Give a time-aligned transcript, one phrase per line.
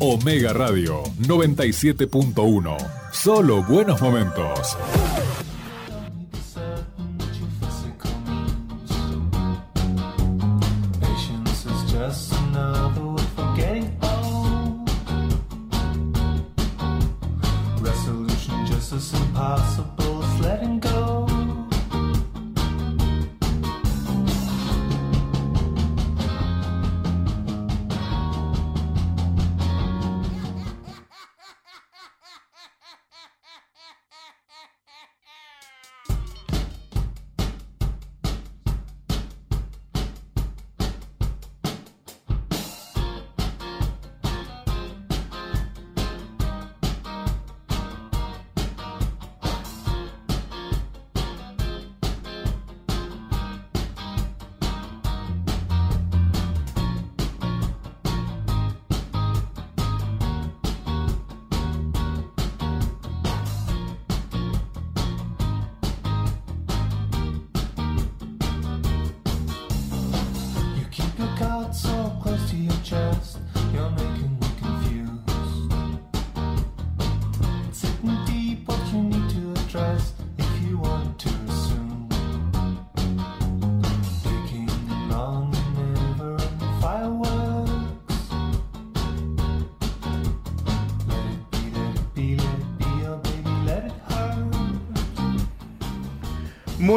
[0.00, 2.76] Omega Radio 97.1.
[3.12, 4.76] Solo buenos momentos.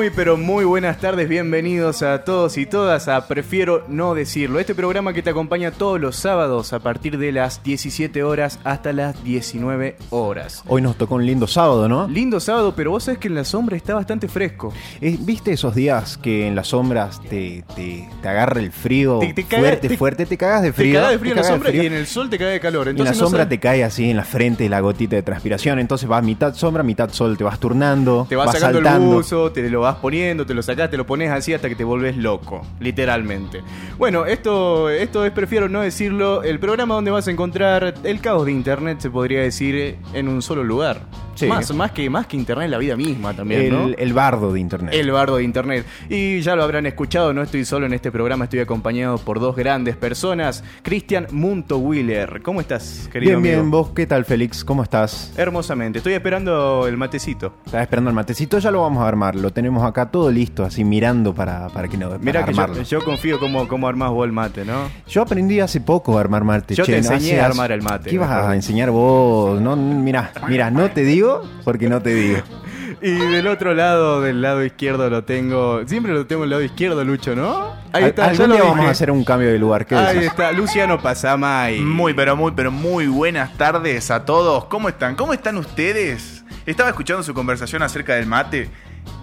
[0.02, 4.73] Muy pero muy buenas tardes, bienvenidos a todos y todas a Prefiero no decirlo, este
[4.73, 9.23] programa que te acompaña todos los sábados a partir de las 17 horas hasta las
[9.23, 10.63] 19 horas.
[10.66, 12.07] Hoy nos tocó un lindo sábado, ¿no?
[12.07, 14.73] Lindo sábado, pero vos sabés que en la sombra está bastante fresco.
[15.02, 19.35] Eh, ¿Viste esos días que en las sombras te, te, te agarra el frío Te-
[19.35, 20.25] te caga- fuerte, te- fuerte?
[20.25, 20.95] Te cagas de Te frío.
[20.95, 22.88] caga de frío en la cagas sombra y en el sol te cae de calor.
[22.88, 25.16] Y en la Entonces no sombra sabes- te cae así en la frente la gotita
[25.16, 25.77] de transpiración.
[25.77, 28.25] Entonces vas mitad sombra, mitad sol, te vas turnando.
[28.27, 29.09] Te vas, sacando saltando.
[29.11, 31.75] el buzo, te lo vas poniendo, te lo sacás, te lo pones así hasta que
[31.75, 33.62] te volvés loco, literalmente.
[33.97, 38.46] Bueno, esto, esto es, prefiero no decirlo, el programa donde vas a encontrar el caos
[38.46, 41.02] de internet, se podría decir, en un solo lugar.
[41.36, 41.47] Sí.
[41.47, 43.88] Más, más, que, más que internet, la vida misma también, el, ¿no?
[43.97, 44.94] el bardo de internet.
[44.94, 45.86] El bardo de internet.
[46.09, 49.56] Y ya lo habrán escuchado, no estoy solo en este programa, estoy acompañado por dos
[49.56, 50.64] grandes personas.
[50.84, 52.41] Cristian Munto Wheeler.
[52.41, 53.72] ¿Cómo estás, querido bien, bien.
[53.72, 54.64] ¿Vos qué tal, Félix?
[54.64, 55.34] ¿Cómo estás?
[55.38, 56.00] Hermosamente.
[56.00, 57.53] Estoy esperando el matecito.
[57.66, 59.36] Estás esperando el matecito, ya lo vamos a armar.
[59.36, 62.84] Lo tenemos acá todo listo, así mirando para, para que no Mira que yo, armarlo.
[62.84, 64.90] yo confío cómo, cómo armás vos el mate, ¿no?
[65.08, 66.75] Yo aprendí hace poco a armar mate.
[66.75, 69.62] Yo te che, enseñé hace- a armar el mate, ¿Qué vas a enseñar vos?
[69.62, 71.21] No, mira, mira, no te digo
[71.64, 72.40] porque no te digo.
[73.02, 75.82] Y del otro lado, del lado izquierdo lo tengo.
[75.88, 77.74] Siempre lo tengo del lado izquierdo, Lucho, ¿no?
[77.94, 79.88] Ahí está, lo vamos a hacer un cambio de lugar.
[79.88, 80.30] ¿Qué Ahí decís?
[80.30, 81.80] está, Luciano Pasamay.
[81.80, 84.66] Muy, pero muy, pero muy buenas tardes a todos.
[84.66, 85.16] ¿Cómo están?
[85.16, 86.44] ¿Cómo están ustedes?
[86.68, 88.70] Estaba escuchando su conversación acerca del mate.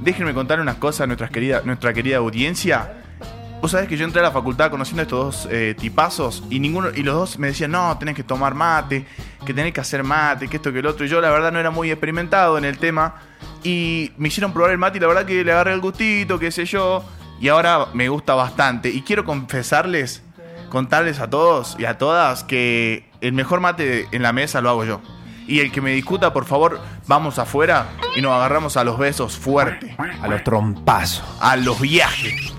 [0.01, 3.05] Déjenme contar unas cosas a nuestra querida, nuestra querida audiencia.
[3.61, 6.61] Vos sabés que yo entré a la facultad conociendo a estos dos eh, tipazos y
[6.61, 9.05] ninguno y los dos me decían, no, tenés que tomar mate,
[9.45, 11.05] que tenés que hacer mate, que esto, que el otro.
[11.05, 13.17] Y yo la verdad no era muy experimentado en el tema.
[13.65, 16.53] Y me hicieron probar el mate y la verdad que le agarré el gustito, qué
[16.53, 17.05] sé yo.
[17.41, 18.91] Y ahora me gusta bastante.
[18.91, 20.23] Y quiero confesarles,
[20.69, 24.85] contarles a todos y a todas que el mejor mate en la mesa lo hago
[24.85, 25.01] yo.
[25.49, 29.37] Y el que me discuta, por favor, vamos afuera y nos agarramos a los besos
[29.37, 29.97] fuerte.
[30.23, 31.25] A los trompazos.
[31.41, 32.58] A los viajes.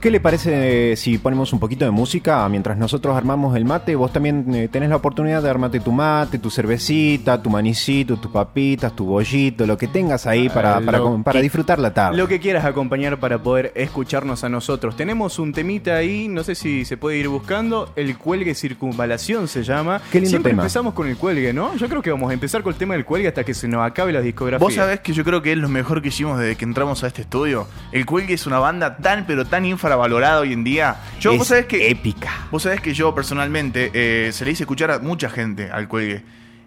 [0.00, 3.94] ¿Qué le parece si ponemos un poquito de música mientras nosotros armamos el mate?
[3.96, 8.30] Vos también eh, tenés la oportunidad de armarte tu mate, tu cervecita, tu manicito, tus
[8.32, 12.16] papitas, tu bollito, lo que tengas ahí para, Eh, para, para que- disfrutar la tarde.
[12.16, 14.96] Lo que quieras acompañar para poder escucharnos a nosotros.
[14.96, 17.92] Tenemos un temita ahí, no sé si se puede ir buscando.
[17.94, 20.00] El cuelgue circunvalación se llama.
[20.10, 20.62] Qué lindo Siempre tema.
[20.62, 21.74] empezamos con el cuelgue, ¿no?
[21.76, 23.86] Yo creo que vamos a empezar con el tema del cuelgue hasta que se nos
[23.86, 24.64] acabe la discografía.
[24.64, 27.06] Vos sabés que yo creo que es lo mejor que hicimos desde que entramos a
[27.08, 27.66] este estudio.
[27.92, 30.96] El Cuelgue es una banda tan pero tan infravalorada hoy en día.
[31.20, 31.90] Yo, es vos sabés que.
[31.90, 32.46] épica.
[32.52, 36.22] Vos sabés que yo personalmente eh, se le hice escuchar a mucha gente al Cuelgue.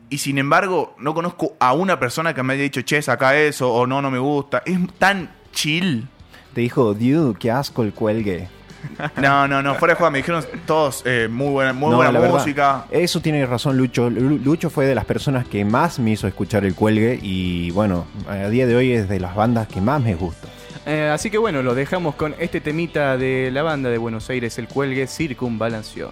[0.09, 3.73] Y sin embargo, no conozco a una persona que me haya dicho, che, saca eso,
[3.73, 4.61] o no, no me gusta.
[4.65, 6.07] Es tan chill.
[6.53, 8.47] Te dijo, dude, qué asco el cuelgue.
[9.15, 12.11] No, no, no, fuera de juego, me dijeron todos, eh, muy buena, muy No, buena
[12.11, 12.85] la verdad, música.
[12.91, 14.09] eso tiene razón Lucho.
[14.09, 18.05] Lu- Lucho fue de las personas que más me hizo escuchar el cuelgue y bueno,
[18.27, 20.49] a día de hoy es de las bandas que más me gusta.
[20.85, 24.57] Eh, así que bueno, lo dejamos con este temita de la banda de Buenos Aires,
[24.59, 26.11] el cuelgue circunvalación.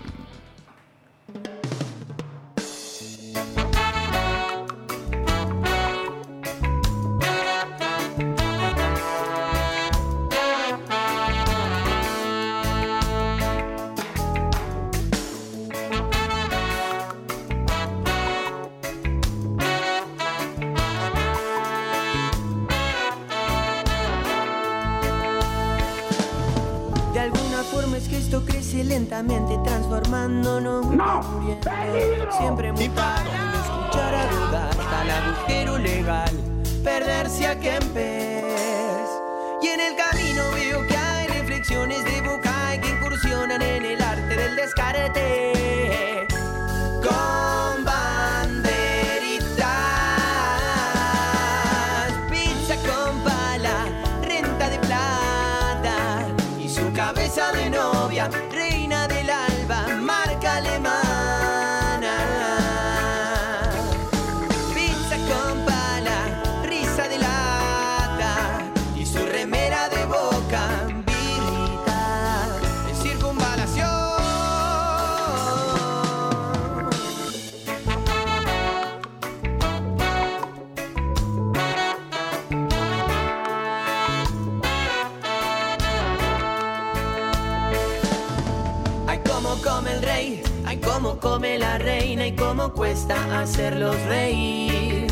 [91.21, 95.07] Come la reina y cómo cuesta hacerlos reír.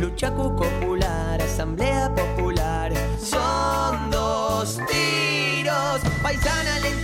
[0.00, 6.00] Lucha popular, asamblea popular, son dos tiros.
[6.22, 6.97] Paisana lentamente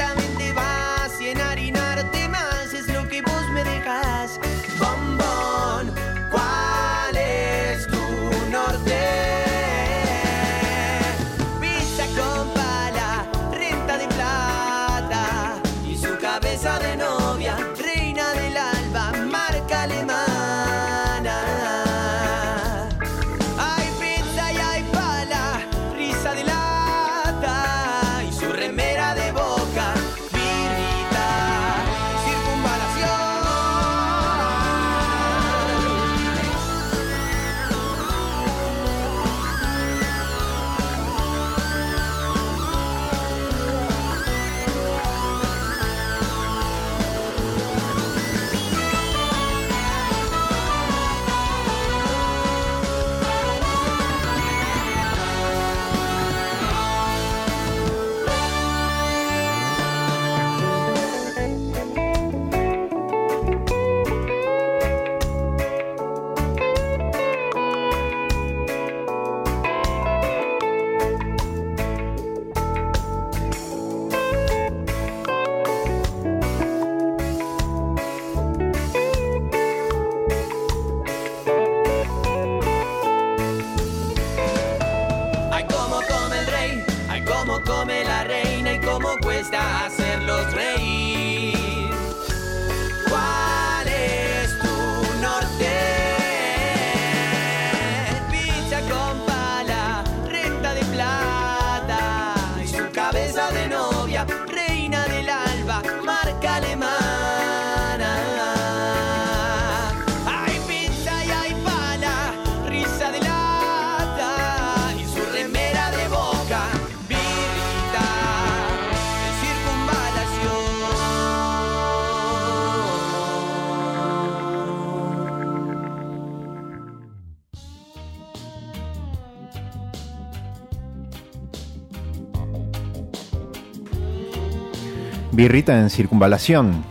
[135.45, 136.83] Birrita en circunvalación.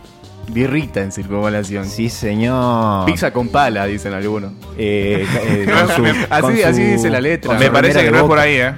[0.46, 1.86] Birrita en circunvalación.
[1.88, 3.04] Sí, señor.
[3.04, 4.52] Pizza con pala, dicen algunos.
[4.78, 7.58] Eh, eh, con su- Así- con así dice la letra.
[7.58, 8.74] Me parece que no es por ahí, ¿eh?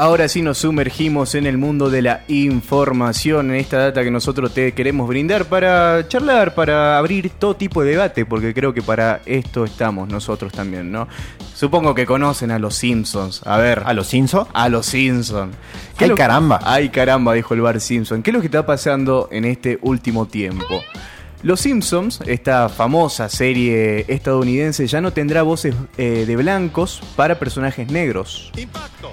[0.00, 4.54] Ahora sí nos sumergimos en el mundo de la información, en esta data que nosotros
[4.54, 9.22] te queremos brindar para charlar, para abrir todo tipo de debate, porque creo que para
[9.26, 11.08] esto estamos nosotros también, ¿no?
[11.52, 13.44] Supongo que conocen a los Simpsons.
[13.44, 13.82] A ver.
[13.86, 14.48] ¿A los Simpsons?
[14.52, 15.56] A los Simpsons.
[15.96, 16.60] Ay, caramba.
[16.62, 18.22] Ay, caramba, dijo el Bar Simpson.
[18.22, 20.80] ¿Qué es lo que está pasando en este último tiempo?
[21.42, 27.90] Los Simpsons, esta famosa serie estadounidense, ya no tendrá voces eh, de blancos para personajes
[27.90, 28.52] negros.
[28.56, 29.10] Impacto.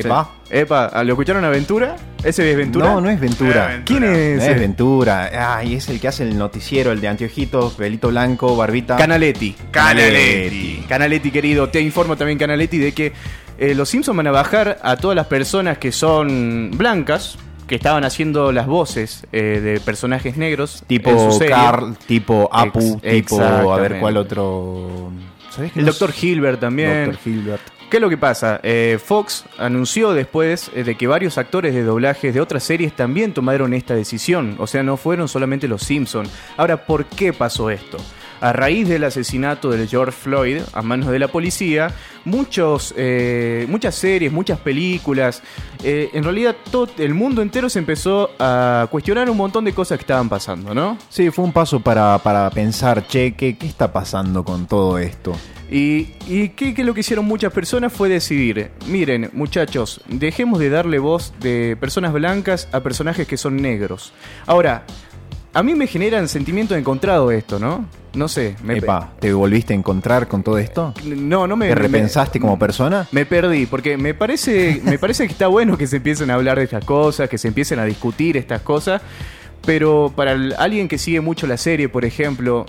[0.00, 0.30] Epa.
[0.50, 1.96] Epa, ¿lo escucharon Aventura?
[2.22, 2.86] ¿Ese es Ventura?
[2.86, 3.82] No, no es Ventura.
[3.84, 4.42] ¿Quién No es?
[4.42, 4.60] es?
[4.60, 5.56] Ventura.
[5.56, 8.96] Ay, es el que hace el noticiero, el de anteojitos, pelito blanco, barbita.
[8.96, 9.54] Canaletti.
[9.70, 10.84] Canaletti.
[10.88, 13.12] Canaletti, querido, te informo también, Canaletti, de que
[13.58, 18.04] eh, los Simpsons van a bajar a todas las personas que son blancas, que estaban
[18.04, 20.84] haciendo las voces eh, de personajes negros.
[20.86, 21.36] tipo.
[21.48, 25.10] Carl, tipo Apu, Ex- tipo a ver cuál otro.
[25.50, 26.12] ¿Sabés que El no Dr.
[26.12, 26.26] sé?
[26.26, 27.06] Hilbert también.
[27.06, 27.18] Dr.
[27.24, 27.62] Hilbert.
[27.90, 28.58] ¿Qué es lo que pasa?
[28.64, 33.32] Eh, Fox anunció después eh, de que varios actores de doblajes de otras series también
[33.32, 34.56] tomaron esta decisión.
[34.58, 36.28] O sea, no fueron solamente los Simpsons.
[36.56, 37.98] Ahora, ¿por qué pasó esto?
[38.40, 43.94] A raíz del asesinato de George Floyd a manos de la policía, muchos, eh, muchas
[43.94, 45.42] series, muchas películas,
[45.82, 49.96] eh, en realidad todo el mundo entero se empezó a cuestionar un montón de cosas
[49.96, 50.98] que estaban pasando, ¿no?
[51.08, 55.34] Sí, fue un paso para, para pensar, che, ¿qué, ¿qué está pasando con todo esto?
[55.70, 60.70] Y, y ¿qué, qué lo que hicieron muchas personas fue decidir, miren muchachos, dejemos de
[60.70, 64.12] darle voz de personas blancas a personajes que son negros.
[64.46, 64.84] Ahora,
[65.52, 67.84] a mí me generan sentimientos encontrados esto, ¿no?
[68.14, 70.94] No sé, me, Epa, ¿te volviste a encontrar con todo esto?
[71.04, 71.68] no, no me...
[71.68, 73.06] ¿Te me- repensaste como persona?
[73.10, 76.56] Me perdí, porque me parece, me parece que está bueno que se empiecen a hablar
[76.58, 79.02] de estas cosas, que se empiecen a discutir estas cosas,
[79.64, 82.66] pero para el- alguien que sigue mucho la serie, por ejemplo,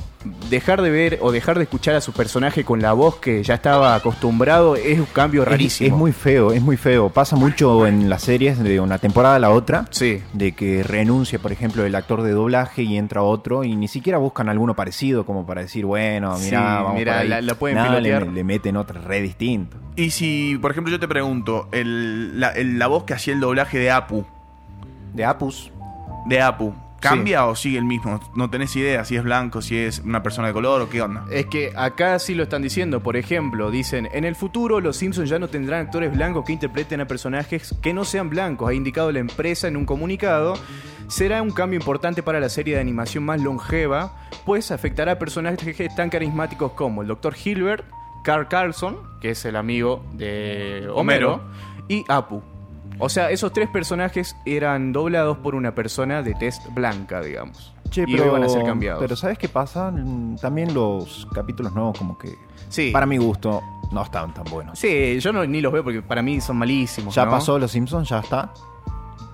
[0.49, 3.53] dejar de ver o dejar de escuchar a su personaje con la voz que ya
[3.53, 5.87] estaba acostumbrado es un cambio rarísimo.
[5.95, 7.09] es muy feo, es muy feo.
[7.09, 9.85] Pasa mucho en las series de una temporada a la otra.
[9.91, 10.21] Sí.
[10.33, 14.17] De que renuncia, por ejemplo, el actor de doblaje y entra otro y ni siquiera
[14.17, 17.27] buscan alguno parecido como para decir, bueno, Sí, mira, vamos mirá, por ahí.
[17.29, 18.33] la- la pueden Nada, le, pilotear.
[18.33, 19.77] le meten otra re distinto.
[19.95, 23.39] Y si, por ejemplo, yo te pregunto, el- la, el- la voz que hacía el
[23.39, 24.25] doblaje de Apu,
[25.13, 25.71] De Apus.
[26.27, 28.19] De Apu, ¿cambia o sigue el mismo?
[28.35, 31.25] No tenés idea si es blanco, si es una persona de color o qué onda.
[31.31, 35.29] Es que acá sí lo están diciendo, por ejemplo, dicen, en el futuro los Simpsons
[35.29, 39.11] ya no tendrán actores blancos que interpreten a personajes que no sean blancos, ha indicado
[39.11, 40.55] la empresa en un comunicado.
[41.07, 44.13] Será un cambio importante para la serie de animación más longeva,
[44.45, 47.33] pues afectará a personajes tan carismáticos como el Dr.
[47.41, 47.85] Hilbert,
[48.25, 51.41] Carl Carlson, que es el amigo de Homero, Homero.
[51.87, 52.41] y Apu.
[52.99, 57.73] O sea, esos tres personajes eran doblados por una persona de test blanca, digamos.
[57.89, 59.01] Che, y pero, van a ser cambiados.
[59.01, 59.93] Pero ¿sabes qué pasa?
[60.41, 62.37] También los capítulos nuevos como que,
[62.69, 62.91] sí.
[62.91, 63.61] para mi gusto,
[63.91, 64.77] no están tan buenos.
[64.77, 67.15] Sí, yo no, ni los veo porque para mí son malísimos.
[67.15, 67.31] ¿Ya ¿no?
[67.31, 68.09] pasó Los Simpsons?
[68.09, 68.51] ¿Ya está?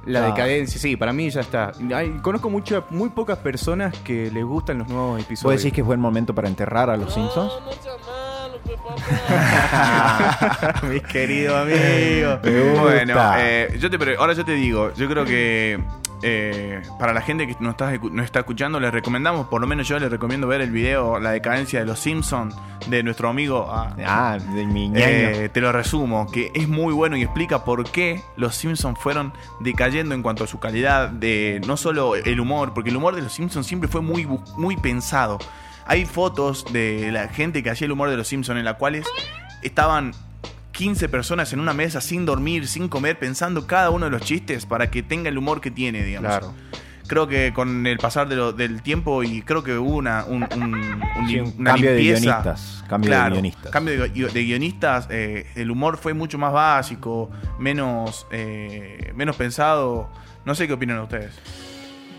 [0.05, 1.71] La decadencia, sí, para mí ya está.
[1.95, 5.61] Hay- conozco mucho, muy pocas personas que les gustan los nuevos ¿Vos episodios.
[5.63, 7.53] decís que es buen momento para enterrar a Los Simpsons?
[10.89, 12.39] Mi querido amigo.
[12.81, 15.79] Bueno, eh, yo te, ahora yo te digo, yo creo que
[16.21, 19.87] eh, para la gente que nos está, nos está escuchando, les recomendamos, por lo menos
[19.87, 22.55] yo les recomiendo ver el video La decadencia de los Simpsons
[22.87, 23.67] de nuestro amigo.
[23.69, 25.05] ah, Ah, de mi ñaño.
[25.05, 29.33] eh, te lo resumo, que es muy bueno y explica por qué los Simpsons fueron
[29.59, 33.21] decayendo en cuanto a su calidad de no solo el humor, porque el humor de
[33.21, 34.27] los Simpsons siempre fue muy,
[34.57, 35.39] muy pensado.
[35.85, 39.05] Hay fotos de la gente que hacía el humor de los Simpsons en las cuales
[39.61, 40.11] estaban
[40.71, 44.65] 15 personas en una mesa sin dormir, sin comer, pensando cada uno de los chistes
[44.65, 46.29] para que tenga el humor que tiene, digamos.
[46.29, 46.53] Claro.
[47.05, 50.43] Creo que con el pasar de lo- del tiempo y creo que hubo una, un,
[50.55, 52.21] un- un Sí, lim- un una cambio de limpieza.
[52.21, 53.71] guionistas, cambio de guionistas.
[53.71, 55.07] Cambio de, de guionistas.
[55.11, 60.09] eh, el humor fue mucho más básico, menos, eh, menos pensado.
[60.45, 61.33] No sé qué opinan ustedes.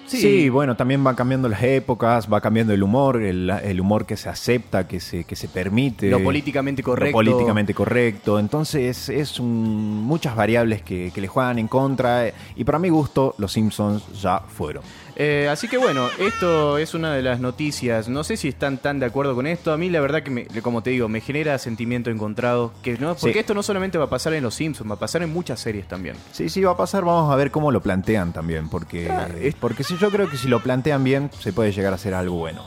[0.06, 0.48] Sí.
[0.48, 4.28] bueno, también van cambiando las épocas, va cambiando el humor, el, el humor que se
[4.28, 6.10] acepta, que se, que se permite.
[6.10, 7.12] Lo políticamente lo correcto.
[7.12, 8.38] políticamente correcto.
[8.38, 12.32] Entonces es un- muchas variables que, que le juegan en contra.
[12.56, 14.82] Y para mi gusto, los Simpsons ya fueron.
[15.16, 18.08] Eh, así que bueno, esto es una de las noticias.
[18.08, 19.72] No sé si están tan de acuerdo con esto.
[19.72, 22.72] A mí la verdad que, me- como te digo, me genera sentimiento encontrado.
[22.82, 23.38] Que no, porque Sí.
[23.38, 25.86] esto no solamente va a pasar en Los Simpsons, va a pasar en muchas series
[25.86, 26.16] también.
[26.32, 27.04] Sí, sí, va a pasar.
[27.04, 28.68] Vamos a ver cómo lo plantean también.
[28.68, 31.92] Porque, Claro, es- porque si yo creo que si lo plantean bien, se puede llegar
[31.94, 32.62] a ser algo bueno.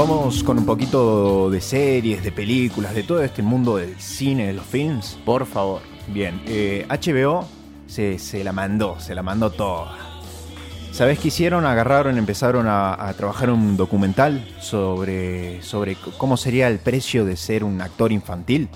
[0.00, 4.54] Vamos con un poquito de series, de películas, de todo este mundo del cine, de
[4.54, 5.18] los films.
[5.26, 5.82] Por favor.
[6.08, 7.46] Bien, eh, HBO
[7.86, 9.94] se, se la mandó, se la mandó toda.
[10.90, 11.66] ¿Sabés qué hicieron?
[11.66, 17.62] Agarraron, empezaron a, a trabajar un documental sobre, sobre cómo sería el precio de ser
[17.62, 18.70] un actor infantil.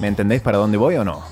[0.00, 1.22] ¿Me entendéis para dónde voy o no?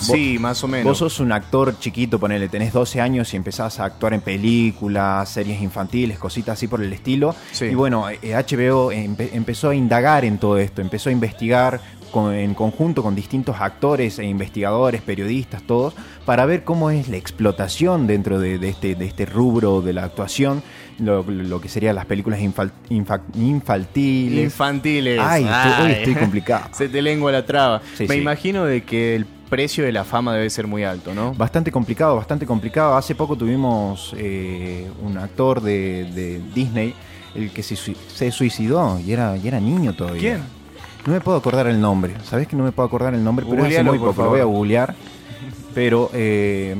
[0.00, 0.84] Sí, más o menos.
[0.86, 5.28] Vos sos un actor chiquito, ponele, tenés 12 años y empezás a actuar en películas,
[5.28, 7.34] series infantiles, cositas así por el estilo.
[7.52, 7.66] Sí.
[7.66, 12.32] Y bueno, eh, HBO empe- empezó a indagar en todo esto, empezó a investigar con-
[12.34, 18.06] en conjunto con distintos actores e investigadores, periodistas, todos, para ver cómo es la explotación
[18.06, 20.62] dentro de, de este, de este rubro de la actuación,
[20.98, 24.44] lo, lo que serían las películas infal- infa- infantiles.
[24.44, 25.20] Infantiles.
[25.22, 26.68] Ay, estoy- hoy estoy complicado.
[26.72, 27.82] Se te lengua la traba.
[27.96, 28.20] Sí, Me sí.
[28.20, 31.32] imagino de que el precio de la fama debe ser muy alto, ¿no?
[31.34, 32.96] Bastante complicado, bastante complicado.
[32.96, 36.94] Hace poco tuvimos eh, un actor de, de Disney,
[37.34, 40.20] el que se, se suicidó y era, y era niño todavía.
[40.20, 40.42] ¿Quién?
[41.06, 42.14] No me puedo acordar el nombre.
[42.24, 43.46] ¿Sabés que no me puedo acordar el nombre?
[43.48, 44.94] Pero hace Googlealo, muy por poco, lo voy a googlear.
[45.74, 46.74] Pero, eh,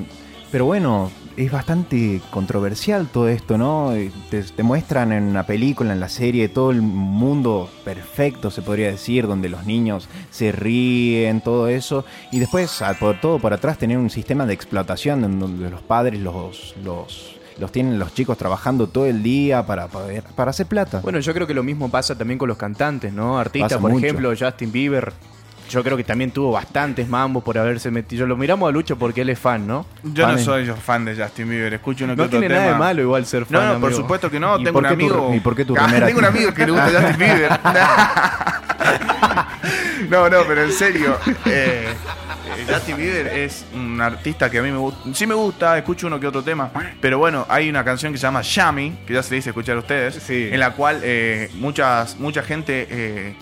[0.51, 3.93] pero bueno, es bastante controversial todo esto, ¿no?
[3.95, 8.63] Eh, Te, te muestran en una película, en la serie, todo el mundo perfecto, se
[8.63, 12.05] podría decir, donde los niños se ríen, todo eso.
[12.33, 16.21] Y después, por todo por atrás, tener un sistema de explotación en donde los padres
[16.21, 21.01] los, los, los tienen los chicos trabajando todo el día para, poder- para hacer plata.
[21.03, 23.39] Bueno, yo creo que lo mismo pasa también con los cantantes, ¿no?
[23.39, 24.07] Artistas, Pasa por mucho.
[24.07, 25.13] ejemplo, Justin Bieber.
[25.69, 28.27] Yo creo que también tuvo bastantes mambos por haberse metido.
[28.27, 29.85] Lo miramos a Lucho porque él es fan, ¿no?
[30.05, 32.73] Yo no soy yo fan de Justin Bieber, escucho uno que No otro tiene nada
[32.73, 33.53] de malo igual ser fan.
[33.61, 34.03] No, no, por amigo.
[34.03, 34.59] supuesto que no.
[34.61, 35.35] ¿Y Tengo un qué tu- amigo.
[35.35, 37.51] y por qué tu Ah, Tengo un amigo que le gusta Justin Bieber.
[40.11, 41.17] no, no, pero en serio.
[41.47, 41.89] eh,
[42.47, 45.01] eh, Justin Bieber es un artista que a mí me gusta.
[45.15, 46.71] Sí me gusta, escucho uno que otro tema.
[47.01, 49.77] Pero bueno, hay una canción que se llama Yami, que ya se le dice escuchar
[49.77, 50.15] a ustedes.
[50.23, 50.49] Sí.
[50.53, 52.87] En la cual eh, muchas, mucha gente.
[52.91, 53.35] eh,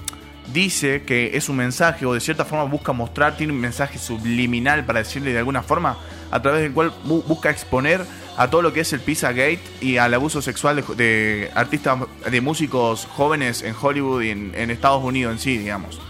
[0.52, 4.84] dice que es un mensaje o de cierta forma busca mostrar, tiene un mensaje subliminal
[4.84, 5.96] para decirle de alguna forma,
[6.30, 8.04] a través del cual bu- busca exponer
[8.36, 11.98] a todo lo que es el Pizzagate y al abuso sexual de, de artistas,
[12.30, 16.00] de músicos jóvenes en Hollywood y en, en Estados Unidos en sí, digamos.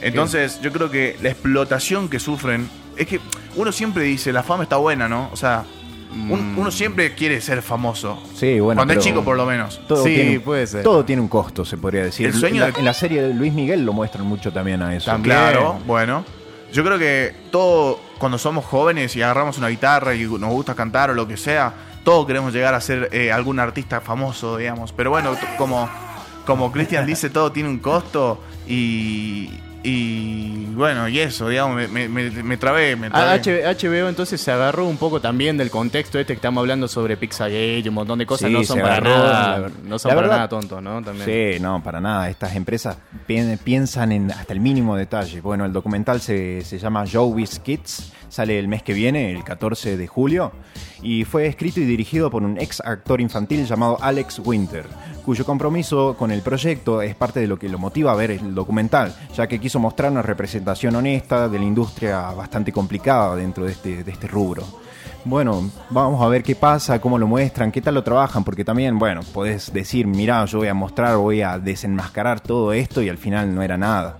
[0.00, 3.20] Entonces yo creo que la explotación que sufren, es que
[3.54, 5.30] uno siempre dice, la fama está buena, ¿no?
[5.32, 5.64] O sea,
[6.12, 6.58] un- Mm.
[6.58, 8.22] uno siempre quiere ser famoso.
[8.34, 8.78] Sí, bueno.
[8.78, 9.80] Cuando es pero- chico por lo menos.
[9.88, 10.82] Todo Sí, tiene, puede ser.
[10.82, 12.26] Todo tiene un costo, se podría decir.
[12.26, 14.82] El sueño en, la, de- en la serie de Luis Miguel lo muestran mucho también
[14.82, 15.10] a eso.
[15.10, 15.36] También.
[15.36, 16.24] Claro, bueno.
[16.72, 21.10] Yo creo que todo, cuando somos jóvenes y agarramos una guitarra y nos gusta cantar
[21.10, 21.72] o lo que sea,
[22.02, 24.92] todos queremos llegar a ser eh, algún artista famoso, digamos.
[24.92, 25.88] Pero bueno, t- como,
[26.46, 29.50] como Cristian dice, todo tiene un costo y,
[29.84, 33.64] y bueno, y eso, digamos, me, me, me- me trabé, me Ah, trabé.
[33.66, 37.16] H- HBO entonces se agarró un poco también del contexto este que estamos hablando sobre
[37.16, 38.48] Pizzagate y un montón de cosas.
[38.48, 41.02] Sí, no son se para agarró, nada, no son para verdad- nada tontos, ¿no?
[41.02, 41.26] También.
[41.54, 42.28] Sí, no, para nada.
[42.30, 45.40] Estas empresas pi- piensan en hasta el mínimo detalle.
[45.40, 49.98] Bueno, el documental se, se llama Joey's Kids, sale el mes que viene, el 14
[49.98, 50.52] de julio,
[51.02, 54.86] y fue escrito y dirigido por un ex actor infantil llamado Alex Winter,
[55.22, 58.54] cuyo compromiso con el proyecto es parte de lo que lo motiva a ver el
[58.54, 63.72] documental, ya que quiso mostrar una representación honesta de la industria bastante complicada dentro de
[63.72, 64.64] este, de este rubro.
[65.26, 68.98] Bueno, vamos a ver qué pasa, cómo lo muestran, qué tal lo trabajan, porque también,
[68.98, 73.18] bueno, podés decir, mirá, yo voy a mostrar, voy a desenmascarar todo esto y al
[73.18, 74.16] final no era nada.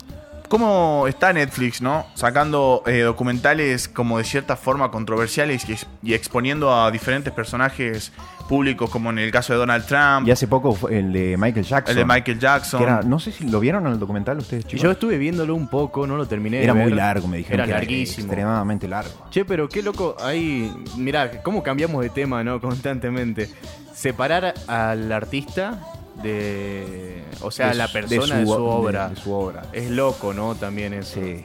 [0.53, 2.05] ¿Cómo está Netflix, no?
[2.13, 8.13] Sacando eh, documentales como de cierta forma controversiales y, ex- y exponiendo a diferentes personajes
[8.51, 11.65] públicos, como en el caso de Donald Trump, Y hace poco fue el de Michael
[11.65, 11.93] Jackson.
[11.93, 12.83] el de Michael Jackson.
[12.83, 14.83] era- no sé si lo vieron en el documental ustedes, chicos.
[14.83, 16.97] Yo estuve viéndolo un poco, no lo terminé de era muy ver.
[16.97, 17.61] largo, me dijeron.
[17.61, 18.27] Era que larguísimo.
[18.27, 19.11] Extremadamente largo.
[19.31, 22.61] Che, pero qué loco, ahí, mirá, cómo cambiamos de tema, ¿no?
[22.61, 23.49] Constantemente.
[23.95, 25.79] Separar al artista
[26.23, 29.09] de, o sea, De la su- persona de su, su- obra.
[29.09, 29.63] de su obra.
[29.73, 30.55] Es loco, ¿no?
[30.55, 31.21] También eso.
[31.21, 31.45] Sí,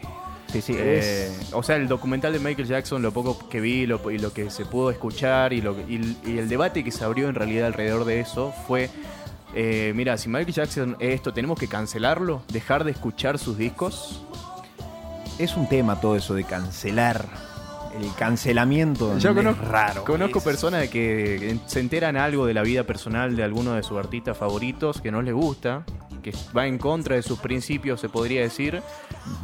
[0.52, 0.74] sí, sí.
[0.78, 4.18] Eh, es- o sea, el documental de Michael Jackson, lo poco que vi lo- y
[4.18, 7.36] lo que se pudo escuchar y, lo, y, y el debate que se abrió en
[7.36, 8.90] realidad alrededor de eso fue,
[9.56, 12.42] eh, mira, si Michael Jackson es esto, ¿tenemos que cancelarlo?
[12.52, 14.22] ¿Dejar de escuchar sus discos?
[15.40, 17.28] es un tema todo eso de cancelar.
[18.00, 20.04] El cancelamiento Yo es raro.
[20.04, 23.84] conozco Es- personas de que se enteran algo de la vida personal de alguno de
[23.84, 25.84] sus artistas favoritos que no les gusta,
[26.22, 28.82] que va en contra de sus principios, se podría decir,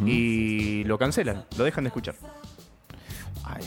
[0.06, 2.16] y lo cancelan, lo dejan de escuchar.
[3.44, 3.64] Ay,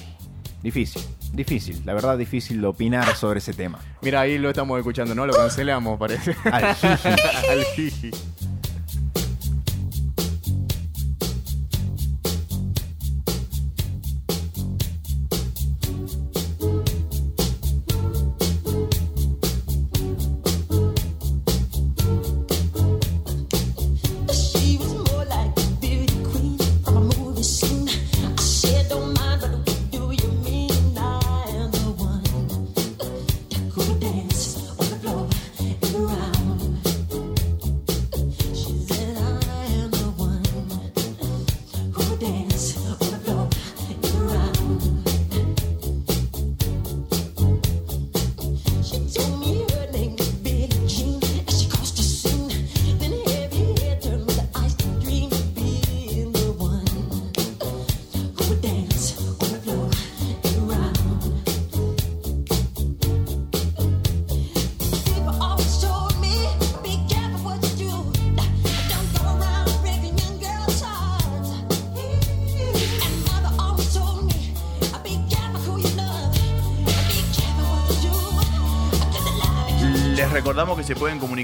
[0.62, 1.82] difícil, difícil.
[1.84, 3.78] La verdad, difícil de opinar sobre ese tema.
[4.02, 5.26] Mira, ahí lo estamos escuchando, ¿no?
[5.26, 6.34] Lo cancelamos, parece.
[6.50, 7.08] Al jiji.
[7.50, 8.10] Al jiji.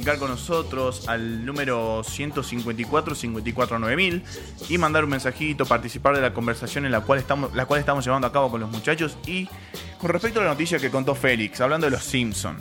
[0.02, 4.24] Con nosotros al número 154 54 9000
[4.68, 8.04] y mandar un mensajito, participar de la conversación en la cual estamos, la cual estamos
[8.04, 9.16] llevando a cabo con los muchachos.
[9.26, 9.48] Y
[9.98, 12.56] con respecto a la noticia que contó Félix, hablando de los Simpson,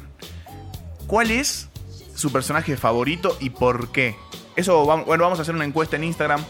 [1.08, 1.70] ¿cuál es
[2.14, 4.16] su personaje favorito y por qué?
[4.56, 6.44] Eso, bueno, vamos a hacer una encuesta en Instagram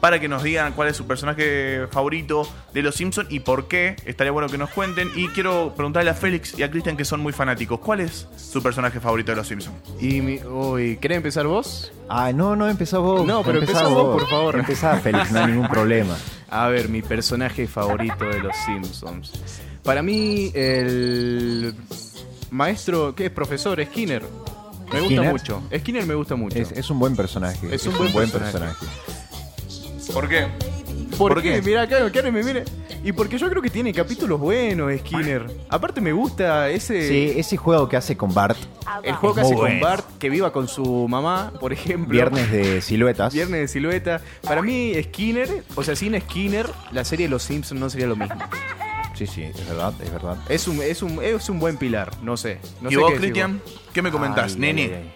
[0.00, 3.96] para que nos digan cuál es su personaje favorito de los Simpsons y por qué.
[4.04, 5.10] Estaría bueno que nos cuenten.
[5.14, 8.62] Y quiero preguntarle a Félix y a Cristian, que son muy fanáticos, ¿cuál es su
[8.62, 9.76] personaje favorito de los Simpsons?
[10.00, 11.92] Y mi, uy, ¿querés empezar vos?
[12.08, 13.26] Ah, no, no, empezá vos.
[13.26, 14.58] No, pero empezá empezá vos, por favor.
[14.58, 16.16] Empezá, Félix, no hay ningún problema.
[16.48, 19.32] A ver, mi personaje favorito de los Simpsons.
[19.84, 21.74] Para mí, el
[22.50, 23.30] maestro, ¿qué es?
[23.30, 24.22] Profesor Skinner.
[24.92, 25.32] Me gusta ¿Skinner?
[25.32, 25.62] mucho.
[25.78, 26.58] Skinner me gusta mucho.
[26.58, 27.72] Es, es un buen personaje.
[27.72, 28.86] Es un buen personaje.
[30.12, 30.46] ¿Por qué?
[31.16, 31.54] ¿Por, ¿por qué?
[31.56, 31.62] qué?
[31.62, 32.64] Mira, claro, Karen me mire.
[33.02, 35.46] Y porque yo creo que tiene capítulos buenos, Skinner.
[35.68, 37.08] Aparte me gusta ese...
[37.08, 38.58] Sí, ese juego que hace con Bart,
[39.02, 39.80] El juego que hace con.
[39.80, 42.12] Bart, que viva con su mamá, por ejemplo.
[42.12, 43.32] Viernes de Siluetas.
[43.32, 44.20] Viernes de silueta.
[44.42, 48.16] Para mí, Skinner, o sea, sin Skinner, la serie de los Simpsons no sería lo
[48.16, 48.38] mismo.
[49.14, 50.36] Sí, sí, es verdad, es verdad.
[50.48, 52.58] Es un, es un, es un buen pilar, no sé.
[52.80, 53.60] No ¿Y sé vos, Cristian?
[53.92, 54.82] ¿Qué me comentás, Ay, nene?
[54.82, 55.12] ay, ay.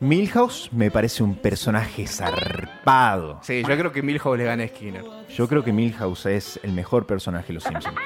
[0.00, 3.40] Milhouse me parece un personaje zarpado.
[3.42, 5.04] Sí, yo creo que Milhouse le gana a Skinner.
[5.36, 7.96] Yo creo que Milhouse es el mejor personaje de los Simpsons.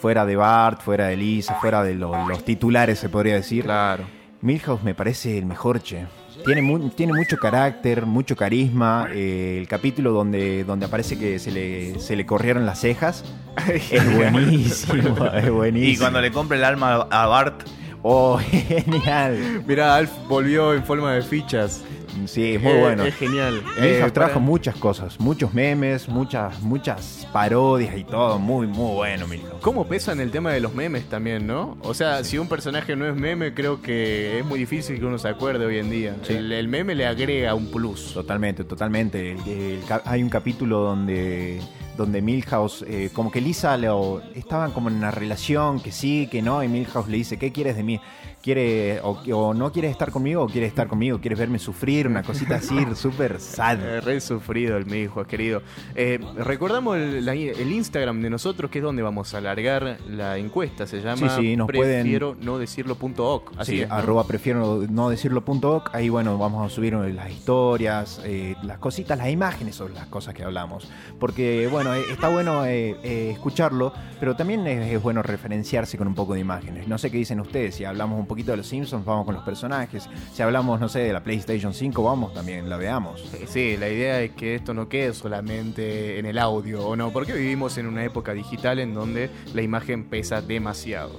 [0.00, 3.64] Fuera de Bart, fuera de Lisa, fuera de lo- los titulares, se podría decir.
[3.64, 4.04] Claro.
[4.40, 6.06] Milhouse me parece el mejor, che.
[6.46, 9.08] Tiene, mu- tiene mucho carácter, mucho carisma.
[9.12, 13.24] eh, el capítulo donde, donde aparece que se le, se le corrieron las cejas
[13.90, 15.92] es buenísimo, es buenísimo.
[15.92, 17.62] Y cuando le compra el alma a Bart,
[18.02, 19.62] Oh, genial.
[19.66, 21.82] Mira, Alf volvió en forma de fichas.
[22.26, 23.04] Sí, es muy Eh, bueno.
[23.04, 23.62] Es genial.
[23.62, 28.38] Milhouse Eh, trajo para- muchas cosas, muchos memes, muchas, muchas parodias y todo.
[28.40, 29.60] Muy, muy bueno, Milhouse.
[29.62, 31.76] ¿Cómo pesa en el tema de los memes también, no?
[31.82, 35.18] O sea, si un personaje no es meme, creo que es muy difícil que uno
[35.18, 36.16] se acuerde hoy en día.
[36.22, 36.32] Sí.
[36.34, 38.14] El, el meme le agrega un plus.
[38.14, 39.32] Totalmente, totalmente.
[39.32, 41.60] El- el ca- hay un capítulo donde,
[41.98, 46.40] donde Milhouse, eh, como que Lisa lo, estaban como en una relación que sí, que
[46.40, 48.00] no, y Milhouse le dice, ¿qué quieres de mí?
[48.42, 51.18] ¿Quiere, o, o no quieres estar conmigo o quieres estar conmigo?
[51.20, 52.06] ¿Quieres verme sufrir?
[52.06, 53.78] Una cosita así, súper sad.
[53.82, 55.60] Eh, re sufrido el mi hijo, querido.
[55.96, 60.38] Eh, recordamos el, la- el Instagram de nosotros, que es donde vamos a alargar la
[60.38, 60.86] encuesta.
[60.86, 63.52] Se llama Sí, sí, nos pueden- prefiero no decirlo punto oc.
[63.58, 63.94] Así Sí, es, ¿no?
[63.96, 65.90] arroba prefiero no decirlo punto doc.
[65.92, 70.32] Ahí, bueno, vamos a subir las historias, eh, las cositas, las imágenes sobre las cosas
[70.34, 70.88] que hablamos.
[71.18, 76.40] Porque, bueno, está bueno escucharlo, pero también es, es bueno referenciarse con un poco de
[76.40, 76.86] imágenes.
[76.86, 77.74] No sé qué dicen ustedes.
[77.74, 80.08] Si hablamos un poquito de los Simpsons, vamos con los personajes.
[80.32, 83.24] Si hablamos, no sé, de la PlayStation 5, vamos también, la veamos.
[83.48, 87.10] Sí, la idea es que esto no quede solamente en el audio, ¿o no?
[87.10, 91.18] Porque vivimos en una época digital en donde la imagen pesa demasiado.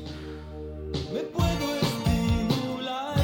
[1.14, 3.16] Me puedo estimular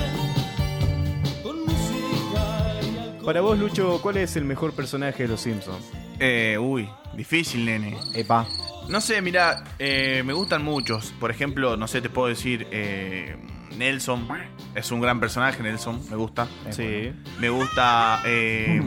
[1.44, 3.26] con música y alcohol.
[3.26, 5.86] Para vos, Lucho, ¿cuál es el mejor personaje de los Simpsons?
[6.20, 7.98] eh, uy, difícil, nene.
[8.14, 8.48] Epa.
[8.88, 11.12] No sé, mira, eh, me gustan muchos.
[11.20, 13.36] Por ejemplo, no sé, te puedo decir, eh,
[13.78, 14.28] Nelson
[14.74, 16.48] es un gran personaje, Nelson, me gusta.
[16.72, 17.12] Sí.
[17.40, 18.82] Me gusta, eh,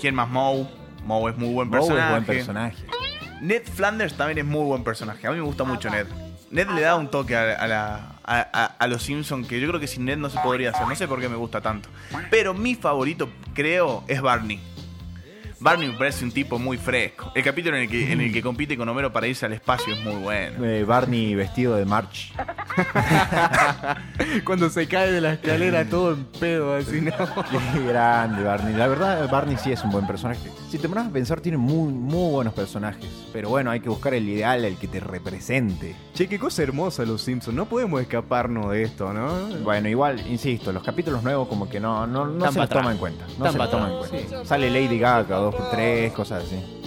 [0.00, 0.28] ¿quién más?
[0.28, 0.66] Moe.
[1.04, 2.10] Moe es muy buen Moe es personaje.
[2.12, 2.76] buen personaje.
[3.40, 5.26] Ned Flanders también es muy buen personaje.
[5.26, 6.06] A mí me gusta mucho Ned.
[6.50, 9.68] Ned le da un toque a, a la- a- a- a los Simpsons que yo
[9.68, 10.86] creo que sin Ned no se podría hacer.
[10.88, 11.88] No sé por qué me gusta tanto.
[12.30, 14.60] Pero mi favorito, creo, es Barney.
[15.58, 17.32] Barney me parece un tipo muy fresco.
[17.34, 19.94] El capítulo en el que, en el que compite con Homero para irse al espacio
[19.94, 20.64] es muy bueno.
[20.64, 22.32] Eh, Barney vestido de March.
[24.44, 27.12] Cuando se cae de la escalera todo en pedo, así, ¿no?
[27.72, 28.74] Qué grande Barney.
[28.74, 30.50] La verdad, Barney sí es un buen personaje.
[30.70, 33.08] Si te pones a pensar, tiene muy, muy buenos personajes.
[33.32, 35.96] Pero bueno, hay que buscar el ideal, el que te represente.
[36.14, 37.56] Che, qué cosa hermosa los Simpsons.
[37.56, 39.46] No podemos escaparnos de esto, ¿no?
[39.62, 42.98] Bueno, igual, insisto, los capítulos nuevos como que no, no, no se los toma en
[42.98, 43.26] cuenta.
[43.38, 44.44] No Tan se los toma en cuenta.
[44.44, 46.85] Sale Lady Gaga, dos por tres, cosas así.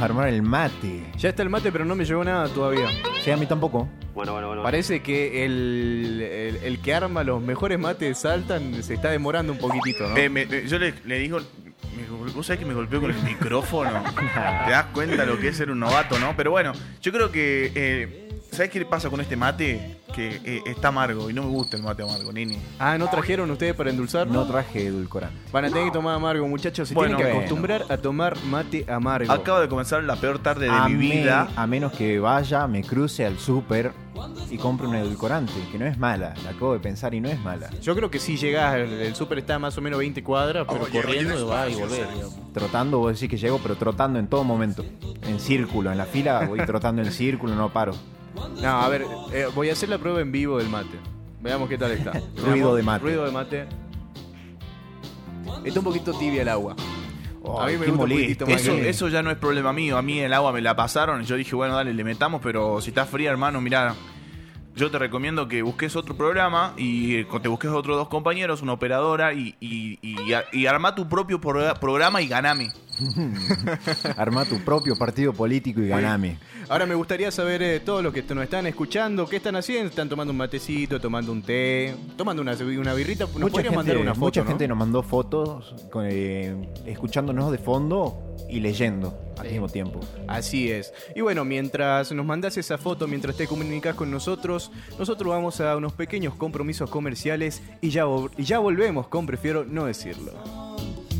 [0.00, 1.04] Armar el mate.
[1.18, 2.86] Ya está el mate, pero no me llegó nada todavía.
[3.22, 3.88] Sí, a mí tampoco.
[4.62, 9.58] Parece que el, el, el que arma los mejores mates saltan se está demorando un
[9.58, 10.16] poquitito, ¿no?
[10.16, 11.38] Eh, me- eh, yo le, le digo,
[11.96, 14.02] me- vos sabés que me golpeó con el micrófono.
[14.66, 16.34] Te das cuenta lo que es ser un novato, ¿no?
[16.36, 19.96] Pero bueno, yo creo que, eh, ¿sabés qué pasa con este mate?
[20.10, 22.58] Que eh, está amargo y no me gusta el mate amargo, nini.
[22.78, 24.26] Ah, ¿no trajeron ustedes para endulzar?
[24.26, 25.36] No traje edulcorante.
[25.52, 26.88] Van a tener que tomar amargo, muchachos.
[26.88, 27.46] Se Bueno, tienen que bueno.
[27.46, 29.32] acostumbrar a tomar mate amargo.
[29.32, 31.48] Acabo de comenzar la peor tarde de a, mi me- vida.
[31.56, 33.92] a menos que vaya, me cruce al súper
[34.50, 36.34] y compre un edulcorante, que no es mala.
[36.44, 37.70] La acabo de pensar y no es mala.
[37.80, 40.86] Yo creo que si llegás, el, el súper está más o menos 20 cuadras, pero
[40.90, 42.06] corriendo va y volver.
[42.52, 44.84] Trotando, vos decís que llego, pero trotando en todo momento.
[45.26, 47.94] En círculo, en la fila voy trotando en círculo, no paro.
[48.60, 50.98] No, a ver, eh, voy a hacer la prueba en vivo del mate.
[51.40, 52.12] Veamos qué tal está.
[52.36, 53.02] Ruido de mate.
[53.04, 53.66] Ruido de mate.
[55.64, 56.74] Está un poquito tibia el agua.
[56.74, 59.96] a mí me gusta un poquitito más Eso, que- eso ya no es problema mío.
[59.98, 62.80] A mí el agua me la pasaron y yo dije, bueno, dale, le metamos, pero
[62.80, 63.94] si está fría, hermano, mirá.
[64.76, 68.72] Yo te recomiendo que busques otro programa y eh, te busques otros dos compañeros, una
[68.72, 70.16] operadora y, y, y,
[70.52, 72.70] y arma tu propio progra- programa y ganame.
[74.16, 76.38] Arma tu propio partido político y ganame.
[76.70, 79.88] Ahora me gustaría saber, eh, todos los que nos están escuchando, ¿qué están haciendo?
[79.88, 83.24] ¿Están tomando un matecito, tomando un té, tomando una, una birrita?
[83.24, 84.46] ¿Nos Mucha podrían gente, mandar una foto, mucha ¿no?
[84.46, 86.54] gente nos mandó fotos con, eh,
[86.86, 89.98] escuchándonos de fondo y leyendo al mismo tiempo.
[90.28, 90.94] Así es.
[91.16, 95.76] Y bueno, mientras nos mandas esa foto, mientras te comunicas con nosotros, nosotros vamos a
[95.76, 98.04] unos pequeños compromisos comerciales y ya,
[98.36, 100.34] y ya volvemos con Prefiero no decirlo.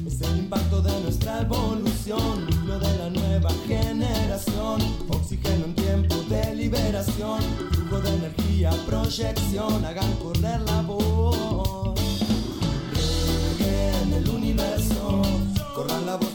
[0.06, 3.10] Es el impacto de nuestra evolución, núcleo de la
[3.40, 11.98] nueva generación, oxígeno en tiempo de liberación, flujo de energía, proyección, hagan correr la voz.
[13.61, 15.22] En el universo,
[15.74, 16.30] corran la voz,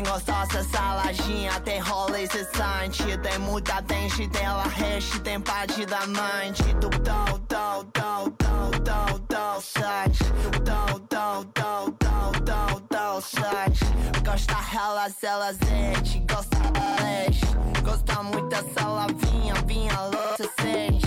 [0.00, 5.98] Tem gostosa essa lajinha, tem rola cessante Tem muita, tem chidela, reche tem parte da
[5.98, 12.80] amante Do tal, tal, tal, tal, tal, tal, site Do tal, tal, tal, tal, tal,
[12.88, 13.84] tal, site
[14.24, 15.92] Gosta elas, elas é,
[16.32, 16.56] gosta
[17.02, 17.46] leste
[17.84, 21.06] Gosta muita dessa lavinha, vinha louça, sente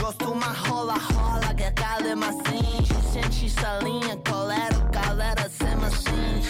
[0.00, 4.75] Gosto uma rola, rola, gargalo é macio Sente salinha, colera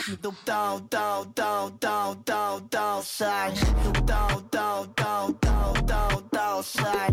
[0.09, 3.53] 你都到到到到到到山，
[4.07, 7.13] 到到到到到到山，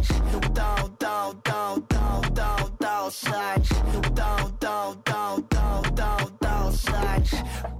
[0.53, 3.60] 到到到到到到山，
[4.13, 7.73] 到到到到到到山。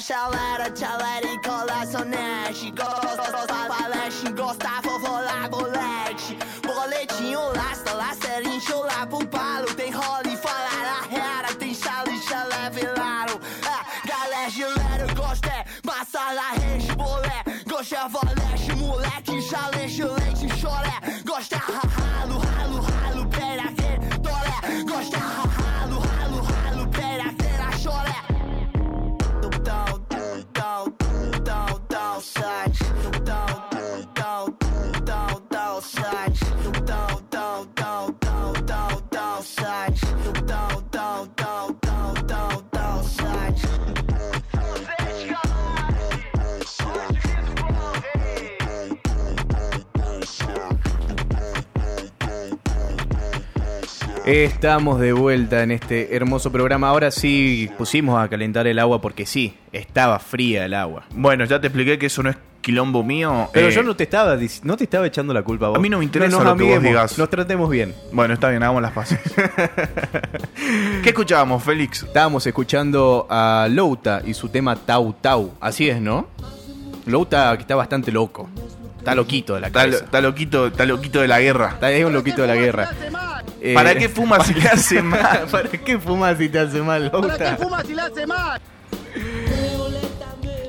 [0.00, 2.70] Cachalera, chalera e colecionete.
[2.70, 9.66] Gosta, palete, gosta, lá, bolete Boletinho, lasta, lacerinho, lá pro palo.
[9.74, 13.38] Tem role, fala na rera, tem chale, chalé, velaro.
[13.62, 17.62] Ah, galera, gilera, gosta, massa, la rede, bolé.
[17.68, 21.22] Gosta, valete, moleque, chale, leite, choré.
[21.26, 25.49] Gosta, ralo, ralo, ralo, pera, que toré Gosta, ralo, ralo,
[54.26, 56.88] Estamos de vuelta en este hermoso programa.
[56.88, 61.04] Ahora sí pusimos a calentar el agua porque sí, estaba fría el agua.
[61.14, 63.48] Bueno, ya te expliqué que eso no es quilombo mío.
[63.52, 65.78] Pero eh, yo no te estaba no te estaba echando la culpa a vos.
[65.78, 67.18] A mí no me interesa nos lo que vos amiguemos, digas.
[67.18, 67.94] Nos tratemos bien.
[68.12, 69.18] Bueno, está bien, hagamos las paces.
[71.02, 72.02] ¿Qué escuchábamos, Félix?
[72.02, 75.54] Estábamos escuchando a Louta y su tema Tau Tau.
[75.60, 76.28] Así es, ¿no?
[77.06, 78.50] Louta que está bastante loco.
[78.98, 80.04] Está loquito de la Está, cabeza.
[80.04, 81.70] está loquito, está loquito de la guerra.
[81.72, 82.90] Está es un loquito de la guerra.
[83.62, 85.46] Eh, ¿Para qué fuma si le hace mal?
[85.50, 87.56] ¿Para qué fumas si te hace mal, Louta?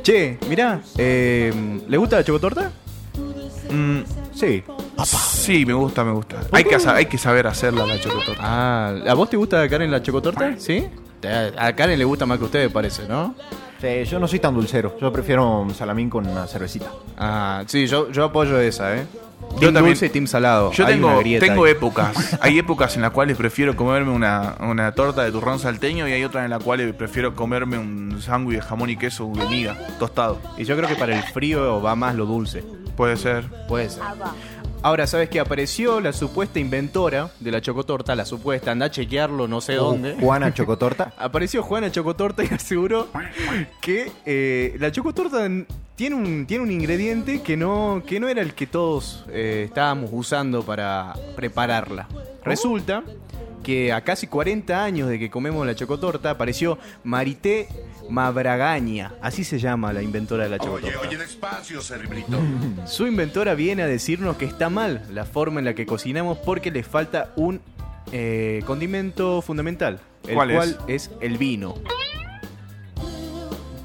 [0.04, 1.54] Che, mirá, eh,
[1.88, 2.71] ¿le gusta la chocotorta?
[3.69, 3.99] Mm,
[4.34, 4.63] Sí.
[5.06, 6.38] sí, me gusta, me gusta.
[6.51, 8.41] Hay que, sa- hay que saber hacerla la chocotorta.
[8.43, 10.56] Ah, ¿a vos te gusta Karen la chocotorta?
[10.58, 10.88] ¿Sí?
[11.19, 13.36] Te- A Karen le gusta más que a ustedes, parece, ¿no?
[13.80, 14.95] Sí, yo no soy tan dulcero.
[14.99, 16.88] Yo prefiero un salamín con una cervecita.
[17.17, 19.06] Ah, sí, yo, yo apoyo esa, ¿eh?
[19.54, 19.86] Yo Team también.
[19.93, 20.71] dulce y team salado.
[20.71, 21.71] Yo Hay tengo, tengo ahí.
[21.71, 22.38] épocas.
[22.41, 26.23] Hay épocas en las cuales prefiero comerme una, una torta de turrón salteño y hay
[26.23, 30.39] otras en las cuales prefiero comerme un sándwich de jamón y queso de miga, tostado.
[30.58, 32.63] Y yo creo que para el frío va más lo dulce.
[32.95, 33.45] Puede ser.
[33.67, 34.04] Puede ser.
[34.84, 35.39] Ahora, ¿sabes qué?
[35.39, 40.15] Apareció la supuesta inventora de la chocotorta, la supuesta, anda a chequearlo no sé dónde.
[40.19, 41.13] Juana Chocotorta.
[41.19, 43.08] Apareció Juana Chocotorta y aseguró
[43.80, 45.47] que eh, la chocotorta
[45.95, 50.10] tiene un, tiene un ingrediente que no, que no era el que todos eh, estábamos
[50.13, 52.08] usando para prepararla.
[52.43, 53.04] Resulta
[53.63, 57.67] que a casi 40 años de que comemos la chocotorta apareció Marité
[58.10, 60.99] Mabragaña, así se llama la inventora de la chocotorta.
[60.99, 62.38] Oye, oye, despacio, cerebrito.
[62.86, 66.71] Su inventora viene a decirnos que está mal la forma en la que cocinamos porque
[66.71, 67.62] le falta un
[68.12, 70.58] eh, condimento fundamental, el ¿Cuál es?
[70.58, 71.75] cual es el vino.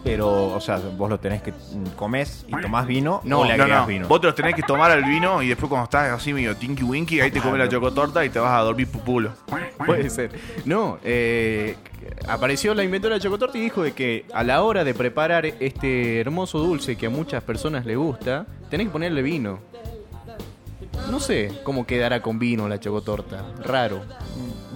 [0.07, 3.57] Pero, o sea, vos lo tenés que mm, comés y tomás vino No, o le
[3.57, 4.09] No, agregás no, vino.
[4.09, 6.85] vos te los tenés que tomar al vino y después cuando estás así medio tinky
[6.85, 9.33] winky, ahí te comes la chocotorta y te vas a dormir pupulo.
[9.85, 10.31] Puede ser.
[10.65, 11.75] No, eh,
[12.29, 16.21] apareció la inventora de chocotorta y dijo de que a la hora de preparar este
[16.21, 19.59] hermoso dulce que a muchas personas les gusta, tenés que ponerle vino.
[21.11, 23.45] No sé cómo quedará con vino la chocotorta.
[23.65, 24.03] Raro.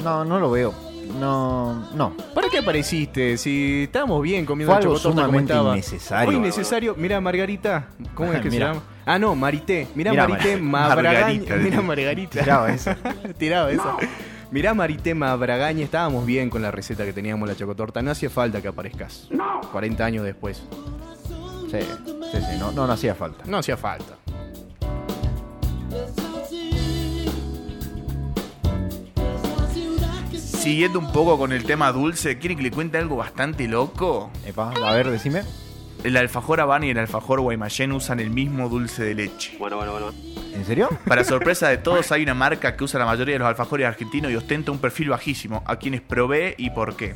[0.03, 0.75] No, no lo veo.
[1.19, 2.15] No, no.
[2.35, 3.37] ¿Para qué apareciste?
[3.37, 5.73] Si estábamos bien comiendo Fue algo chocotorta como sumamente estaba.
[5.73, 6.33] innecesario.
[6.33, 6.95] Innecesario.
[6.97, 7.89] Mira, Margarita.
[8.15, 8.69] ¿Cómo es que Mira.
[8.69, 8.87] se llama?
[9.07, 9.89] Ah, no, Marité.
[9.95, 11.21] Mira, Mira, Marité Mar- Mabragaña.
[11.21, 11.83] Margarita, Mira, dice.
[11.83, 12.41] Margarita.
[12.41, 12.97] Tiraba esa.
[13.39, 13.97] Tiraba esa.
[14.51, 18.03] Mirá, Marité Mabragaña, estábamos bien con la receta que teníamos la chocotorta.
[18.03, 19.29] No hacía falta que aparezcas.
[19.73, 20.63] 40 años después.
[21.71, 23.45] Sí, sí, sí, no, no, no hacía falta.
[23.47, 24.17] No hacía falta.
[30.61, 34.31] Siguiendo un poco con el tema dulce, ¿quieren que le cuente algo bastante loco?
[34.45, 35.41] Epa, a ver, decime.
[36.05, 39.57] El alfajor Habana y el alfajor Guaymallén usan el mismo dulce de leche.
[40.53, 40.91] ¿En serio?
[41.07, 44.31] Para sorpresa de todos, hay una marca que usa la mayoría de los alfajores argentinos
[44.31, 47.15] y ostenta un perfil bajísimo, a quienes provee y por qué.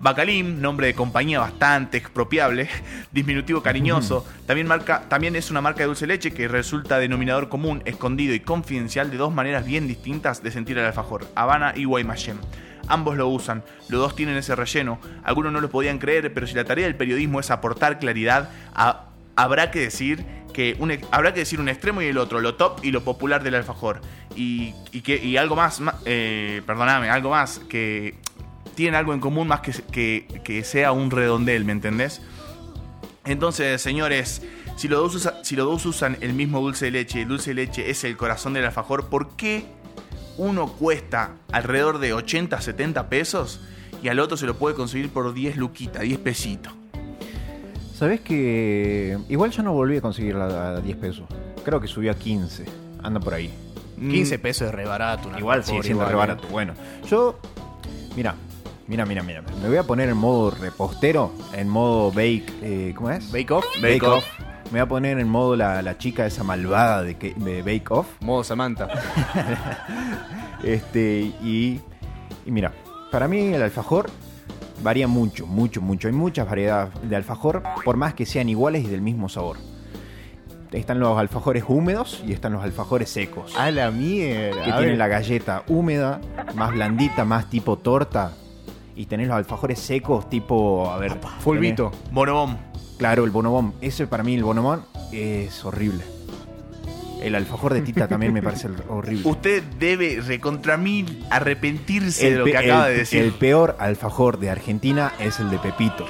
[0.00, 2.68] Bacalim, nombre de compañía bastante expropiable,
[3.12, 7.48] diminutivo cariñoso, también, marca, también es una marca de dulce de leche que resulta denominador
[7.48, 11.84] común, escondido y confidencial de dos maneras bien distintas de sentir el alfajor, Habana y
[11.84, 12.40] Guaymallén.
[12.90, 16.54] Ambos lo usan, los dos tienen ese relleno, algunos no lo podían creer, pero si
[16.54, 18.50] la tarea del periodismo es aportar claridad,
[19.36, 22.80] habrá que decir que un, habrá que decir un extremo y el otro, lo top
[22.84, 24.00] y lo popular del alfajor.
[24.34, 24.72] Y,
[25.02, 28.16] que, y algo más, eh, perdóname, algo más, que
[28.74, 32.22] tienen algo en común más que, que, sea un redondel, ¿me entendés?
[33.24, 34.42] Entonces, señores,
[34.76, 37.50] si los, dos usa- si los dos usan el mismo dulce de leche el dulce
[37.50, 39.66] de leche es el corazón del alfajor, ¿por qué
[40.40, 43.60] uno cuesta alrededor de 80, 70 pesos
[44.02, 46.72] y al otro se lo puede conseguir por 10 luquitas, 10 pesitos?
[47.94, 51.24] ¿Sabés que igual ya no volví a conseguirla a 10 pesos?
[51.64, 52.64] Creo que subió a 15.
[53.02, 53.52] Anda por ahí.
[53.98, 55.30] 15 pesos es re barato.
[55.38, 56.16] Igual sigue siendo re ¿eh?
[56.16, 56.48] barato.
[56.48, 56.72] Bueno,
[57.06, 57.38] yo.
[58.16, 58.34] Mira,
[58.86, 59.42] mira, mira, mira.
[59.60, 62.46] Me voy a poner en modo repostero, en modo bake.
[62.62, 63.30] eh, ¿Cómo es?
[63.30, 63.66] Bake Off.
[63.82, 64.24] Bake, off.
[64.70, 67.90] Me voy a poner en modo la, la chica esa malvada de, que- de Bake
[67.90, 68.06] Off.
[68.20, 68.88] Modo Samantha.
[70.62, 71.80] Este, y,
[72.44, 72.72] y mira,
[73.10, 74.10] para mí el alfajor
[74.82, 76.08] varía mucho, mucho, mucho.
[76.08, 79.56] Hay muchas variedades de alfajor, por más que sean iguales y del mismo sabor.
[80.70, 83.56] Están los alfajores húmedos y están los alfajores secos.
[83.56, 84.62] A la mierda.
[84.64, 86.20] que tienen la galleta húmeda,
[86.54, 88.32] más blandita, más tipo torta.
[88.94, 91.16] Y tenés los alfajores secos, tipo, a ver.
[91.40, 91.90] Fulvito.
[91.90, 92.58] tenés- Bonobón.
[93.00, 93.72] Claro, el bonobón.
[93.80, 96.04] Ese para mí, el bonobón, es horrible.
[97.22, 99.22] El alfajor de Tita también me parece horrible.
[99.28, 103.22] Usted debe recontra mil arrepentirse de lo que acaba el- de decir.
[103.22, 106.06] el peor alfajor de Argentina es el de Pepito.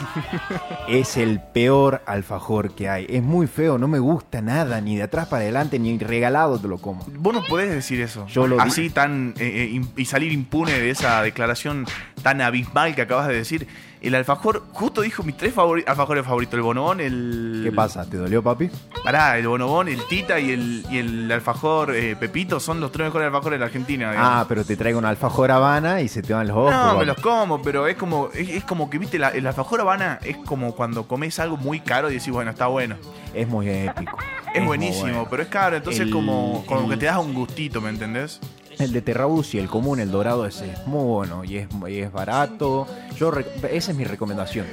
[0.88, 3.06] es el peor alfajor que hay.
[3.08, 6.68] Es muy feo, no me gusta nada, ni de atrás para adelante, ni regalado te
[6.68, 7.04] lo como.
[7.18, 8.26] Vos no podés decir eso.
[8.28, 9.34] Yo lo Así tan.
[9.38, 11.86] eh, eh, y salir impune de esa declaración
[12.22, 13.66] tan abismal que acabas de decir.
[14.00, 17.60] El alfajor, justo dijo mis tres favori- alfajores favoritos: el bonobón, el.
[17.64, 18.08] ¿Qué pasa?
[18.08, 18.70] ¿Te dolió, papi?
[19.04, 23.08] Pará, el bonobón, el tita y el, y el alfajor eh, Pepito son los tres
[23.08, 24.10] mejores alfajores de la Argentina.
[24.10, 24.30] digamos.
[24.32, 26.72] Ah, pero te traigo un alfajor Habana y se te van los ojos.
[26.72, 29.82] No, me los como, pero es como, es, es como que, viste, la- el alfajor
[29.82, 32.96] Habana es como cuando comes algo muy caro y decís, bueno, está bueno.
[33.34, 34.16] Es muy épico.
[34.54, 35.26] Es, buenísimo, bueno.
[35.30, 38.40] pero es caro, entonces El- como, como que te das un gustito, ¿me entendés?
[38.80, 41.98] El de Terrabus y el común, el dorado, ese es muy bueno y es, y
[41.98, 42.86] es barato.
[43.14, 43.30] Yo
[43.70, 44.66] esa es mi recomendación.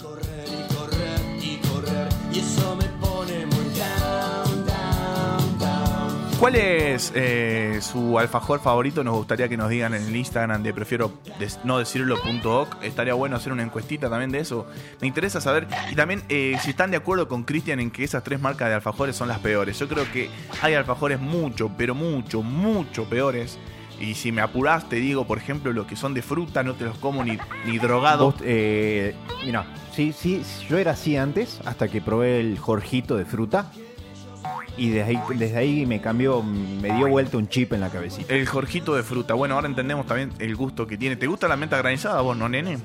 [0.00, 2.83] Correr y correr y correr y eso me
[6.44, 9.02] ¿Cuál es eh, su alfajor favorito?
[9.02, 12.82] Nos gustaría que nos digan en el Instagram de prefiero des- no decirlo.oc.
[12.82, 14.66] Estaría bueno hacer una encuestita también de eso.
[15.00, 15.66] Me interesa saber.
[15.90, 18.74] Y también eh, si están de acuerdo con Cristian en que esas tres marcas de
[18.74, 19.78] alfajores son las peores.
[19.78, 20.28] Yo creo que
[20.60, 23.58] hay alfajores mucho, pero mucho, mucho peores.
[23.98, 26.84] Y si me apurás, te digo, por ejemplo, los que son de fruta, no te
[26.84, 28.34] los como ni, ni drogado.
[28.42, 29.14] Eh,
[29.46, 29.64] mira,
[29.94, 33.70] sí, sí, yo era así antes, hasta que probé el Jorgito de fruta.
[34.76, 38.34] Y desde ahí, desde ahí me cambió, me dio vuelta un chip en la cabecita.
[38.34, 39.34] El Jorgito de fruta.
[39.34, 41.16] Bueno, ahora entendemos también el gusto que tiene.
[41.16, 42.78] ¿Te gusta la menta granizada vos, no, nene?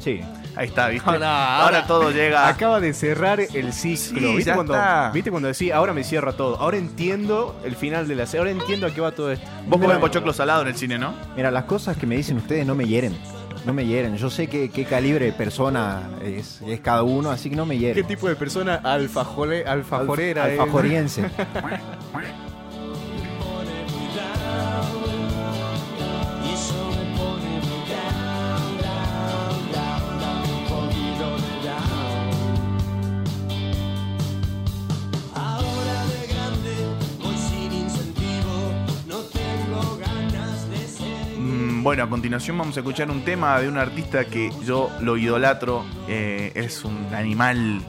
[0.00, 0.20] Sí.
[0.54, 1.10] Ahí está, ¿viste?
[1.10, 2.48] No, no, ahora, ahora- todo llega.
[2.48, 4.20] Acaba de cerrar el ciclo.
[4.20, 5.10] Sí, ¿Viste, ya cuando, está.
[5.12, 6.56] ¿Viste cuando decía, ahora me cierra todo?
[6.56, 8.38] Ahora entiendo el final de la serie.
[8.40, 9.46] Ahora entiendo a qué va todo esto.
[9.68, 11.14] Vos comés pochoclo salado en el cine, ¿no?
[11.36, 13.14] Mira, las cosas que me dicen ustedes no me hieren.
[13.66, 14.16] No me hieren.
[14.16, 17.74] Yo sé qué, qué calibre de persona es, es cada uno, así que no me
[17.74, 18.06] ¿Qué hieren.
[18.06, 20.60] tipo de persona alfajole, alfajorera Alf- es?
[20.60, 21.22] alfajoriense.
[41.86, 45.84] Bueno, a continuación vamos a escuchar un tema de un artista que yo lo idolatro.
[46.08, 47.80] eh, es un animal,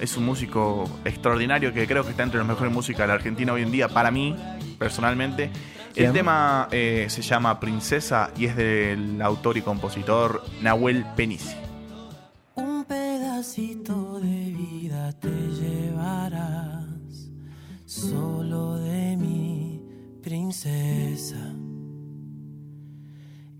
[0.00, 3.52] es un músico extraordinario que creo que está entre los mejores músicos de la Argentina
[3.52, 4.34] hoy en día, para mí,
[4.78, 5.50] personalmente.
[5.94, 11.54] El tema eh, se llama Princesa y es del autor y compositor Nahuel Penici.
[12.54, 16.86] Un pedacito de vida te llevarás,
[17.84, 19.82] solo de mi
[20.22, 21.52] princesa.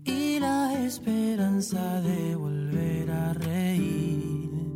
[0.05, 4.75] Y la esperanza de volver a reír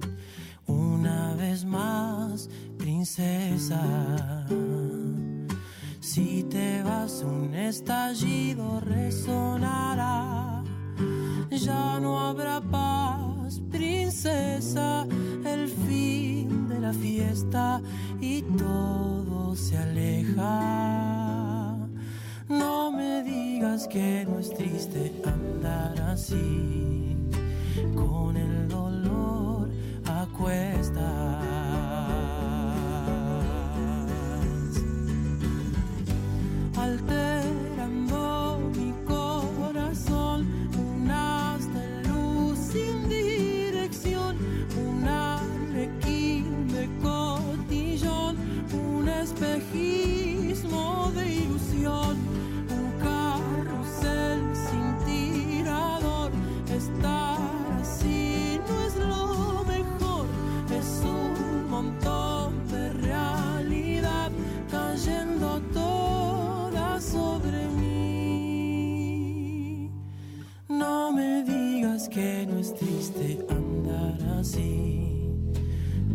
[0.65, 4.45] una vez más, princesa.
[5.99, 10.63] Si te vas un estallido resonará,
[11.51, 15.05] ya no habrá paz, princesa,
[15.45, 17.81] el fin de la fiesta
[18.21, 21.46] y todo se aleja.
[22.49, 27.17] No me digas que no es triste andar así,
[27.93, 29.69] con el dolor
[30.05, 31.36] a cuestas.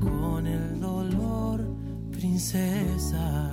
[0.01, 1.61] Con el dolor,
[2.11, 3.52] princesa.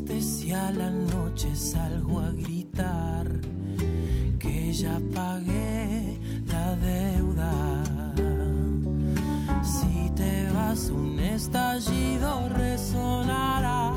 [0.00, 3.26] A la noche salgo a gritar
[4.38, 7.82] que ya pagué la deuda.
[9.62, 13.92] Si te vas un estallido resonará,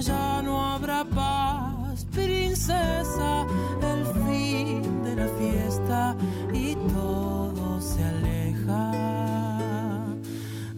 [0.00, 3.46] ya no habrá paz, princesa,
[3.82, 6.16] el fin de la fiesta
[6.54, 8.92] y todo se aleja.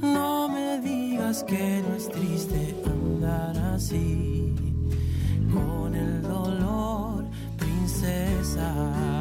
[0.00, 1.94] No me digas que no
[3.72, 4.54] así,
[5.52, 7.24] con el dolor,
[7.56, 9.11] princesa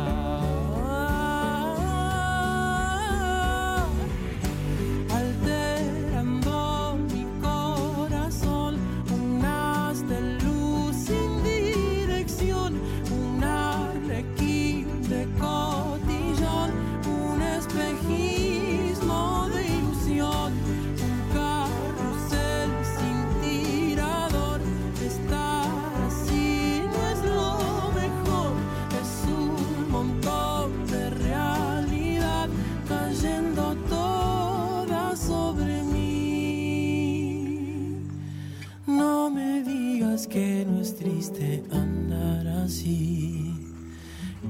[42.61, 43.53] así,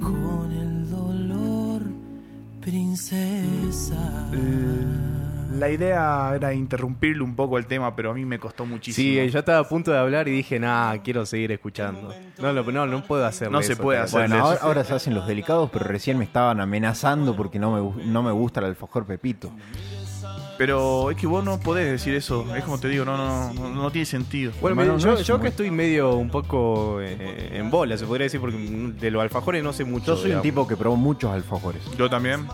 [0.01, 1.81] con el dolor,
[2.61, 4.29] princesa.
[5.57, 9.21] La idea era interrumpirle un poco el tema, pero a mí me costó muchísimo.
[9.23, 12.13] Sí, yo estaba a punto de hablar y dije, nah, quiero seguir escuchando.
[12.39, 13.57] No, no, no, no puedo hacerlo.
[13.57, 14.27] No se puede hacer.
[14.29, 18.05] Bueno, ahora, ahora se hacen los delicados, pero recién me estaban amenazando porque no me,
[18.05, 19.51] no me gusta el alfajor Pepito.
[20.61, 22.45] Pero es que vos no podés decir eso.
[22.55, 24.51] Es como te digo, no, no, no, no tiene sentido.
[24.61, 27.97] Bueno, Hermano, no yo, es yo muy- que estoy medio un poco eh, en bola,
[27.97, 30.05] se podría decir, porque de los alfajores no sé mucho.
[30.05, 30.43] Yo soy un digamos.
[30.43, 31.81] tipo que probó muchos alfajores.
[31.97, 32.47] Yo también.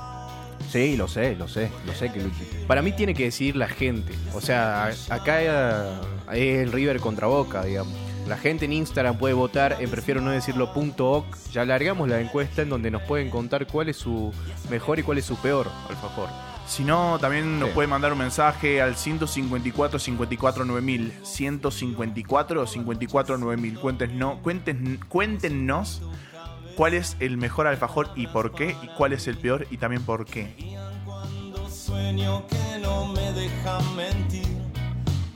[0.70, 2.44] Sí, lo sé, lo sé, lo sé que Luchi.
[2.66, 4.14] Para mí tiene que decir la gente.
[4.34, 6.00] O sea, a- acá eh,
[6.32, 7.94] es el River contra Boca, digamos.
[8.26, 11.26] La gente en Instagram puede votar en prefiero no decirlo punto .oc.
[11.52, 14.32] Ya largamos la encuesta en donde nos pueden contar cuál es su
[14.70, 16.30] mejor y cuál es su peor alfajor.
[16.68, 17.76] Si no, también nos Sí.
[17.76, 21.14] puede mandar un mensaje al 154 54 9000.
[21.24, 23.80] 154 54 9000.
[23.80, 26.02] Cuéntenos, cuénten- cuéntenos
[26.76, 30.04] cuál es el mejor alfajor y por qué, y cuál es el peor y también
[30.04, 30.54] por qué.
[31.06, 34.46] Cuando sueño que no me deja mentir,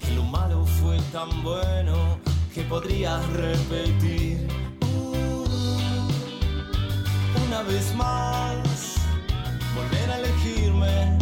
[0.01, 2.19] que lo malo fue tan bueno
[2.53, 4.47] que podrías repetir.
[4.81, 5.45] Uh,
[7.47, 8.57] una vez más,
[9.75, 11.17] volver a elegirme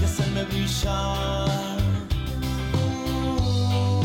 [0.00, 1.78] y hacerme brillar.
[2.74, 4.04] Uh,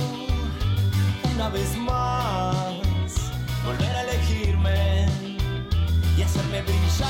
[1.36, 3.16] una vez más,
[3.66, 5.08] volver a elegirme
[6.18, 7.08] y hacerme brillar.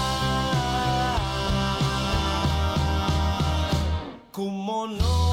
[4.31, 5.26] ¿Cómo no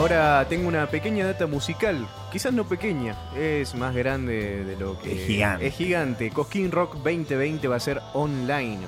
[0.00, 2.06] Ahora tengo una pequeña data musical.
[2.30, 5.22] Quizás no pequeña, es más grande de lo que.
[5.22, 5.66] Es gigante.
[5.68, 6.30] Es gigante.
[6.30, 8.80] Cosquín Rock 2020 va a ser online.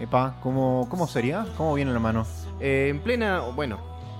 [0.00, 1.44] Epa, ¿cómo, ¿cómo sería?
[1.58, 2.26] ¿Cómo viene la mano?
[2.60, 3.40] Eh, en plena.
[3.54, 3.78] Bueno,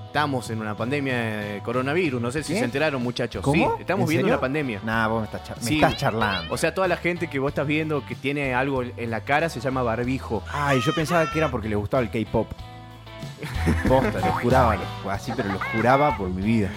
[0.09, 2.21] estamos en una pandemia de coronavirus.
[2.21, 2.59] No sé si ¿Qué?
[2.59, 3.43] se enteraron, muchachos.
[3.43, 3.77] ¿Cómo?
[3.77, 4.35] Sí, estamos ¿En viendo serio?
[4.35, 4.81] una pandemia.
[4.85, 5.75] Nah, vos me estás, char- me Sí.
[5.77, 6.53] estás charlando.
[6.53, 9.49] O sea, toda la gente que vos estás viendo que tiene algo en la cara
[9.49, 10.43] se llama barbijo.
[10.53, 12.49] Ay, yo pensaba que era porque le gustaba el K-pop.
[13.89, 16.71] Posta, lo juraba, lo- así, pero lo juraba por mi vida.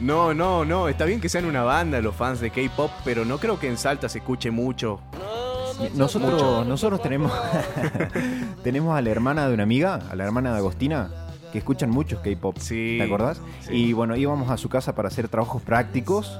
[0.00, 0.88] No, no, no.
[0.88, 3.76] Está bien que sean una banda los fans de K-pop, pero no creo que en
[3.76, 5.00] Salta se escuche mucho.
[5.94, 7.32] Nosotros, nosotros tenemos,
[8.62, 11.10] tenemos a la hermana de una amiga, a la hermana de Agostina,
[11.52, 12.56] que escuchan mucho K-pop.
[12.58, 12.96] Sí.
[12.98, 13.40] ¿Te acordás?
[13.60, 13.72] Sí.
[13.74, 16.38] Y bueno, íbamos a su casa para hacer trabajos prácticos.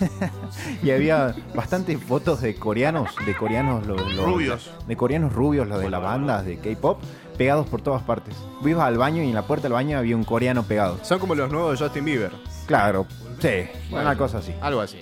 [0.82, 4.70] y había bastantes fotos de coreanos, de coreanos los, los- Rubios.
[4.86, 7.00] de coreanos rubios, los de las bandas de K-pop,
[7.36, 8.34] pegados por todas partes.
[8.60, 10.98] Vos ibas al baño y en la puerta del baño había un coreano pegado.
[11.02, 12.32] Son como los nuevos de Justin Bieber.
[12.66, 13.06] Claro,
[13.40, 14.08] sí, Bueno.
[14.08, 14.54] una cosa así.
[14.60, 14.98] Algo así.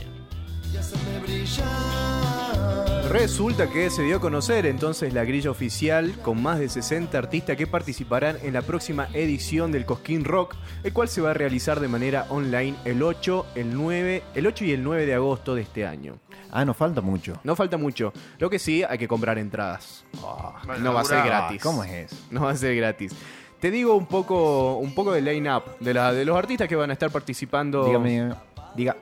[3.11, 7.57] Resulta que se dio a conocer entonces la grilla oficial con más de 60 artistas
[7.57, 11.81] que participarán en la próxima edición del Cosquín Rock, el cual se va a realizar
[11.81, 15.63] de manera online el 8, el 9, el 8 y el 9 de agosto de
[15.63, 16.19] este año.
[16.51, 17.39] Ah, nos falta mucho.
[17.45, 18.13] No falta mucho.
[18.39, 20.05] Lo que sí, hay que comprar entradas.
[20.67, 21.63] Vale, no va a ser gratis.
[21.63, 22.17] ¿Cómo es eso?
[22.31, 23.13] No va a ser gratis.
[23.61, 26.91] Te digo un poco, un poco del line-up de, la, de los artistas que van
[26.91, 27.87] a estar participando.
[27.87, 28.35] Dígame, dígame.
[28.77, 28.97] diga.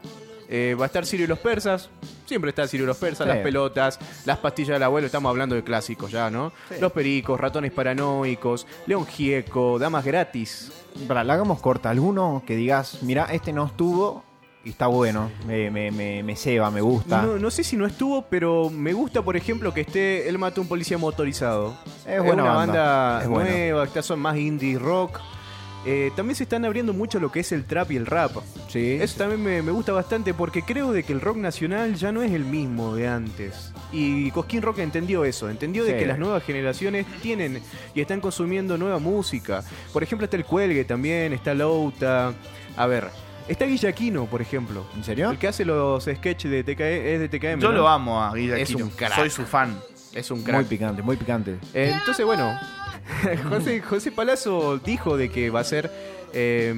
[0.55, 1.89] Eh, va a estar Sirio y los Persas.
[2.27, 3.33] Siempre está Sirio y los Persas, Sí.
[3.33, 5.07] las pelotas, las pastillas del abuelo.
[5.07, 6.53] Estamos hablando de clásicos ya, ¿no?
[6.79, 10.71] Los pericos, ratones paranoicos, León Gieco, damas gratis.
[11.09, 11.89] Para, la hagamos corta.
[11.89, 14.25] Alguno que digas, mira, este no estuvo
[14.63, 15.31] y está bueno.
[15.47, 17.23] Me, me, me, me ceba, me gusta.
[17.23, 20.61] No, no sé si no estuvo, pero me gusta, por ejemplo, que esté Él mató
[20.61, 21.75] a un policía motorizado.
[22.07, 23.21] Es buena una banda.
[23.23, 25.19] Es nueva, que son más indie rock.
[25.85, 28.33] Eh, también se están abriendo mucho lo que es el trap y el rap.
[28.69, 28.99] Sí.
[29.01, 32.23] Eso también me, me gusta bastante porque creo de que el rock nacional ya no
[32.23, 33.73] es el mismo de antes.
[33.93, 37.61] Y Cosquín Rock entendió eso, entendió de que las nuevas generaciones tienen
[37.95, 39.63] y están consumiendo nueva música.
[39.93, 42.33] Por ejemplo, está el Cuelgue también, está Louta.
[42.77, 43.09] A ver,
[43.49, 44.87] está Guillaquino, por ejemplo.
[44.97, 45.31] ¿En serio?
[45.31, 47.61] El que hace los sketches de TKM, es de TKM.
[47.61, 47.79] Yo ¿no?
[47.79, 49.15] lo amo a Guilla Es un crack.
[49.17, 49.77] Soy su fan.
[50.15, 50.67] Es un Muy crack.
[50.67, 51.59] picante, muy picante.
[51.75, 52.59] Eh, Entonces, bueno,
[53.49, 55.91] José, José Palazzo dijo de que va a ser
[56.33, 56.75] eh,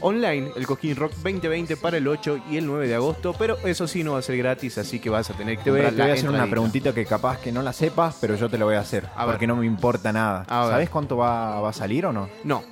[0.00, 3.86] online el Cosquín Rock 2020 para el 8 y el 9 de agosto, pero eso
[3.86, 5.90] sí no va a ser gratis, así que vas a tener que Te voy, te
[5.90, 8.64] voy a hacer una preguntita que capaz que no la sepas, pero yo te la
[8.64, 9.08] voy a hacer.
[9.16, 9.34] A ver.
[9.34, 10.44] porque no me importa nada.
[10.48, 10.70] A ver.
[10.72, 12.28] ¿Sabes cuánto va, va a salir o no?
[12.44, 12.62] No,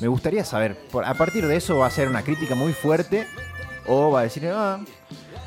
[0.00, 0.76] Me gustaría saber.
[1.04, 3.26] A partir de eso va a ser una crítica muy fuerte
[3.86, 4.80] o va a decir, ah,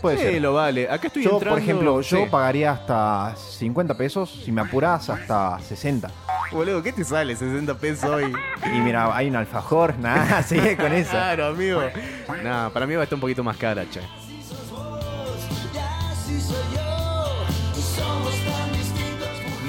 [0.02, 0.42] puede ser.
[0.42, 0.90] lo vale.
[0.90, 1.56] Acá estoy Yo, entrando.
[1.56, 2.26] por ejemplo, yo Sí.
[2.30, 6.10] pagaría hasta 50 pesos, si me apuras hasta 60.
[6.52, 8.32] Boludo, ¿qué te sale 60 pesos hoy?
[8.66, 11.12] Y mira, hay un alfajor, nada, sigue con esa.
[11.12, 11.82] Claro, amigo.
[12.44, 14.02] Nah, para mí va a estar un poquito más cara, che.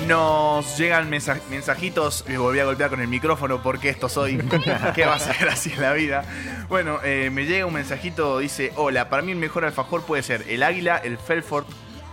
[0.07, 2.25] Nos llegan mensa- mensajitos.
[2.29, 4.37] Me volví a golpear con el micrófono porque esto soy.
[4.95, 6.25] ¿Qué va a ser así en la vida?
[6.69, 8.39] Bueno, eh, me llega un mensajito.
[8.39, 11.65] Dice: Hola, para mí el mejor alfajor puede ser el águila, el Felford,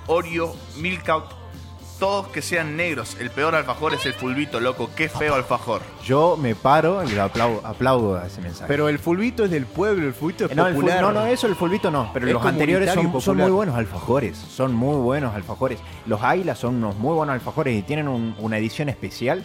[0.08, 1.43] Oreo, Milkout
[2.00, 3.16] todos que sean negros.
[3.20, 4.90] El peor alfajor es el fulbito, loco.
[4.96, 5.82] Qué feo alfajor.
[6.04, 8.66] Yo me paro y lo aplaudo, aplaudo a ese mensaje.
[8.68, 11.02] Pero el fulbito es del pueblo, el fulbito es Eh, no, el ful- popular.
[11.02, 13.48] no, no, eso el fulbito no, pero Es los anteriores son, comunitario y son popular.
[13.48, 15.80] muy buenos alfajores, son muy buenos alfajores.
[16.06, 19.44] Los Águilas son unos muy buenos alfajores y tienen un- una edición especial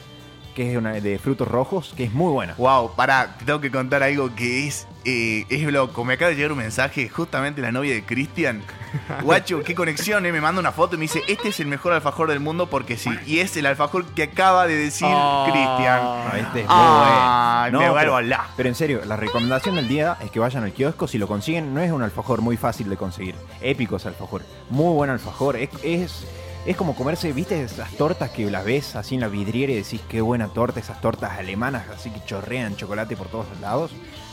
[0.54, 2.54] que es una de frutos rojos, que es muy buena.
[2.58, 6.04] Wow, pará, te tengo que contar algo que es, eh, es loco.
[6.04, 8.60] Me acaba de llegar un mensaje, justamente la novia de Cristian.
[9.22, 10.32] Guacho, qué conexión, eh.
[10.32, 12.96] Me manda una foto y me dice, este es el mejor alfajor del mundo porque
[12.96, 13.10] sí.
[13.26, 15.46] Y es el alfajor que acaba de decir Ah.
[15.50, 16.02] Cristian.
[16.02, 17.78] No, este es muy Ay, bueno.
[17.80, 18.46] me No, vuelvo pero, la.
[18.56, 21.06] pero en serio, la recomendación del día es que vayan al kiosco.
[21.08, 23.34] Si lo consiguen, no es un alfajor muy fácil de conseguir.
[23.60, 24.42] Épico ese alfajor.
[24.70, 25.56] Muy buen alfajor.
[25.56, 26.26] Es, es,
[26.70, 27.62] es como comerse, ¿viste?
[27.62, 30.80] Esas tortas que las ves así en la vidriera y decís qué buena torta.
[30.80, 33.90] Esas tortas alemanas así que chorrean chocolate por todos lados.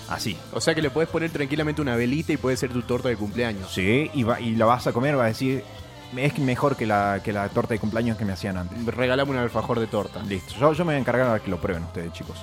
[0.09, 0.37] Así.
[0.53, 3.15] O sea que le puedes poner tranquilamente una velita y puede ser tu torta de
[3.17, 3.71] cumpleaños.
[3.73, 5.63] Sí, y, va- y la vas a comer, va a decir.
[6.15, 8.85] Es mejor que la, que la torta de cumpleaños que me hacían antes.
[8.85, 10.21] Regalame un alfajor de torta.
[10.21, 10.53] Listo.
[10.59, 12.37] Yo, yo me voy a encargar a que lo prueben ustedes, chicos.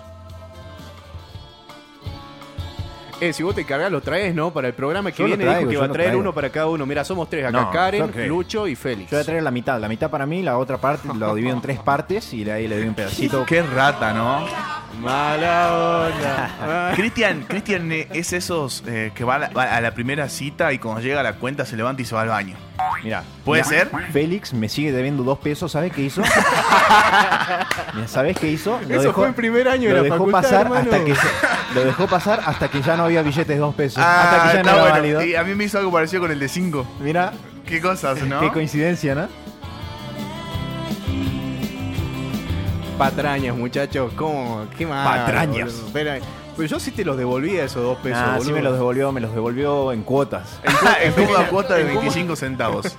[3.23, 4.53] Eh, si vos te cargas, lo traes, ¿no?
[4.53, 6.67] Para el programa que Yo viene traigo, dijo que va a traer uno para cada
[6.67, 6.85] uno.
[6.85, 7.53] Mira, somos tres acá.
[7.53, 8.29] No, Karen.
[8.29, 9.13] Lucho y Félix.
[9.13, 9.81] Yo voy a traer la mitad.
[9.81, 12.79] La mitad para mí, la otra parte lo divido en tres partes y ahí le
[12.79, 13.47] doy un pedacito.
[13.47, 14.45] Qué rata, ¿no?
[15.01, 16.93] Mala onda.
[16.97, 20.73] Cristian, Cristian eh, es esos eh, que va a, la, va a la primera cita
[20.73, 22.57] y cuando llega a la cuenta se levanta y se va al baño.
[23.03, 23.91] Mira, ¿Puede ser?
[24.13, 26.23] Félix me sigue debiendo dos pesos, ¿sabes qué hizo?
[27.95, 28.79] Mira, ¿Sabes qué hizo?
[28.89, 30.81] Lo Eso fue en primer año de lo la dejó facultad, pasar hermano.
[30.91, 34.03] hasta que se- lo dejó pasar hasta que ya no había billetes de dos pesos.
[34.05, 34.95] Ah, hasta que ya no está era bueno.
[34.97, 35.25] válido.
[35.25, 36.87] Y a mí me hizo algo parecido con el de 5.
[37.01, 37.33] Mira,
[37.67, 38.41] Qué cosas, ¿no?
[38.41, 39.29] qué coincidencia, ¿no?
[42.99, 44.13] Patrañas, muchachos.
[44.17, 44.67] ¿Cómo?
[44.77, 45.07] ¿Qué más?
[45.07, 45.73] Patrañas.
[45.73, 45.87] boludo?
[45.87, 46.19] Espera,
[46.63, 49.21] Pero yo sí te los devolvía esos dos pesos, Ah, sí me los devolvió, me
[49.21, 50.61] los devolvió en cuotas.
[51.03, 52.97] en cómoda cuota de 25 centavos.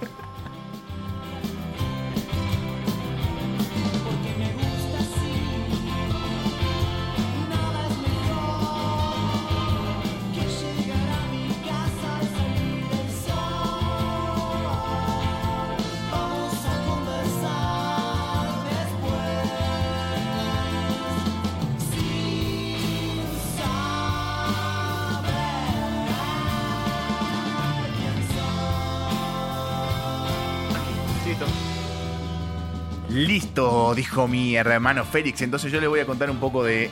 [33.95, 35.41] Dijo mi hermano Félix.
[35.41, 36.89] Entonces yo le voy a contar un poco de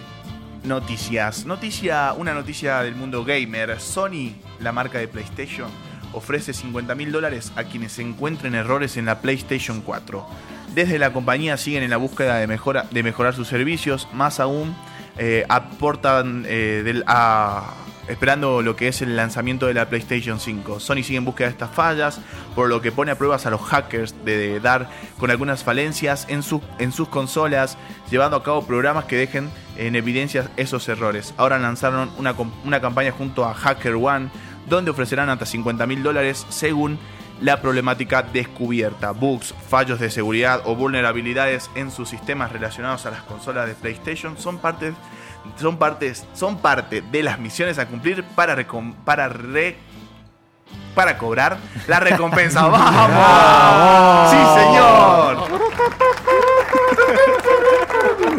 [0.63, 1.45] noticias.
[1.45, 3.79] Noticia, una noticia del mundo gamer.
[3.79, 5.69] Sony, la marca de PlayStation,
[6.13, 10.25] ofrece 50 mil dólares a quienes encuentren errores en la PlayStation 4.
[10.75, 12.47] Desde la compañía siguen en la búsqueda de,
[12.91, 14.07] de mejorar sus servicios.
[14.13, 14.75] Más aún,
[15.17, 17.73] eh, aportan eh, del- a-
[18.11, 20.79] esperando lo que es el lanzamiento de la PlayStation 5.
[20.79, 22.19] Sony sigue en búsqueda de estas fallas,
[22.55, 26.43] por lo que pone a pruebas a los hackers de, dar con algunas falencias en,
[26.43, 27.77] su- en sus consolas,
[28.09, 31.33] llevando a cabo programas que dejen en evidencia esos errores.
[31.37, 32.35] Ahora lanzaron una,
[32.65, 34.29] una campaña junto a Hacker One,
[34.69, 36.99] donde ofrecerán hasta 50 mil dólares según
[37.41, 43.23] la problemática descubierta, bugs, fallos de seguridad o vulnerabilidades en sus sistemas relacionados a las
[43.23, 44.93] consolas de PlayStation son partes
[45.57, 49.77] son partes son parte de las misiones a cumplir para recom- para re-
[50.95, 52.65] para cobrar la recompensa.
[52.67, 54.31] ¡Vamos!
[54.31, 55.61] ¡Sí, señor!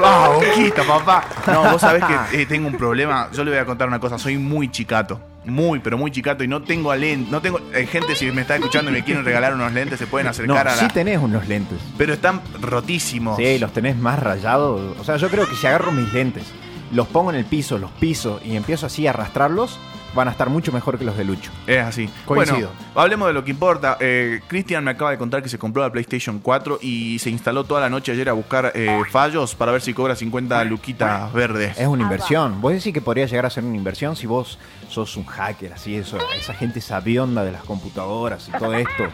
[0.05, 1.24] ¡Ah, boquita, papá!
[1.46, 3.28] No, vos sabés que eh, tengo un problema.
[3.32, 4.18] Yo le voy a contar una cosa.
[4.18, 5.20] Soy muy chicato.
[5.44, 6.42] Muy, pero muy chicato.
[6.44, 7.30] Y no tengo lentes.
[7.30, 7.61] No tengo.
[7.72, 10.30] eh, gente, si me está escuchando y me quieren regalar unos lentes, se pueden No,
[10.30, 10.82] acercar a la.
[10.82, 11.78] sí tenés unos lentes.
[11.96, 13.36] Pero están rotísimos.
[13.36, 14.96] Sí, los tenés más rayados.
[14.98, 16.44] O sea, yo creo que si agarro mis lentes,
[16.93, 19.78] los pongo en el piso, los piso y empiezo así a arrastrarlos,
[20.14, 21.51] van a estar mucho mejor que los de Lucho.
[21.66, 22.09] Es así.
[22.26, 22.68] Coincido.
[22.68, 23.97] Bueno, hablemos de lo que importa.
[24.01, 27.64] Eh, Cristian me acaba de contar que se compró la PlayStation 4 y se instaló
[27.64, 31.78] toda la noche ayer a buscar eh, fallos para ver si cobra 50 luquitas verdes.
[31.78, 32.61] Es una inversión.
[32.61, 35.97] Vos decís que podría llegar a ser una inversión si vos sos un hacker, así,
[35.97, 39.05] eso, esa gente sabionda de las computadoras y todo esto.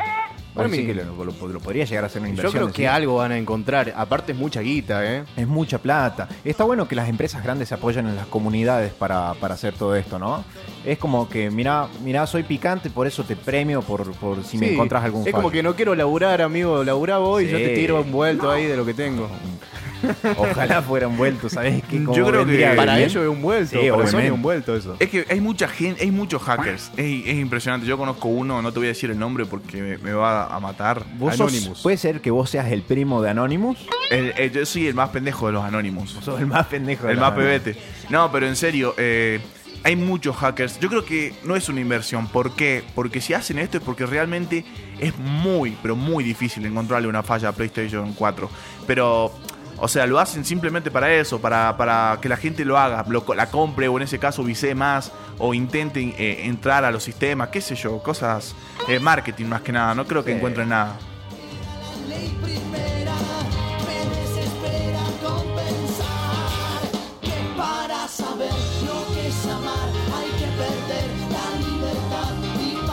[0.59, 2.53] Que lo, lo- lo podría llegar a ser una Yo inversión.
[2.53, 2.77] creo decís.
[2.77, 3.93] que algo van a encontrar.
[3.97, 5.25] Aparte es mucha guita, ¿eh?
[5.37, 6.29] Es mucha plata.
[6.45, 9.95] Está bueno que las empresas grandes se apoyen en las comunidades para, para hacer todo
[9.95, 10.45] esto, ¿no?
[10.85, 14.69] Es como que, mira, mira, soy picante, por eso te premio por, por si me
[14.69, 16.83] Sí, encontrás algún Es como que no quiero laburar, amigo.
[16.85, 17.65] Laburá vos y yo Sí.
[17.65, 19.29] te tiro un vuelto ahí de lo que tengo.
[20.37, 21.83] Ojalá fueran vueltos, ¿sabés?
[21.85, 23.09] Que Yo creo que Para bien.
[23.09, 23.81] ellos es un vuelto.
[23.81, 24.97] Sí, para Sony es un vuelto eso.
[24.99, 26.91] Es que hay mucha gente, hay muchos hackers.
[26.97, 27.87] Es, es impresionante.
[27.87, 30.61] Yo conozco uno, no te voy a decir el nombre porque me, me va a
[30.61, 31.03] matar.
[31.19, 31.83] ¿Vos sos- Anonymous.
[31.83, 33.79] ¿Puede ser que vos seas el primo de Anonymous?
[34.11, 36.11] El- el- yo soy el más pendejo de los Anónimos.
[36.23, 37.07] Sos el más pendejo.
[37.07, 37.77] de El más pebete.
[38.11, 39.41] No, pero en serio, eh,
[39.85, 40.81] hay muchos hackers.
[40.81, 42.27] Yo creo que no es una inversión.
[42.27, 42.83] ¿Por qué?
[42.95, 44.65] Porque si hacen esto es porque realmente
[44.99, 48.51] es muy, pero muy difícil encontrarle una falla a PlayStation 4.
[48.87, 49.33] Pero,
[49.81, 53.25] o sea, lo hacen simplemente para eso, para, para que la gente lo haga, lo-
[53.35, 57.49] la compre o en ese caso visee más o intenten eh, entrar a los sistemas,
[57.49, 58.55] qué sé yo, cosas
[58.87, 59.95] de marketing más que nada.
[59.95, 60.37] No creo que Sí.
[60.37, 60.97] encuentren nada.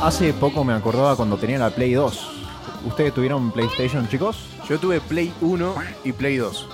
[0.01, 2.27] Hace poco me acordaba cuando tenía la Play 2.
[2.85, 4.47] ¿Ustedes tuvieron PlayStation, chicos?
[4.69, 6.67] Yo tuve Play 1 y Play 2.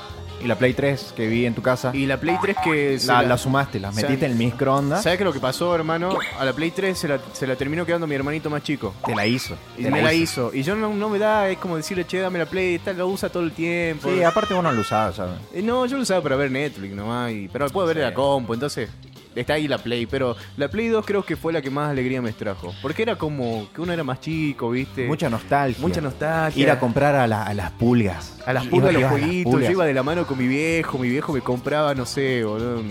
[0.44, 1.92] Y la Play 3 que vi en tu casa.
[1.94, 2.98] Y la Play 3 que...
[2.98, 5.04] se la, la sumaste, la ¿Sabe- metiste en el microondas.
[5.04, 6.18] ¿Sabes qué es lo que pasó, hermano?
[6.39, 8.96] A la Play 3 se la, se la terminó quedando mi hermanito más chico.
[9.06, 9.56] Te la hizo.
[9.78, 10.52] Y te me la hizo.
[10.52, 13.08] Y yo no, no me da, es como decirle, che, dame la Play, tal, lo
[13.08, 14.10] usa todo el tiempo.
[14.10, 15.36] Sí, aparte vos no lo usabas, ¿sabes?
[15.54, 18.14] Eh, no, yo lo usaba para ver Netflix nomás, y- pero puedo ver en la
[18.16, 18.89] compu, entonces
[19.36, 20.06] está ahí la Play.
[20.06, 22.74] Pero la Play 2 creo que fue la que más alegría me trajo.
[22.82, 25.08] Porque era como que uno era más chico, ¿viste?
[25.08, 25.82] Mucha nostalgia.
[25.82, 26.62] Mucha nostalgia.
[26.64, 28.38] Ir a comprar a, la- a las pulgas.
[28.46, 29.68] A las pulgas, los jueguitos, pulgas.
[29.70, 32.82] yo iba de la mano con mi viejo, mi viejo me compraba, no sé, boludo,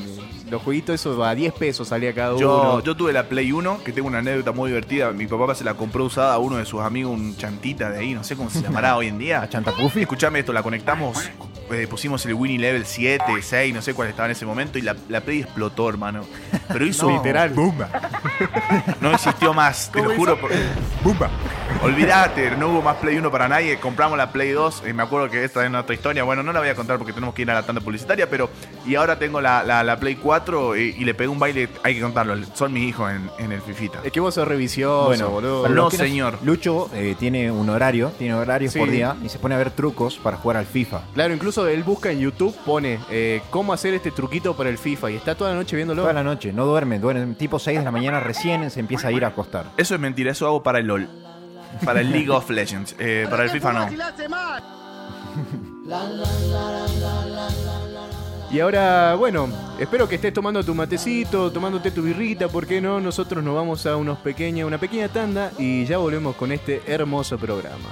[0.51, 2.83] los jueguitos esos a 10 pesos salía cada Yo, uno.
[2.83, 5.13] yo tuve la Play 1, que tengo una anécdota muy divertida.
[5.13, 8.15] Mi papá se la compró usada a uno de sus amigos, un chantita de ahí,
[8.15, 9.43] no sé cómo se llamará hoy en día.
[9.43, 10.01] ¿A Chanta Puffy?
[10.03, 11.19] Escuchame esto, la conectamos,
[11.73, 14.83] eh, pusimos el Winnie Level 7, 6, no sé cuál estaba en ese momento, y
[14.83, 16.25] la, la Play explotó, hermano.
[16.69, 17.11] Pero hizo.
[17.17, 17.53] Literal.
[19.01, 20.41] No existió más, te lo juro.
[20.41, 20.51] por-
[21.83, 23.79] Olvídate, no hubo más Play 1 para nadie.
[23.79, 24.83] Compramos la Play 2.
[24.87, 26.25] eh, me acuerdo que esta es otra historia.
[26.25, 28.29] Bueno, no la voy a contar porque tenemos que ir a la tanda publicitaria.
[28.29, 28.51] Pero.
[28.87, 31.69] Y ahora tengo la, la- la Play 4 y, y le pegué un baile.
[31.83, 32.37] Hay que contarlo.
[32.55, 34.01] Son mis hijos en, en el Fifita.
[34.05, 35.69] Es que vos sos revicioso, Bueno, boludo.
[35.69, 36.39] No, señor.
[36.43, 38.79] Lucho eh, tiene un horario, tiene horarios Sí.
[38.79, 41.03] por día y se pone a ver trucos para jugar al FIFA.
[41.15, 45.11] Claro, incluso él busca en YouTube, pone eh, cómo hacer este truquito para el FIFA
[45.11, 46.03] y está toda la noche viéndolo.
[46.03, 49.13] Toda la noche, no duerme, duerme tipo 6 de la mañana recién se empieza a
[49.13, 49.67] ir a acostar.
[49.77, 51.09] Eso es mentira, eso hago para el LOL.
[51.85, 52.97] Para el League of Legends.
[52.99, 53.89] Eh, para el FIFA no.
[58.53, 59.49] Y ahora, bueno,
[59.79, 63.01] espero que estés tomando tu matecito, tomándote tu birrita, ¿por qué no?
[63.01, 67.39] Nosotros nos vamos a unos pequeña, una pequeña tanda y ya volvemos con este hermoso
[67.39, 67.89] programa.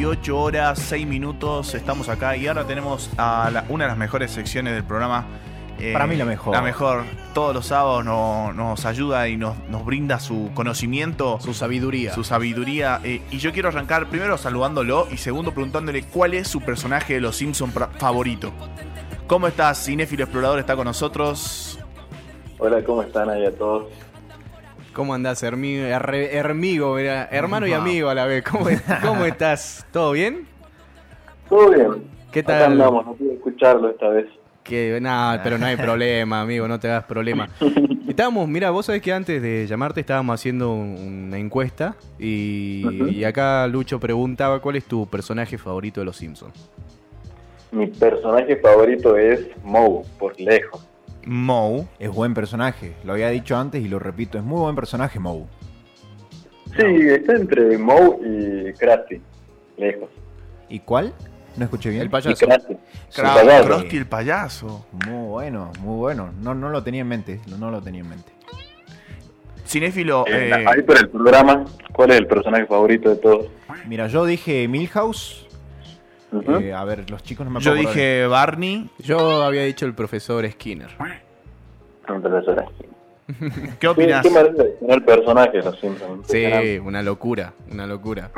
[0.00, 4.30] 18 horas, 6 minutos, estamos acá y ahora tenemos a la- una de las mejores
[4.30, 5.24] secciones del programa.
[5.78, 6.54] Eh, Para mí la mejor.
[6.54, 7.04] La mejor.
[7.32, 12.12] Todos los sábados no- nos ayuda y nos, nos brinda su conocimiento, Su sabiduría.
[12.12, 13.00] su sabiduría.
[13.04, 17.20] eh, y yo quiero arrancar primero saludándolo y segundo preguntándole cuál es su personaje de
[17.22, 18.52] los Simpsons favorito.
[19.26, 20.58] ¿Cómo estás, Cinéfilo Explorador?
[20.58, 21.78] Está con nosotros.
[22.58, 23.84] Hola, ¿cómo están ahí a todos?
[24.96, 25.84] ¿Cómo andás, hermigo?
[25.84, 28.42] Hermigo, hermano y amigo a la vez.
[28.50, 28.64] ¿Cómo,
[29.02, 29.86] cómo estás?
[29.92, 30.46] ¿Todo bien?
[31.50, 32.04] Todo bien.
[32.32, 32.72] ¿Qué Acá tal?
[32.72, 34.24] andamos, no pude escucharlo esta vez.
[34.64, 37.46] Que nada, pero no hay problema, amigo, no te hagas problema.
[38.08, 43.66] Estábamos, mira, vos sabés que antes de llamarte estábamos haciendo un- una encuesta y acá
[43.66, 46.70] Lucho preguntaba cuál es tu personaje favorito de los Simpsons.
[47.70, 50.88] Mi personaje favorito es Moe, por lejos.
[51.26, 51.86] Moe.
[51.98, 55.44] Es buen personaje, lo había dicho antes y lo repito, es muy buen personaje Moe.
[56.76, 59.20] Sí, está entre Moe y Krusty,
[59.76, 60.08] lejos.
[60.68, 61.12] ¿Y cuál?
[61.56, 62.02] No escuché bien.
[62.02, 62.46] El Y payaso.
[62.46, 62.74] Krusty.
[63.14, 63.64] Cra- payaso.
[63.66, 64.86] Krusty el payaso.
[65.06, 66.30] Muy bueno, muy bueno.
[66.42, 67.40] No, no lo tenía en mente.
[67.48, 68.32] No, no lo tenía en mente.
[69.66, 73.46] Cinéfilo, Eh, eh, ahí por el programa, ¿cuál es el personaje favorito de todos?
[73.88, 75.45] Mira, yo dije Milhouse.
[76.60, 77.90] Eh, a ver, los chicos no me yo acuerdo.
[77.90, 78.90] dije Barney.
[78.98, 80.90] Yo había dicho el profesor Skinner.
[82.08, 82.86] Un profesor así.
[83.26, 84.22] ¿Qué ¿Qué, opinas?
[84.22, 84.30] qué
[85.60, 86.28] los Simpsons?
[86.28, 88.30] Sí, una locura, una locura.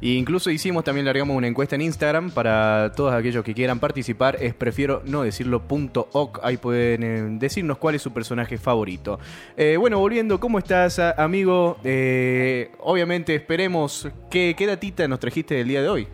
[0.00, 4.36] Y incluso hicimos, también largamos una encuesta en Instagram para todos aquellos que quieran participar.
[4.40, 6.40] Es prefiero no decirlo punto .oc.
[6.42, 9.20] Ahí pueden eh, decirnos cuál es su personaje favorito.
[9.56, 11.76] Eh, bueno, volviendo, ¿cómo estás, amigo?
[11.84, 14.08] Eh, obviamente esperemos.
[14.30, 16.08] ¿qué, ¿Qué datita nos trajiste del día de hoy?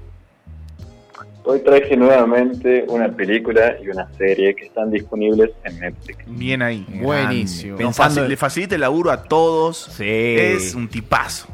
[1.45, 6.19] Hoy traje nuevamente una película y una serie que están disponibles en Netflix.
[6.27, 6.87] Bien ahí.
[7.03, 7.77] Buenísimo.
[7.77, 9.79] Pensando Le facilita el laburo a todos.
[9.97, 10.05] Sí.
[10.07, 11.49] Es un tipazo.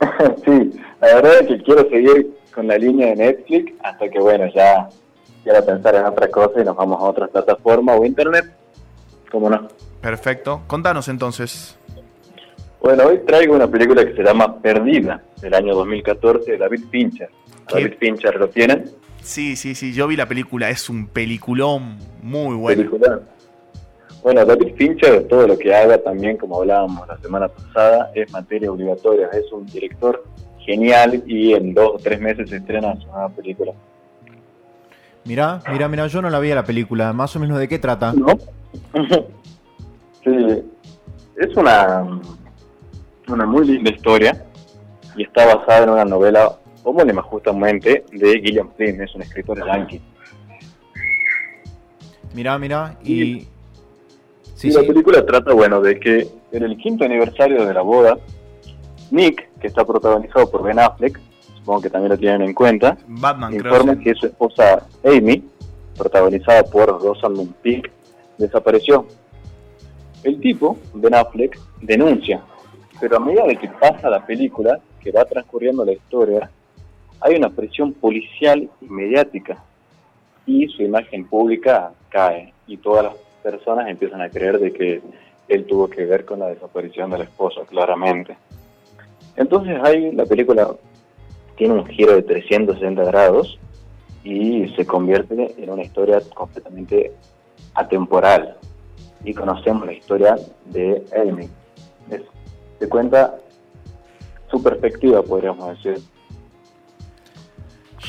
[0.44, 4.46] sí, la verdad es que quiero seguir con la línea de Netflix hasta que, bueno,
[4.54, 4.88] ya
[5.44, 8.46] quiero pensar en otra cosa y nos vamos a otra plataforma o internet.
[9.30, 9.68] ¿Cómo no?
[10.00, 10.62] Perfecto.
[10.66, 11.78] Contanos entonces.
[12.82, 17.28] Bueno, hoy traigo una película que se llama Perdida, del año 2014, de David Fincher.
[17.28, 17.74] ¿A ¿Qué?
[17.84, 18.90] David Fincher lo tienen.
[19.22, 19.92] Sí, sí, sí.
[19.92, 20.68] Yo vi la película.
[20.68, 22.78] Es un peliculón muy bueno.
[22.78, 23.20] película.
[24.24, 28.72] Bueno, David Fincher, todo lo que haga también, como hablábamos la semana pasada, es materia
[28.72, 29.28] obligatoria.
[29.28, 30.24] Es un director
[30.58, 33.72] genial y en dos o tres meses se estrena su nueva película.
[35.24, 37.12] Mira, mira, mira, yo no la vi a la película.
[37.12, 38.12] Más o menos de qué trata.
[38.12, 38.36] ¿No?
[40.24, 40.64] sí,
[41.36, 42.20] es una,
[43.32, 44.44] una muy linda historia
[45.16, 50.00] y está basada en una novela homónima justamente de Gillian Flynn, es un escritor yankee.
[52.34, 52.96] Mira, mira.
[53.04, 53.46] Y.
[54.54, 54.86] Sí, y la sí.
[54.86, 58.18] película trata, bueno, de que en el quinto aniversario de la boda,
[59.10, 61.18] Nick, que está protagonizado por Ben Affleck,
[61.56, 65.44] supongo que también lo tienen en cuenta, Batman, informa que su esposa Amy,
[65.96, 67.90] protagonizada por Rosamund Pike,
[68.38, 69.06] desapareció.
[70.22, 72.42] El tipo, Ben Affleck, denuncia,
[73.02, 76.48] pero a medida de que pasa la película, que va transcurriendo la historia,
[77.20, 79.60] hay una presión policial y mediática
[80.46, 85.02] y su imagen pública cae y todas las personas empiezan a creer de que
[85.48, 88.36] él tuvo que ver con la desaparición de la esposa, claramente.
[89.34, 90.72] Entonces ahí la película
[91.56, 93.58] tiene un giro de 360 grados
[94.22, 97.10] y se convierte en una historia completamente
[97.74, 98.58] atemporal.
[99.24, 100.36] Y conocemos la historia
[100.66, 101.02] de.
[102.08, 102.41] Es-
[102.82, 103.34] se cuenta
[104.50, 106.02] su perspectiva, podríamos decir.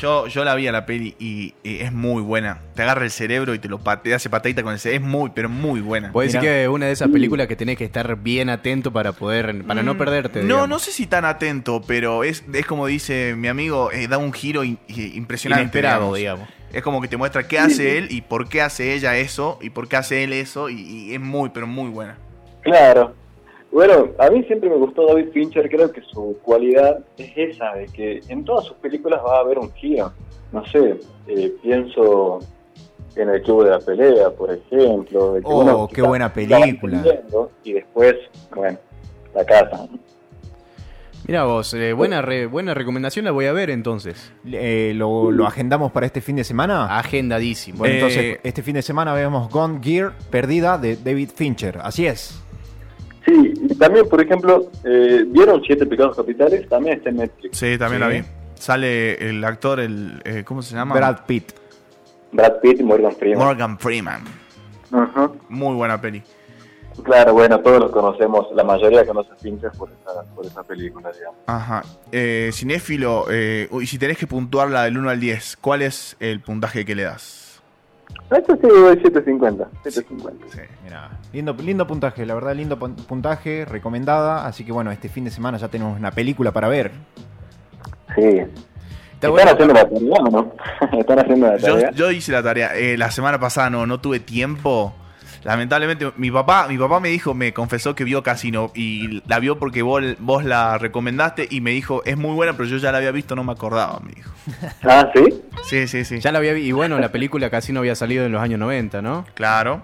[0.00, 2.60] Yo, yo la vi a la peli y, y es muy buena.
[2.74, 5.06] Te agarra el cerebro y te lo pa- te hace patadita con el cerebro.
[5.06, 6.10] Es muy, pero muy buena.
[6.10, 9.12] Puede decir que es una de esas películas que tenés que estar bien atento para
[9.12, 10.40] poder, para no Mm, perderte.
[10.40, 10.68] No, digamos.
[10.68, 14.32] no sé si tan atento, pero es, es como dice mi amigo, eh, da un
[14.32, 15.62] giro in- impresionante.
[15.62, 16.48] Inesperado, digamos.
[16.48, 16.48] digamos.
[16.72, 19.70] Es como que te muestra qué hace él y por qué hace ella eso y
[19.70, 22.18] por qué hace él eso y, y es muy, pero muy buena.
[22.62, 23.14] Claro.
[23.74, 27.86] Bueno, a mí siempre me gustó David Fincher, creo que su cualidad es esa, de
[27.86, 30.12] que en todas sus películas va a haber un giro.
[30.52, 32.38] No sé, eh, pienso
[33.16, 35.32] en el Club de la Pelea, por ejemplo.
[35.34, 37.04] de que Oh, qué buena película.
[37.64, 38.14] Y después,
[38.54, 38.78] bueno,
[39.34, 39.88] la casa.
[41.26, 44.30] Mira vos, eh, buena, re- buena recomendación, la voy a ver entonces.
[44.46, 46.96] Eh, ¿lo, lo agendamos para este fin de semana?
[46.96, 47.78] Agendadísimo.
[47.78, 51.78] Bueno, Eh, entonces, este fin de semana vemos Gone Gear, Perdida, de David Fincher.
[51.82, 52.40] Así es.
[53.26, 56.68] Sí, y también, por ejemplo, eh, ¿vieron Siete Pecados Capitales?
[56.68, 57.58] También está en Netflix.
[57.58, 58.08] Sí, también Sí.
[58.08, 58.24] la vi.
[58.54, 60.94] Sale el actor, el eh, ¿cómo se llama?
[60.94, 61.52] Brad Pitt.
[62.32, 63.38] Brad Pitt y Morgan Freeman.
[63.46, 64.22] Morgan Freeman.
[64.90, 65.36] Ujú.
[65.48, 66.22] Muy buena peli.
[67.02, 71.10] Claro, bueno, todos los conocemos, la mayoría conoce a Fincher por esa, por esa película,
[71.10, 71.40] digamos.
[71.46, 71.82] Ajá.
[72.12, 76.40] Eh, cinéfilo, eh, y si tenés que puntuarla del 1 al 10, ¿cuál es el
[76.40, 77.43] puntaje que le das?
[78.30, 79.68] A Esto sí, doy 750.
[79.82, 80.46] 750.
[80.50, 80.60] Sí.
[80.82, 84.46] Mira, lindo, lindo puntaje, la verdad, lindo pun- puntaje, recomendada.
[84.46, 86.90] Así que bueno, este fin de semana ya tenemos una película para ver.
[88.14, 88.22] Sí.
[88.22, 89.50] Está ¿Están bueno.
[89.52, 90.52] haciendo la tarea o no?
[90.98, 91.90] ¿Están haciendo la Yo, tarea?
[91.92, 92.74] yo hice la tarea.
[92.76, 94.94] Eh, la semana pasada no, no tuve tiempo.
[95.44, 99.58] Lamentablemente, mi papá, mi papá me dijo, me confesó que vio Casino y la vio
[99.58, 102.98] porque vos, vos la recomendaste y me dijo, es muy buena, pero yo ya la
[102.98, 104.30] había visto, no me acordaba, me dijo.
[104.82, 105.42] Ah, ¿sí?
[105.64, 106.20] Sí, sí, sí.
[106.20, 108.58] Ya la había vi- y bueno, la película casi no había salido en los años
[108.58, 109.24] 90, ¿no?
[109.34, 109.82] Claro.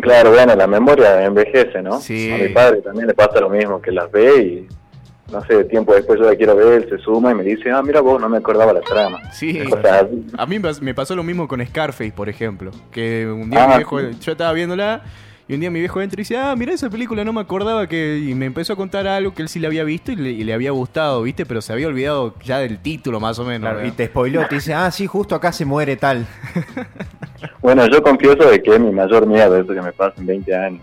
[0.00, 2.00] Claro, bueno, la memoria envejece, ¿no?
[2.00, 2.30] Sí.
[2.32, 4.68] A mi padre también le pasa lo mismo, que las ve y,
[5.32, 7.82] no sé, tiempo después yo la quiero ver, él se suma y me dice, ah,
[7.82, 9.18] mira vos, no me acordaba la trama.
[9.32, 9.58] Sí.
[10.38, 12.70] A mí me pas- me pasó lo mismo con Scarface, por ejemplo.
[12.90, 14.06] Que un día Ah, mi viejo, sí.
[14.20, 15.02] yo estaba viéndola
[15.48, 17.86] y un día mi viejo entra y dice, ah, mira esa película, no me acordaba
[17.88, 18.18] que...
[18.18, 20.44] Y me empezó a contar algo que él sí le había visto y le, y
[20.44, 21.44] le había gustado, ¿viste?
[21.46, 23.70] Pero se había olvidado ya del título más o menos.
[23.72, 26.26] Claro, y te spoiló, te dice, ah, sí, justo acá se muere tal.
[27.60, 30.54] Bueno, yo confieso de que es mi mayor miedo eso que me pasa en 20
[30.54, 30.80] años.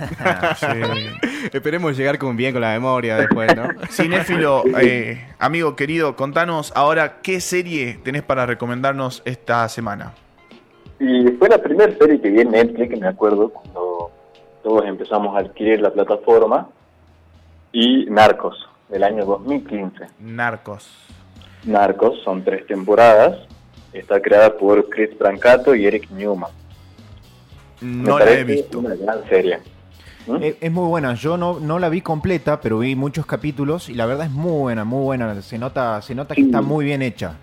[1.52, 3.68] Esperemos llegar con bien con la memoria después, ¿no?
[3.90, 10.12] Cinéfilo, eh, amigo querido, contanos ahora qué serie tenés para recomendarnos esta semana.
[10.98, 14.10] Y fue la primera serie que vi en Netflix, me acuerdo, cuando
[14.62, 16.68] todos empezamos a adquirir la plataforma,
[17.72, 20.06] y Narcos, del año 2015.
[20.20, 20.90] Narcos.
[21.64, 23.38] Narcos, son tres temporadas,
[23.92, 26.50] está creada por Chris Brancato y Eric Newman.
[27.80, 28.78] Me No la he parece visto.
[28.78, 29.58] Una gran serie.
[30.26, 30.36] ¿Mm?
[30.42, 33.94] Es, es muy buena, yo no, no la vi completa, pero vi muchos capítulos y
[33.94, 35.40] la verdad es muy buena, muy buena.
[35.42, 36.46] Se nota, se nota que Sí.
[36.48, 37.34] está muy bien hecha.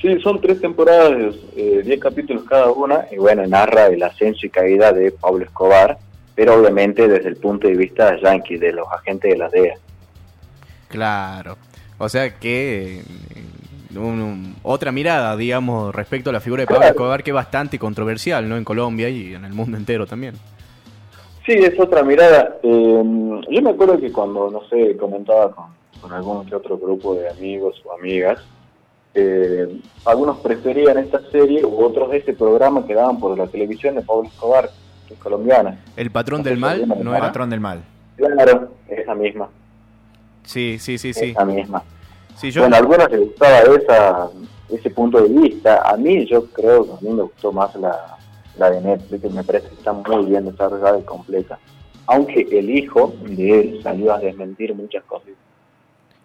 [0.00, 4.50] Sí, son tres temporadas, eh, diez capítulos cada una, y bueno, narra el ascenso y
[4.50, 5.96] caída de Pablo Escobar,
[6.34, 9.74] pero obviamente desde el punto de vista yankee, de los agentes de la DEA.
[10.88, 11.56] Claro.
[11.98, 13.00] O sea que...
[13.00, 13.04] eh,
[13.96, 16.94] un- un- otra mirada, digamos, respecto a la figura de Pablo Claro.
[16.94, 18.56] Escobar que es bastante controversial, ¿no?
[18.56, 20.34] En Colombia y en el mundo entero también.
[21.46, 22.58] Sí, es otra mirada.
[22.62, 25.66] Eh, yo me acuerdo que cuando, no sé, comentaba con,
[26.00, 28.40] con algún que otro grupo de amigos o amigas,
[29.12, 34.02] eh, algunos preferían esta serie u otros ese programa que daban por la televisión de
[34.02, 34.70] Pablo Escobar,
[35.06, 35.78] que es colombiana.
[35.96, 37.26] El patrón del mal, ¿no era?
[37.26, 37.84] Patrón del mal.
[38.16, 39.48] Claro, esa misma,
[40.44, 41.30] Sí, sí, sí, sí.
[41.30, 41.82] esa misma.
[42.36, 42.62] Sí, yo...
[42.62, 44.28] Bueno, a algunos les gustaba esa,
[44.70, 45.82] ese punto de vista.
[45.88, 48.18] A mí, yo creo que a mí me gustó más la,
[48.58, 51.58] la de Netflix, me parece que está muy bien desarrollada y completa.
[52.06, 55.30] Aunque el hijo de él salió a desmentir muchas cosas.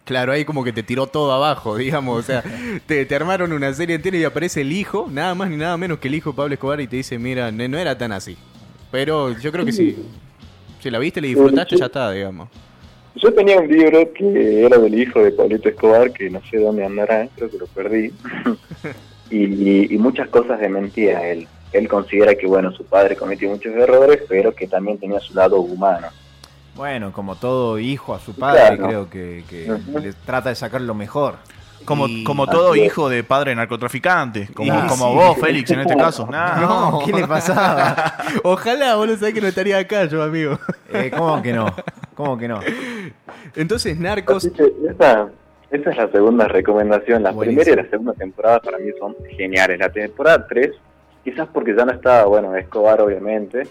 [0.10, 2.20] Claro, ahí como que te tiró todo abajo, digamos.
[2.20, 2.44] O sea,
[2.86, 6.00] te, te armaron una serie entera y aparece el hijo, nada más ni nada menos
[6.00, 8.38] que el hijo de Pablo Escobar y te dice, mira, no era tan así.
[8.92, 9.96] Pero yo creo que sí.
[10.80, 12.50] Si la viste, le disfrutaste, ya está, digamos.
[13.16, 16.86] Yo tenía un libro que era del hijo de Pablito Escobar, que no sé dónde
[16.86, 18.12] andará, creo que lo perdí.
[19.30, 21.48] y, y muchas cosas desmentía él.
[21.74, 25.60] Él considera que, bueno, su padre cometió muchos errores, pero que también tenía su lado
[25.62, 26.08] humano.
[26.76, 28.88] Bueno, como todo hijo a su padre, Claro.
[28.88, 31.36] creo que, que le trata de sacar lo mejor.
[31.86, 34.50] Como, Y- como todo hijo de padre narcotraficante.
[34.54, 35.16] Como, Y como sí.
[35.16, 36.28] vos, Félix, en este caso.
[36.30, 36.60] Nah.
[36.60, 38.14] No, ¿qué le pasaba?
[38.44, 40.60] Ojalá, vos no sabés que no estaría acá yo, amigo.
[40.94, 41.68] Eh, ¿Cómo que no?
[42.16, 42.60] ¿Cómo que no?
[43.56, 44.46] Entonces, Narcos...
[44.46, 45.28] Esa,
[45.72, 47.24] esa es la segunda recomendación.
[47.24, 47.62] La Buenísimo.
[47.64, 49.80] primera y la segunda temporada para mí son geniales.
[49.80, 50.72] La temporada 3,
[51.30, 53.64] quizás porque ya no está, bueno, Escobar obviamente,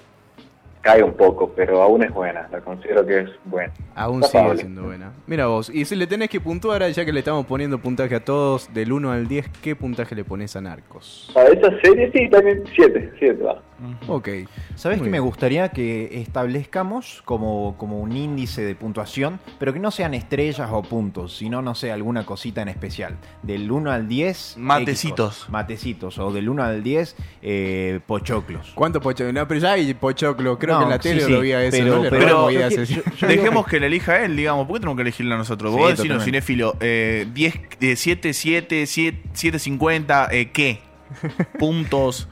[0.80, 2.48] cae un poco, pero aún es buena.
[2.50, 3.72] La considero que es buena.
[3.94, 5.12] Aún Está sigue siendo buena.
[5.26, 8.24] Mira vos, y si le tenés que puntuar, ya que le estamos poniendo puntaje a
[8.24, 11.32] todos, del 1 al 10, ¿qué puntaje le pones a Narcos?
[11.36, 13.62] A esa serie sí, también 7, 7 va.
[14.08, 14.28] Ok.
[14.74, 19.90] ¿Sabes que me gustaría que establezcamos como, como un índice de puntuación, pero que no
[19.90, 23.16] sean estrellas o puntos, sino, no sé, alguna cosita en especial?
[23.42, 24.56] Del 1 al 10...
[24.58, 25.46] Matecitos.
[25.48, 26.18] Matecitos.
[26.18, 28.72] O del 1 al 10, eh, pochoclos.
[28.74, 29.32] ¿Cuánto pochoclo?
[29.32, 30.58] No, pero ya hay pochoclo.
[30.58, 31.76] Creo No, que en la sí, tele sí, lo vi a eso.
[31.78, 32.84] pero- no pero robo yo yo-
[33.18, 34.66] yo Dejemos que le elija él, digamos.
[34.66, 35.72] ¿Por qué tenemos que elegirle a nosotros?
[35.72, 36.24] Sí, Vos decís, totalmente.
[36.24, 40.80] cinéfilo, eh, 10, eh, 7, 7, 7, 750, eh, ¿qué?
[41.58, 42.28] Puntos,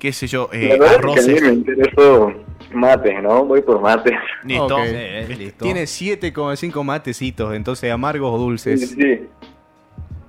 [0.00, 1.42] qué sé yo, eh, la verdad es que a mí arroces.
[1.42, 2.32] me interesó
[2.72, 3.44] mates, ¿no?
[3.44, 4.14] Voy por mates.
[4.44, 4.76] Listo.
[4.76, 4.82] Ok.
[5.28, 5.64] Sí, listo.
[5.64, 8.90] Tiene 7,5 matecitos, entonces amargos o Sí, dulces.
[8.90, 9.28] sí.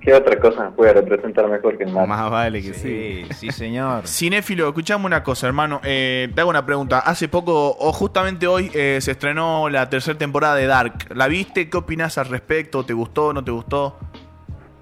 [0.00, 2.08] ¿Qué otra cosa me puede representar mejor que el mate?
[2.08, 3.24] Más vale que sí.
[3.30, 4.02] Sí, sí, señor.
[4.08, 5.80] Cinéfilo, escuchame una cosa, hermano.
[5.84, 6.98] Eh, te hago una pregunta.
[6.98, 11.06] Hace poco, o justamente hoy, eh, se estrenó la tercera temporada de Dark.
[11.14, 11.70] ¿La viste?
[11.70, 12.84] ¿Qué opinas al respecto?
[12.84, 13.32] ¿Te gustó?
[13.32, 13.96] ¿No te gustó?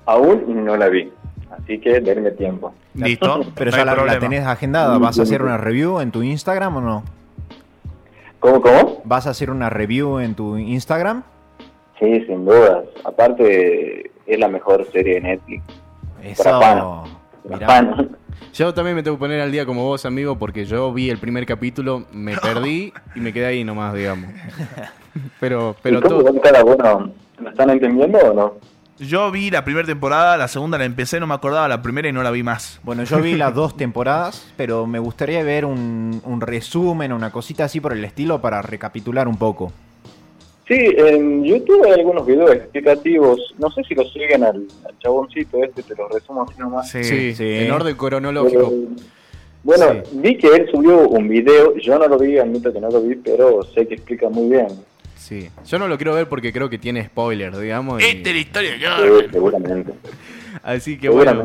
[0.07, 1.13] Aún no la vi,
[1.71, 2.75] así que denme tiempo.
[2.95, 3.41] Listo.
[3.55, 4.99] Pero no ya la, tenés agendada.
[4.99, 7.05] ¿Vas a hacer una review en tu Instagram o no?
[8.41, 9.03] ¿Cómo, cómo?
[9.05, 11.23] ¿Vas a hacer una review en tu Instagram?
[11.99, 12.85] Sí, sin dudas.
[13.05, 15.63] Aparte, es la mejor serie de Netflix.
[16.25, 16.43] Eso.
[16.43, 17.05] Para.
[18.53, 21.19] Yo también me tengo que poner al día como vos, amigo, porque yo vi el
[21.19, 24.31] primer capítulo, me perdí y me quedé ahí nomás, digamos.
[25.39, 26.41] Pero, pero ¿Y cómo todo.
[26.41, 27.13] cada uno?
[27.39, 28.55] ¿Me están entendiendo o no?
[29.01, 32.13] Yo vi la primera temporada, la segunda la empecé, no me acordaba la primera y
[32.13, 32.81] no la vi más.
[32.83, 37.65] Bueno, yo vi las dos temporadas, pero me gustaría ver un, un resumen, una cosita
[37.65, 39.73] así por el estilo para recapitular un poco.
[40.69, 43.55] Sí, en YouTube hay algunos videos explicativos.
[43.59, 46.91] No sé si lo siguen al, al chaboncito este, te lo resumo así nomás.
[46.91, 47.03] Sí.
[47.03, 47.45] Sí, sí.
[47.57, 48.69] en orden cronológico.
[48.69, 48.73] Pero,
[49.65, 50.19] bueno, Sí.
[50.23, 53.15] vi que él subió un video, yo no lo vi, admito que no lo vi,
[53.17, 54.69] pero sé que explica muy bien.
[55.21, 55.51] Sí.
[55.67, 58.01] Yo no lo quiero ver porque creo que tiene spoilers, digamos.
[58.03, 59.31] y- Esta es la historia de Sí, Jordan.
[59.31, 59.93] seguramente.
[60.63, 61.45] Así que bueno.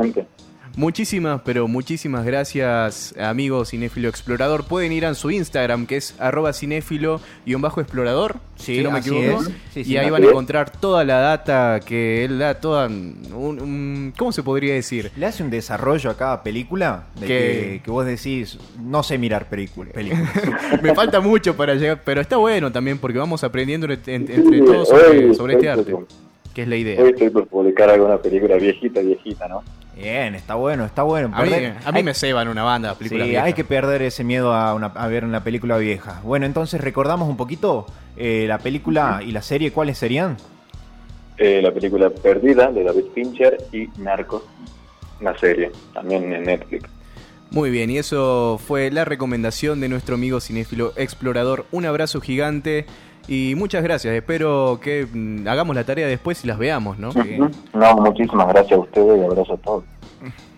[0.78, 4.65] Muchísimas, pero muchísimas gracias, amigo cinéfilo explorador.
[4.65, 9.43] Pueden ir a su Instagram, que es arroba cinéfilo-explorador, Sí, si no me equivoco.
[9.73, 13.17] Sí, y sí, ahí van a encontrar toda la data que él da, toda un,
[13.34, 15.11] un- ¿cómo se podría decir?
[15.15, 19.91] Le hace un desarrollo a cada película de Que- vos decís, no sé mirar película-
[19.91, 20.30] películas.
[20.84, 24.59] Me falta mucho para llegar, pero está bueno también porque vamos aprendiendo entre, en- entre
[24.59, 25.95] todos sobre, sobre este arte,
[26.53, 27.01] que es la idea.
[27.01, 29.63] Hoy estoy por publicar alguna película viejita, viejita, ¿no?
[29.95, 31.31] Bien, está bueno, está bueno.
[31.33, 33.45] A mí, a mí hay- me ceban una banda, películas Sí, viejas.
[33.47, 36.19] hay que perder ese miedo a, una- a ver una película vieja.
[36.23, 37.85] Bueno, entonces recordamos un poquito
[38.17, 40.37] eh, la película y la serie, ¿cuáles serían?
[41.37, 44.43] Eh, la película Perdida de David Fincher y Narcos,
[45.21, 46.89] una serie, también en Netflix.
[47.51, 51.65] Muy bien, y eso fue la recomendación de nuestro amigo cinéfilo explorador.
[51.71, 52.85] Un abrazo gigante
[53.28, 54.13] y muchas gracias.
[54.13, 57.11] Espero que mm, hagamos la tarea después y las veamos, ¿no?
[57.11, 57.51] Que- Ujú.
[57.73, 59.84] No, muchísimas gracias a ustedes y abrazo a todos.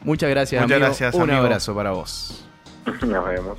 [0.03, 0.85] Muchas gracias, Muchas amigo.
[0.87, 1.37] gracias, Un amigo.
[1.37, 2.45] abrazo para vos.
[2.85, 3.57] Nos vemos.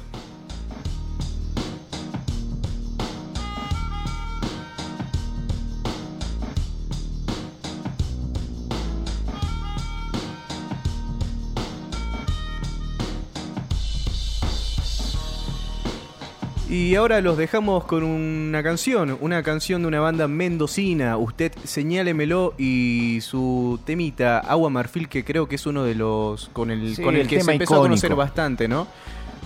[16.70, 21.16] Y ahora los dejamos con una canción, una canción de una banda mendocina.
[21.16, 26.70] Usted señálemelo y su temita Agua Marfil, que creo que es uno de los con
[26.70, 28.86] el, Sí, con el, el que se empezó a conocer bastante, ¿no?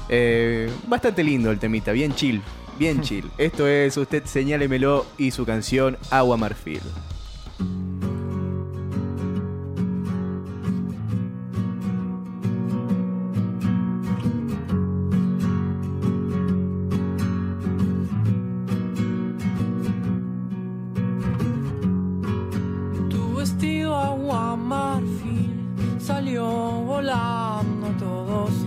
[0.08, 2.42] Eh, bastante lindo el temita, bien chill,
[2.76, 3.30] bien chill.
[3.38, 6.80] Esto es Usted señálemelo y su canción Agua Marfil.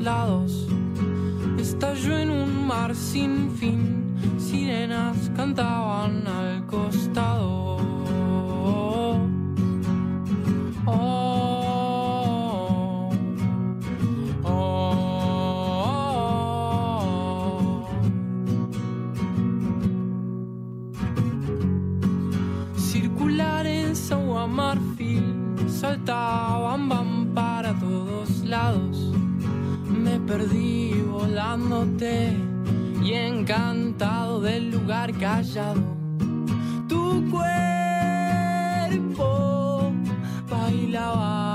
[0.05, 0.67] Lados.
[1.57, 7.77] Estalló en un mar sin fin, sirenas cantaban al costado.
[10.85, 11.09] Oh,
[14.45, 15.09] oh,
[22.77, 25.33] Circulares agua marfil
[25.67, 29.14] saltaban van para todos lados.
[30.19, 32.33] Perdí volándote
[33.03, 35.81] y encantado del lugar callado.
[36.87, 37.51] Tu cuerpo
[40.49, 41.54] bailaba,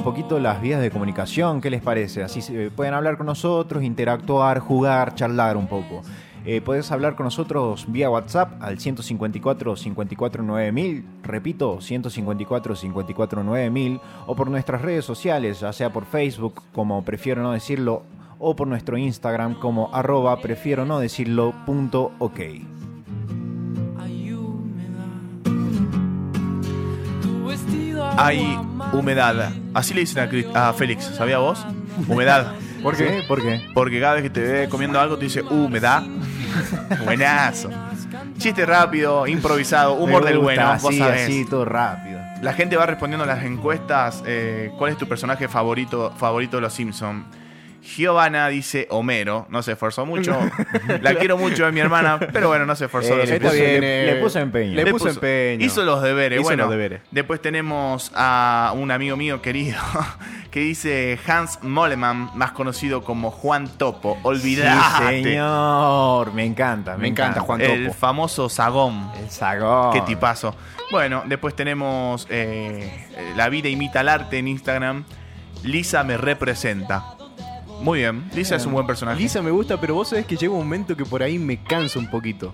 [0.00, 2.22] un poquito las vías de comunicación, ¿qué les parece?
[2.22, 6.00] Así se- pueden hablar con nosotros, interactuar, jugar, charlar un poco.
[6.46, 14.00] Eh, puedes hablar con nosotros vía WhatsApp al 154 54 9000, repito, 154 54 9000,
[14.26, 18.04] o por nuestras redes sociales, ya sea por Facebook, como prefiero no decirlo,
[18.38, 22.40] o por nuestro Instagram como arroba prefiero no decirlo punto ok.
[28.16, 28.58] Hay
[28.92, 29.52] humedad.
[29.74, 31.64] Así le dicen a, Félix, ¿sabía vos?
[32.08, 32.52] Humedad.
[32.82, 33.22] ¿Por qué?
[33.28, 33.62] ¿Por qué?
[33.74, 36.02] Porque cada vez que te ve comiendo algo te dice humedad.
[37.04, 37.70] Buenazo.
[38.38, 41.24] Chiste rápido, improvisado, humor Me del bueno, vos así, sabés.
[41.24, 42.18] así, todo rápido.
[42.42, 44.22] La gente va respondiendo a las encuestas.
[44.26, 47.24] eh, ¿Cuál es tu personaje favorito, favorito de los Simpsons?
[47.96, 50.38] Giovanna dice Homero, no se esforzó mucho.
[51.02, 53.14] La quiero mucho, es mi hermana, pero bueno, no se esforzó.
[53.14, 54.74] Eh, lo le Está puso- bien, le- eh, le puso empeño.
[54.74, 55.64] Le Le puso empeño.
[55.64, 56.38] Hizo los deberes.
[56.38, 57.00] Hizo bueno, los deberes.
[57.10, 59.78] después tenemos a un amigo mío querido
[60.50, 64.14] que dice Hans Moleman, más conocido como Juan Topo.
[64.14, 65.22] Sí, Olvidate.
[65.22, 66.32] señor.
[66.34, 66.92] Me encanta.
[66.96, 67.94] Me, Me encanta, Juan el Topo.
[67.98, 69.10] famoso Sagón.
[69.22, 69.92] El sagón.
[69.92, 70.54] Qué tipazo.
[70.90, 73.06] Bueno, después tenemos eh,
[73.36, 75.04] La vida imita al arte en Instagram.
[75.62, 77.04] Lisa me representa.
[77.80, 79.20] Muy bien, Lisa es un buen personaje.
[79.20, 81.98] Lisa me gusta, pero vos sabés que llega un momento que por ahí me canso
[81.98, 82.52] un poquito.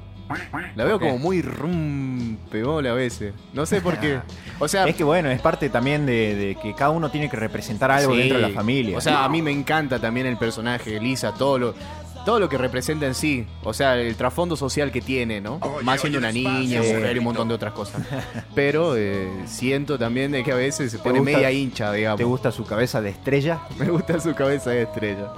[0.75, 3.33] La veo como muy rumpeola a veces.
[3.53, 4.21] No sé por qué.
[4.59, 7.37] O sea, Es que bueno, es parte también de, de que cada uno tiene que
[7.37, 8.19] representar algo sí.
[8.19, 8.99] dentro de la familia.
[8.99, 11.75] O sea, a mí me encanta también el personaje de Lisa, todo lo,
[12.27, 13.47] todo lo que representa en sí.
[13.63, 15.59] O sea, el trasfondo social que tiene, ¿no?
[15.83, 18.03] Más siendo una niña, mujer y un montón de otras cosas.
[18.55, 22.19] Pero eh, siento también de que a veces se pone gusta- media hincha, digamos.
[22.19, 23.61] ¿Te gusta su cabeza de estrella?
[23.79, 25.29] Me gusta su cabeza de estrella.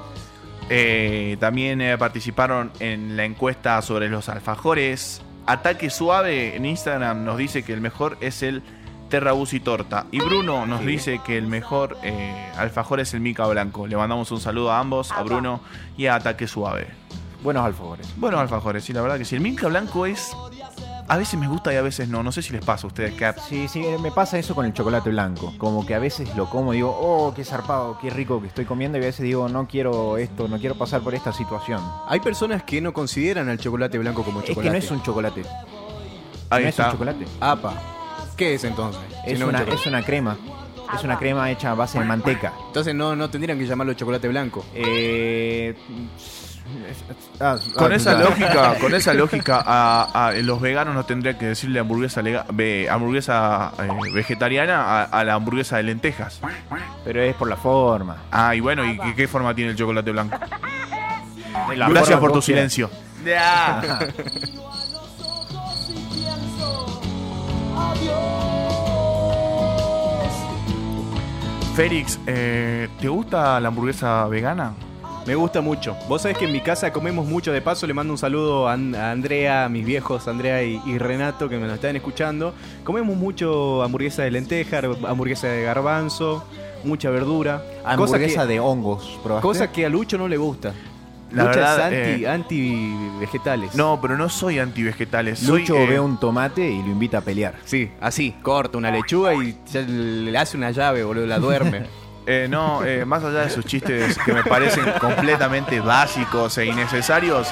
[0.70, 5.23] Eh, también eh, participaron en la encuesta sobre los alfajores.
[5.47, 8.62] Ataque Suave en Instagram nos dice que el mejor es el
[9.09, 10.06] Terrabuzzi Torta.
[10.10, 13.86] Y Bruno nos dice que el mejor eh, alfajor es el Mica Blanco.
[13.86, 15.60] Le mandamos un saludo a ambos, a Bruno
[15.97, 16.89] y a Ataque Suave.
[17.43, 18.06] Buenos alfajores.
[18.16, 19.36] Buenos alfajores, sí, la verdad que sí.
[19.36, 20.36] El Mica Blanco es...
[21.10, 22.22] A veces me gusta y a veces no.
[22.22, 23.32] No sé si les pasa a ustedes que...
[23.48, 25.55] Sí, sí, eh, me pasa eso con el chocolate blanco.
[25.56, 28.66] Como que a veces lo como y digo, oh, qué zarpado, qué rico que estoy
[28.66, 28.98] comiendo.
[28.98, 31.80] Y a veces digo, no quiero esto, no quiero pasar por esta situación.
[32.09, 34.68] Hay personas que no consideran al chocolate blanco como Es chocolate.
[34.68, 35.43] que no es un chocolate.
[36.51, 36.82] Ahí no está.
[36.82, 37.24] es un chocolate.
[37.40, 37.72] Apa.
[38.39, 39.02] ¿Qué es entonces?
[39.27, 40.36] Si Es no una, es una crema.
[40.94, 42.55] Es una crema hecha a base de manteca.
[42.69, 44.65] Entonces no, no tendrían que llamarlo chocolate blanco.
[44.74, 45.74] Eh,
[47.40, 48.20] ah, Con ah, esa ya.
[48.20, 52.47] lógica, con esa lógica, a, a los veganos no tendría que decirle hamburguesa, lega-
[52.90, 56.40] hamburguesa eh, vegetariana a, a la hamburguesa de lentejas.
[57.05, 58.16] Pero es por la forma.
[58.31, 60.39] Ah, y bueno, ¿y qué, qué forma tiene el chocolate blanco?
[61.77, 62.65] La Gracias por tu vos quieras.
[71.74, 74.74] Félix, eh, ¿te gusta la hamburguesa vegana?
[75.26, 75.94] Me gusta mucho.
[76.08, 77.52] Vos sabés que en mi casa comemos mucho.
[77.52, 80.80] De paso, le mando un saludo a, An- a Andrea, a mis viejos, Andrea y,
[80.86, 82.54] y Renato, que me lo están escuchando.
[82.82, 86.42] Comemos mucho hamburguesa de lenteja, hamburguesa de garbanzo,
[86.82, 87.62] mucha verdura.
[87.84, 89.46] Hamburguesa cosa que, de hongos, ¿probaste?
[89.46, 90.72] cosa que a Lucho no le gusta.
[91.30, 93.74] La Lucho verdad, es anti, eh, anti vegetales.
[93.74, 95.38] No, pero no soy anti-vegetales.
[95.38, 97.55] Soy, Lucho eh, ve un tomate y lo invita a pelear.
[97.64, 101.86] Sí, así, corta una lechuga y ya le hace una llave, boludo, la duerme.
[102.30, 107.48] Eh, no, eh, más allá de sus chistes que me parecen completamente básicos e innecesarios,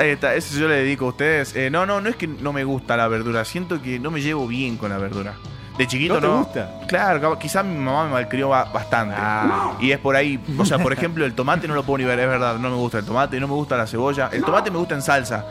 [0.00, 1.56] está, eso yo le dedico a ustedes.
[1.56, 4.20] Eh, no, no, no es que no me gusta la verdura, siento que no me
[4.22, 5.34] llevo bien con la verdura.
[5.78, 6.70] De chiquito ¿No gusta?
[6.88, 9.14] Claro, quizás mi mamá me malcrió ba- bastante.
[9.18, 9.74] Ah.
[9.80, 12.18] Y es por ahí, o sea, por ejemplo, el tomate no lo puedo ni ver,
[12.18, 14.30] es verdad, no me gusta el tomate, no me gusta la cebolla.
[14.32, 15.44] El tomate me gusta en salsa,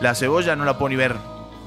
[0.00, 1.16] la cebolla no la puedo ni ver.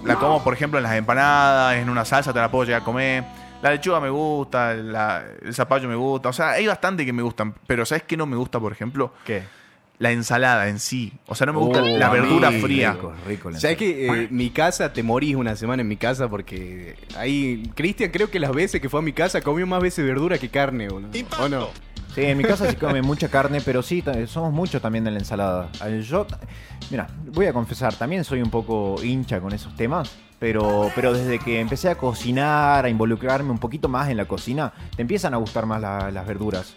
[0.06, 2.86] La como, por ejemplo, en las empanadas, en una salsa te la puedo llegar a
[2.86, 3.24] comer.
[3.62, 6.28] La lechuga me gusta, la- el zapallo me gusta.
[6.30, 7.56] O sea, hay bastante que me gustan.
[7.66, 9.14] Pero ¿sabes qué no me gusta, por ejemplo?
[9.26, 9.44] ¿Qué?
[10.00, 11.14] La ensalada en sí.
[11.28, 12.94] O sea, no me gusta Oh, la verdura mí, fría.
[12.94, 13.50] Rico, rico.
[13.52, 16.28] la ¿Sabes que eh, mi casa te morís una semana en mi casa?
[16.30, 17.70] Porque ahí.
[17.76, 20.50] Cristian, creo que las veces que fue a mi casa comió más veces verdura que
[20.50, 20.88] carne.
[20.90, 21.68] ¿O no?
[22.16, 25.18] Sí, en mi casa se come mucha carne, pero sí, somos mucho también de la
[25.20, 25.70] ensalada.
[26.02, 26.28] Yo,
[26.92, 31.40] mira, voy a confesar, también soy un poco hincha con esos temas, pero, pero desde
[31.40, 35.38] que empecé a cocinar, a involucrarme un poquito más en la cocina, te empiezan a
[35.38, 36.76] gustar más la- las verduras.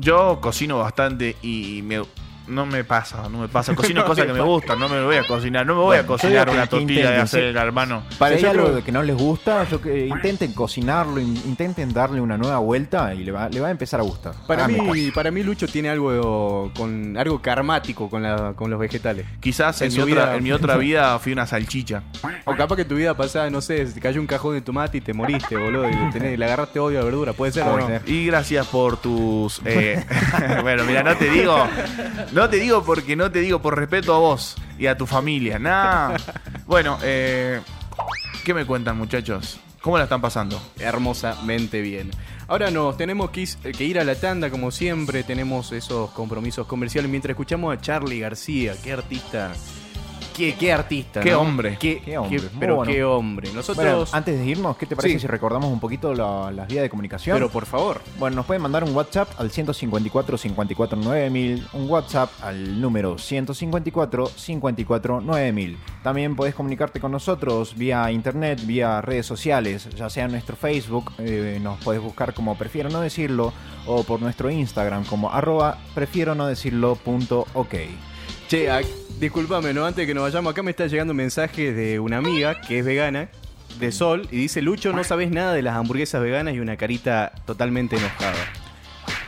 [0.00, 2.02] Yo cocino bastante y me,
[2.50, 3.74] no me pasa, no me pasa.
[3.80, 5.64] Cocino cosas que me gustan, no me voy a cocinar.
[5.66, 8.02] No me voy a cocinar una tortilla de hacer el hermano.
[8.18, 12.36] Para hay algo que no les gusta, yo que intenten cocinarlo, in- intenten darle una
[12.36, 14.34] nueva vuelta y le va, le va a empezar a gustar.
[14.46, 19.26] Para mí, para mí Lucho tiene algo con algo karmático con, la, con los vegetales.
[19.40, 22.02] Quizás En en, mi su otra, vida- en mi otra vida fui una salchicha.
[22.44, 24.98] O capaz que tu vida pasada, no sé, se te cayó un cajón de tomate
[24.98, 25.88] y te moriste, boludo.
[25.88, 27.32] Y le, tenés- le agarraste odio a la verdura.
[27.32, 27.88] ¿Puede ser o no?
[28.06, 29.60] Y gracias por tus...
[29.64, 30.04] eh,
[30.62, 31.66] bueno, mira, no te digo...
[32.32, 35.58] No te digo porque no te digo por respeto a vos y a tu familia.
[35.58, 36.16] Nah.
[36.66, 37.60] Bueno, eh,
[38.44, 39.58] ¿qué me cuentan muchachos?
[39.82, 40.62] ¿Cómo la están pasando?
[40.78, 42.12] hermosamente bien.
[42.46, 47.30] Ahora nos tenemos que ir a la tanda, como siempre, tenemos esos compromisos comerciales mientras
[47.30, 49.52] escuchamos a Charlie García, qué artista
[50.36, 51.20] Qué, qué artista.
[51.20, 51.40] Qué ¿no?
[51.40, 51.76] hombre.
[51.78, 52.90] Qué, Qué hombre, qué- pero bueno.
[52.92, 53.50] qué hombre.
[53.52, 53.76] Nosotros.
[53.84, 55.20] Bueno, antes de irnos, ¿qué te parece Sí.
[55.20, 57.36] si recordamos un poquito la- las vías de comunicación?
[57.36, 58.00] pero por favor.
[58.18, 64.26] Bueno, nos pueden mandar un WhatsApp al 154 54 9000, un WhatsApp al número 154
[64.28, 65.76] 54 9000.
[66.02, 71.12] También podés comunicarte con nosotros vía internet, vía redes sociales, ya sea en nuestro Facebook,
[71.18, 73.52] eh, nos podés buscar como prefiero no decirlo,
[73.86, 77.74] o por nuestro Instagram como arroba prefiero no decirlo punto ok.
[78.48, 78.68] Che,
[79.20, 79.84] discúlpame, ¿no?
[79.84, 82.78] Antes de que nos vayamos, acá me está llegando un mensaje de una amiga que
[82.78, 83.28] es vegana,
[83.78, 87.32] de Sol, y dice, Lucho, no sabes nada de las hamburguesas veganas y una carita
[87.46, 88.34] totalmente enojada.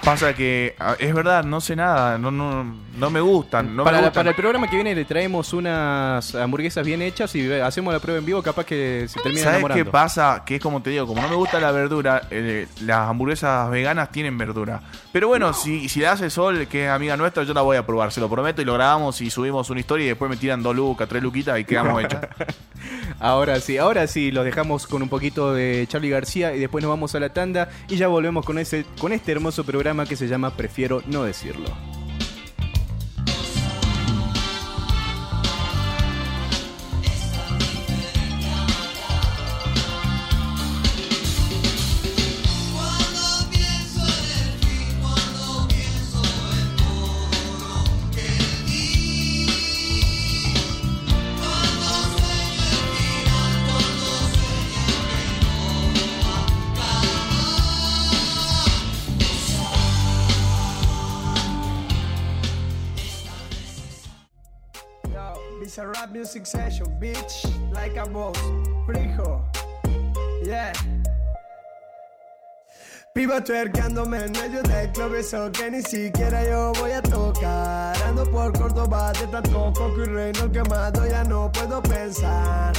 [0.05, 2.65] Pasa que ah, es verdad, no sé nada, no, no,
[2.99, 3.77] no me gustan.
[3.77, 4.21] No para, me la- gustan.
[4.21, 8.01] para el programa que viene le traemos unas hamburguesas bien hechas y ve- hacemos la
[8.01, 9.85] prueba en vivo, capaz que se termina ¿Sabes enamorando.
[9.85, 10.43] qué pasa?
[10.45, 14.11] Que es como te digo, como no me gusta la verdura, eh, las hamburguesas veganas
[14.11, 14.81] tienen verdura.
[15.13, 17.87] Pero bueno, si, si la hace Sol, que es amiga nuestra, yo la voy a
[17.87, 20.65] probar, se lo prometo, y lo grabamos y subimos una historia y después me tiran
[20.65, 22.19] dos lucas, tres luquitas y quedamos hechos.
[23.21, 26.89] Ahora sí, ahora sí, los dejamos con un poquito de Charlie García y después nos
[26.91, 30.27] vamos a la tanda y ya volvemos con, ese, con este hermoso programa que se
[30.27, 31.67] llama Prefiero no decirlo.
[66.41, 67.45] Session, bitch.
[67.73, 68.39] Like a boss.
[68.87, 69.43] Frijo.
[70.43, 70.73] Yeah.
[73.15, 77.95] Piba tuerqueándome en medio del club, eso que ni siquiera yo voy a tocar.
[78.05, 82.73] Ando por Córdoba de tanto coco y reino quemado, ya no puedo pensar.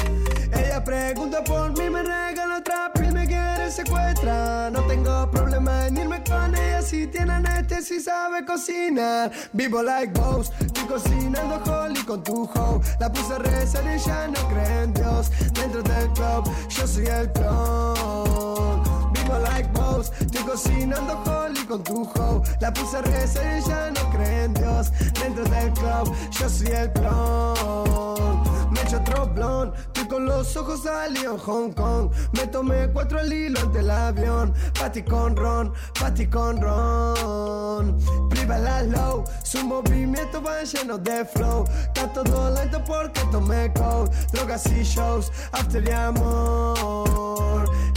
[0.51, 4.71] Ella pregunta por mí, me regala otra piel, me quiere secuestrar.
[4.71, 9.31] No tengo problema en irme con ella si tiene este, si sabe cocinar.
[9.51, 12.81] Vivo like boss, estoy cocinando holly con tu hoe.
[12.99, 15.29] La puse a rezar y ya no cree en Dios.
[15.53, 18.92] Dentro del club, yo soy el clon.
[19.13, 22.41] Vivo like boss, estoy cocinando holly con tu hoe.
[22.59, 24.91] La puse a rezar y ya no cree en Dios.
[25.19, 28.43] Dentro del club, yo soy el clon.
[28.71, 32.11] Me echo otro blon, estoy con los ojos salió Hong Kong.
[32.33, 34.53] Me tomé cuatro al hilo ante el avión.
[34.79, 37.97] Pati con ron, pati con ron.
[38.29, 41.65] Priva la low, su movimiento va lleno de flow.
[41.93, 44.11] Está todo lento porque tomé cold.
[44.31, 46.92] Drogas y shows, after y amor.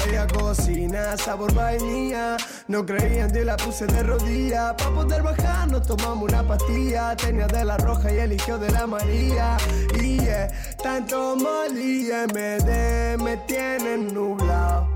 [0.08, 2.36] Ella cocina, sabor vainilla.
[2.68, 4.74] No creía en Dios, la puse de rodillas.
[4.74, 7.16] Pa' poder bajar, nos tomamos una pastilla.
[7.16, 9.56] Tenía de la roja y eligió de la María.
[10.00, 10.48] Y yeah,
[10.82, 14.88] tanto molí MD me tienen nublado.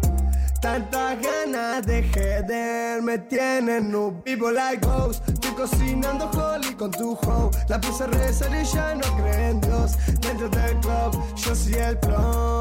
[0.61, 4.23] Tantas ganas de jeder me tienen nublado.
[4.25, 7.51] Vivo like ghost, estoy cocinando holly con tu hoe.
[7.69, 9.97] La puse a rezar y ya no cree en Dios.
[10.21, 12.61] Dentro del club, yo soy el pro.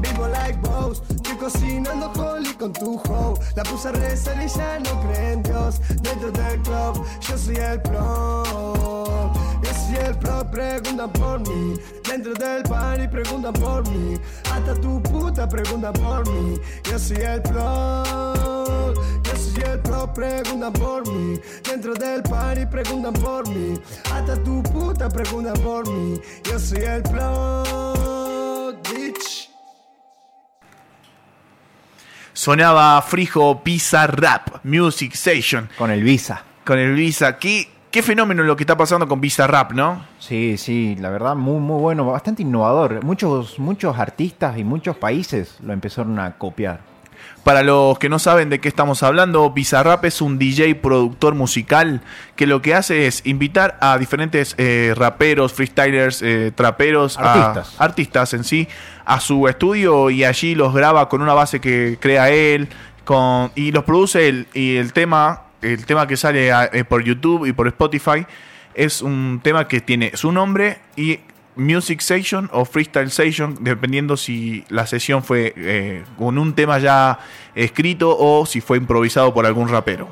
[0.00, 3.34] Vivo like estoy cocinando holly con tu hoe.
[3.56, 5.80] La puse a rezar y ya no cree en Dios.
[6.00, 9.32] Dentro del club, yo soy el pro.
[9.62, 11.76] Yo soy el pro, preguntan por mí.
[12.08, 14.18] Dentro del party preguntan por mí.
[14.52, 16.60] Hasta tu puta pregunta por mí.
[16.84, 18.94] Yo soy el pro.
[19.24, 21.40] Yo soy el pro, preguntan por mí.
[21.64, 23.80] Dentro del party preguntan por mí.
[24.12, 26.20] Hasta tu puta pregunta por mí.
[26.44, 27.64] Yo soy el pro.
[28.84, 29.31] Bitch.
[32.42, 36.42] Sonaba Frijo Pizza Rap Music Station Con el Visa.
[36.64, 37.38] con el Visa.
[37.38, 40.04] ¿Qué, qué fenómeno lo que está pasando con Pizza Rap, ¿no?
[40.18, 43.04] Sí, sí, la verdad, muy, muy bueno, bastante innovador.
[43.04, 46.80] Muchos, muchos artistas y muchos países lo empezaron a copiar.
[47.44, 52.00] Para los que no saben de qué estamos hablando, Bizarrap es un DJ productor musical
[52.34, 57.80] que lo que hace es invitar a diferentes eh, raperos, freestylers, eh, traperos, a- Artistas.
[57.80, 58.66] artistas en sí,
[59.04, 62.68] a su estudio y allí los graba con una base que crea él
[63.54, 64.46] y los produce él.
[64.54, 68.26] Y el tema, el tema que sale eh, por YouTube y por Spotify
[68.74, 71.20] es un tema que tiene su nombre y
[71.56, 77.18] Music Session o Freestyle Session, dependiendo si la sesión fue eh, con un tema ya
[77.54, 80.08] escrito o si fue improvisado por algún rapero.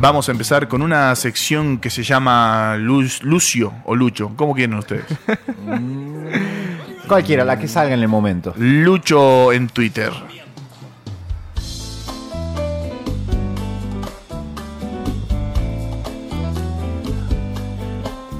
[0.00, 4.30] Vamos a empezar con una sección que se llama Lucio o Lucho.
[4.36, 5.04] ¿Cómo quieren ustedes?
[7.08, 8.54] Cualquiera, la que salga en el momento.
[8.56, 10.12] Lucho en Twitter.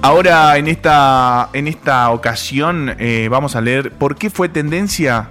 [0.00, 5.30] Ahora, en esta, en esta ocasión, eh, vamos a leer por qué fue tendencia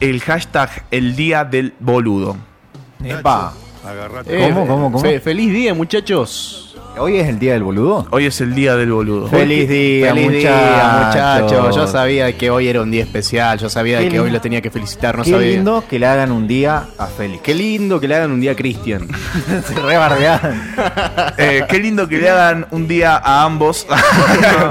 [0.00, 2.38] el hashtag el día del boludo.
[3.04, 3.52] Epa.
[4.26, 5.00] Eh, ¿Cómo, cómo, cómo?
[5.04, 6.64] fe- feliz día, muchachos.
[7.00, 8.08] ¿Hoy es el día del boludo?
[8.10, 9.28] Hoy es el día del boludo.
[9.28, 10.50] Feliz día, Feliz día,
[11.06, 11.52] muchachos.
[11.52, 11.76] muchachos.
[11.76, 13.56] Yo sabía que hoy era un día especial.
[13.58, 15.16] Yo sabía Qué que hoy lo tenía que felicitar.
[15.16, 15.46] No Qué sabía.
[15.46, 17.40] lindo que le hagan un día a Félix.
[17.42, 19.06] Qué lindo que le hagan un día a Cristian.
[19.68, 20.74] Se rebardeaban.
[21.38, 23.86] Eh, qué lindo que le hagan un día a ambos.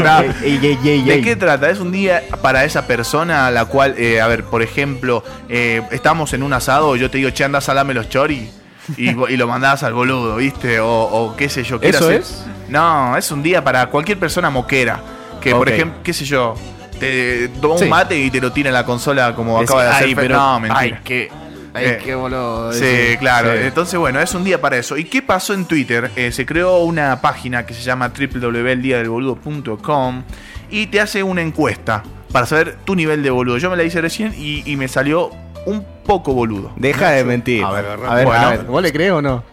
[0.04, 0.20] No.
[0.44, 1.22] Ey, ey, ey, ¿De ey.
[1.22, 1.70] qué trata?
[1.70, 5.82] Es un día para esa persona a la cual, eh, a ver, por ejemplo, eh,
[5.92, 8.50] estamos en un asado, yo te digo, che, andá, salame los chori.
[8.98, 10.80] Y, lo mandás al boludo, ¿viste?
[10.80, 11.80] O, o qué sé yo.
[11.80, 12.46] quiero ¿Eso hacer- es?
[12.70, 15.00] No, es un día para cualquier persona moquera.
[15.42, 16.56] Que, por ejemplo, qué sé yo,
[17.00, 20.08] te toma un mate y te lo tira en la consola como acaba de hacer.
[20.08, 20.80] "Ay, Fe- pero- no, mentira.
[20.82, 21.30] ay, qué-
[21.74, 22.74] ay, Eh, qué boludo.
[22.74, 23.52] Sí, claro.
[23.54, 23.60] Sí.
[23.64, 24.98] Entonces, bueno, es un día para eso.
[24.98, 26.12] ¿Y qué pasó en Twitter?
[26.16, 30.24] Eh, se creó una página que se llama www.eldiadelboludo.com
[30.70, 33.58] y te hace una encuesta para saber tu nivel de boludo.
[33.58, 35.32] Yo me la hice recién y, y me salió
[35.68, 36.72] un poco boludo.
[36.78, 37.64] Deja de mentir.
[37.64, 38.48] A ver, a ver, bueno.
[38.48, 39.44] a ver, ¿vos le crees o no?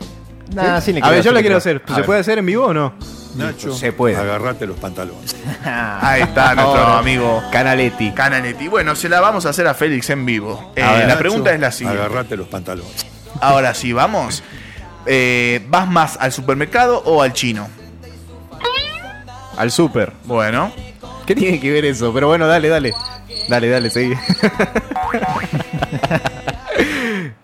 [0.54, 1.58] Nah, sí le a ver, yo sí la le quiero creo.
[1.58, 1.82] hacer.
[1.86, 2.06] A ¿Se ver.
[2.06, 2.94] puede hacer en vivo o no?
[3.34, 4.16] Nacho, Se puede.
[4.16, 5.34] agarrate los pantalones.
[5.64, 8.12] Ahí está nuestro Ahora, amigo Canaletti.
[8.12, 8.68] Cananetti.
[8.68, 10.72] Bueno, se la vamos a hacer a Félix en vivo.
[10.76, 10.98] Eh, ver.
[11.00, 12.00] la Nacho, pregunta es la siguiente.
[12.00, 13.06] Agarrate los pantalones.
[13.40, 14.44] Ahora sí, vamos.
[15.06, 17.68] Eh, ¿Vas más al supermercado o al chino?
[19.56, 20.12] Al super.
[20.24, 20.70] Bueno,
[21.26, 22.12] ¿Qué tiene que ver eso?
[22.12, 22.94] Pero bueno, dale, dale.
[23.48, 24.14] Dale, dale, seguí.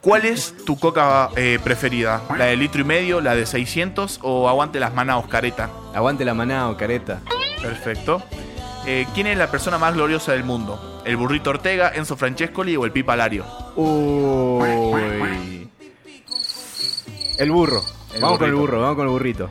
[0.01, 2.23] ¿cuál es tu coca eh, preferida?
[2.37, 5.71] ¿La de litro y medio, la de 600 o aguante las manas careta?
[5.95, 7.21] Aguante la manao, careta.
[7.63, 8.23] Perfecto.
[8.87, 11.03] Eh, ¿Quién es la persona más gloriosa del mundo?
[11.05, 13.45] ¿El burrito Ortega, Enzo Francescoli o el Pipa Lario?
[13.77, 15.69] Uy.
[17.39, 17.83] El burro.
[18.15, 19.51] El vamos con el burro, vamos con el burrito.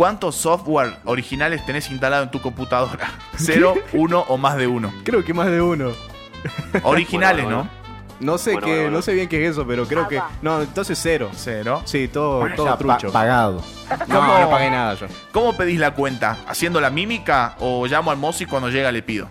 [0.00, 3.10] ¿Cuántos software originales tenés instalado en tu computadora?
[3.36, 4.90] ¿Cero, uno o más de uno?
[5.04, 5.90] Creo que más de uno.
[6.84, 7.70] Originales, Bueno, ¿no?
[8.18, 8.96] No sé Bueno, qué, bueno, bueno.
[8.96, 10.18] no sé bien qué es eso, pero creo que.
[10.40, 11.28] No, entonces cero.
[11.34, 11.82] Cero.
[11.84, 13.12] Sí, todo, todo Ya, pa- trucho.
[13.12, 13.62] pagado.
[14.08, 15.06] no, no pagué nada yo.
[15.32, 16.38] ¿Cómo pedís la cuenta?
[16.48, 19.28] ¿Haciendo la mímica o llamo al mozo y cuando llega le pido?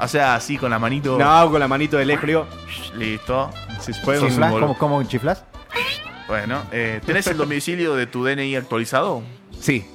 [0.00, 1.16] O sea, así con la manito.
[1.16, 2.48] No, con la manito de lejos digo.
[2.96, 3.48] Listo.
[4.58, 5.44] ¿Cómo, cómo chiflas?
[6.26, 9.22] Bueno, eh, ¿tenés el domicilio de tu DNI actualizado?
[9.64, 9.86] Sí.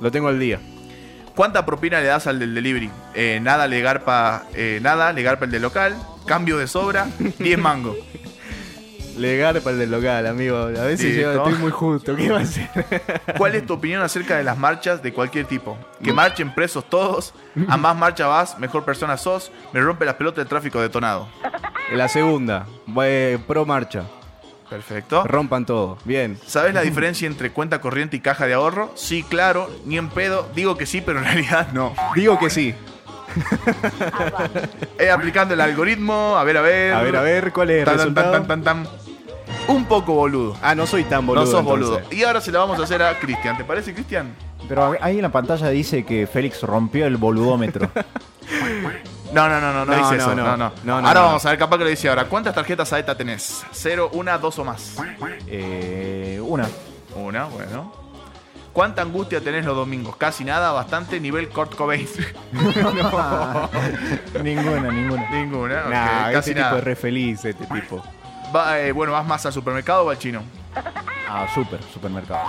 [0.00, 0.60] Lo tengo al día.
[1.36, 2.90] ¿Cuánta propina le das al del delivery?
[3.14, 5.94] Eh, nada le garpa, eh, nada le garpa el del local.
[6.26, 7.06] Cambio de sobra,
[7.38, 7.96] 10 mangos.
[9.18, 10.56] Legar para el del local, amigo.
[10.56, 11.44] A veces yo Listo.
[11.48, 12.16] estoy muy justo.
[12.16, 12.68] ¿Qué va a hacer?
[13.36, 15.76] ¿Cuál es tu opinión acerca de las marchas de cualquier tipo?
[16.02, 17.34] Que marchen presos todos,
[17.68, 21.28] a más marcha vas, mejor persona sos, me rompe las pelotas el tráfico detonado.
[21.92, 22.66] La segunda.
[23.02, 24.04] eh, pro marcha.
[24.70, 25.24] Perfecto.
[25.24, 25.96] Rompan todo.
[26.04, 26.38] Bien.
[26.46, 28.92] ¿Sabes la diferencia entre cuenta corriente y caja de ahorro?
[28.94, 30.46] Sí, claro, ni en pedo.
[30.54, 31.94] Digo que sí, pero en realidad no.
[32.14, 32.74] Digo que sí.
[34.98, 36.92] Eh, aplicando el algoritmo, a ver, a ver.
[36.94, 38.32] A ver, a ver, ¿cuál es el Tan, resultado?
[38.32, 38.92] tan, tan, tan, tan.
[39.68, 40.56] Un poco boludo.
[40.62, 41.44] Ah, no soy tan boludo.
[41.44, 41.88] no sos entonces.
[41.90, 42.02] boludo.
[42.10, 43.56] Y ahora se la vamos a hacer a Cristian.
[43.56, 44.34] ¿Te parece, Cristian?
[44.68, 47.90] Pero ahí en la pantalla dice que Félix rompió el boludómetro.
[49.32, 50.34] No, no, no, no, no, dice eso.
[50.34, 50.56] no.
[50.56, 52.24] No, ahora vamos a ver, capaz que lo dice ahora.
[52.24, 53.64] ¿Cuántas tarjetas AETA tenés?
[53.72, 54.96] ¿Cero, una, dos o más?
[55.46, 56.66] Eh, una.
[57.14, 57.92] Una, bueno.
[58.72, 60.16] ¿Cuánta angustia tenés los domingos?
[60.16, 62.06] Casi nada, bastante, nivel Kurt Cobain.
[64.42, 65.30] ninguna, ninguna.
[65.30, 68.02] Ninguna, Nah, casi este tipo es re feliz, este tipo.
[68.54, 70.42] Va, eh, bueno, ¿vas más al supermercado o al chino?
[71.28, 72.48] Ah, super, supermercado.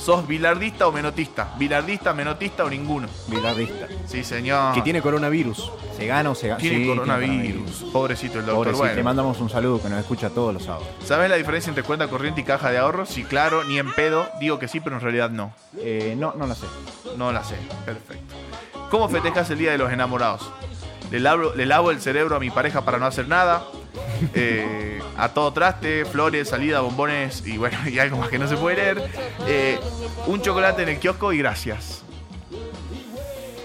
[0.00, 1.54] ¿Sos bilardista o menotista?
[1.58, 3.06] ¿Bilardista, menotista o ninguno?
[3.28, 3.86] Bilardista.
[4.06, 4.72] Sí, señor.
[4.74, 5.70] Que tiene coronavirus.
[5.94, 6.58] ¿Se gana o se gana?
[6.58, 7.84] Tiene Sí, coronavirus.
[7.92, 8.56] Pobrecito el doctor.
[8.64, 10.86] Pobrecito, le Bueno, mandamos un saludo que nos escucha todos los sábados.
[11.04, 13.04] ¿sabes la diferencia entre cuenta corriente y caja de ahorro?
[13.04, 14.26] Sí, claro, ni en pedo.
[14.40, 15.52] Digo que sí, pero en realidad no.
[15.78, 16.66] Eh, no, no la sé.
[17.18, 17.56] No la sé.
[17.84, 18.34] Perfecto.
[18.90, 20.50] ¿Cómo festejas el Día de los Enamorados?
[21.10, 23.64] Le lavo, le lavo el cerebro a mi pareja para no hacer nada.
[24.34, 28.56] Eh, a todo traste, flores, salida, bombones y bueno, y algo más que no se
[28.56, 29.02] puede leer.
[29.46, 29.78] Eh,
[30.26, 32.02] un chocolate en el kiosco y gracias.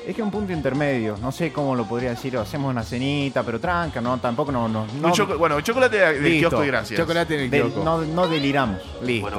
[0.07, 3.60] Es que un punto intermedio, no sé cómo lo podría decir, hacemos una cenita, pero
[3.60, 6.49] tranca, no, tampoco no, no, no, Un choco- bueno, un chocolate del Listo.
[6.49, 6.99] kiosco y gracias.
[6.99, 7.84] Chocolate en el de- kiosco.
[7.84, 8.81] no, no deliramos.
[9.02, 9.31] Listo.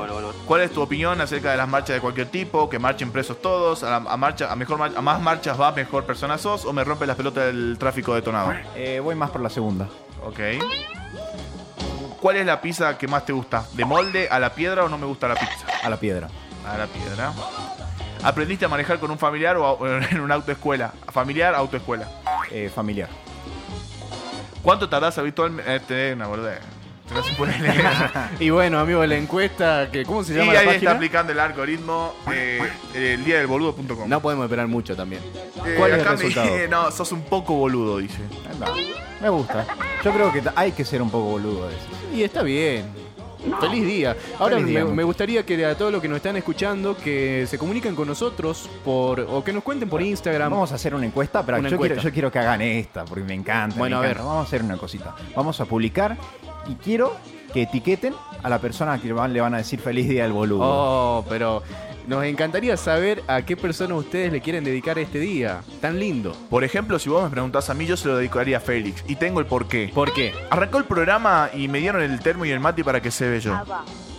[0.44, 2.68] ¿Cuál es tu opinión acerca de las marchas de cualquier tipo?
[2.68, 6.02] Que marchen presos todos, a, la- a marcha, a mejor a más marchas va, mejor
[6.04, 8.52] persona sos, o me rompe las pelotas del tráfico detonado.
[8.74, 9.88] Eh, voy más por la segunda.
[10.26, 10.38] Ok.
[12.20, 13.64] ¿Cuál es la pizza que más te gusta?
[13.74, 15.66] ¿De molde, a la piedra o no me gusta la pizza?
[15.82, 16.28] A la piedra.
[16.66, 17.32] A la piedra.
[18.24, 20.92] ¿Aprendiste a manejar con un familiar o a- en una autoescuela?
[21.12, 22.08] Familiar, autoescuela.
[22.50, 23.08] Eh, familiar.
[24.62, 25.76] ¿Cuánto tardás habitualmente?
[25.76, 26.58] Este, una boludez.
[27.14, 27.84] No se puede leer.
[28.40, 30.90] Y bueno, amigo, la encuesta, que ¿cómo se y llama ahí la está página?
[30.92, 32.60] aplicando el algoritmo eh,
[32.94, 34.08] el día del boludo.com.
[34.08, 35.22] No podemos esperar mucho también.
[35.64, 36.52] Eh, ¿Cuál es el acá me resultado?
[36.54, 38.18] dice, no, sos un poco boludo, dice.
[38.74, 38.92] Ahí.
[39.22, 39.64] Me gusta.
[40.04, 41.82] Yo creo que ta- hay que ser un poco boludo a veces.
[42.14, 42.84] Y está bien.
[43.60, 44.16] Feliz día.
[44.40, 47.56] Ahora Feliz día, me, gustaría que a todos los que nos están escuchando que se
[47.58, 50.50] comuniquen con nosotros por o que nos cuenten por Instagram.
[50.50, 51.94] Vamos a hacer una encuesta, pero Una yo, encuesta.
[51.94, 53.76] Quiero, yo quiero que hagan esta, porque me encanta.
[53.78, 54.22] Bueno, me a encanta.
[54.24, 54.28] ver.
[54.28, 55.14] Vamos a hacer una cosita.
[55.36, 56.16] Vamos a publicar
[56.68, 57.16] y quiero
[57.52, 60.60] que etiqueten a la persona que van- le van a decir feliz día del boludo.
[60.62, 61.62] Oh, pero
[62.06, 65.60] nos encantaría saber a qué persona ustedes le quieren dedicar este día.
[65.80, 66.36] Tan lindo.
[66.50, 69.02] Por ejemplo, si vos me preguntás a mí, yo se lo dedicaría a Félix.
[69.08, 69.90] Y tengo el porqué.
[69.94, 70.34] ¿Por qué?
[70.50, 73.40] Arrancó el programa y me dieron el termo y el mate para que se ve
[73.40, 73.54] yo.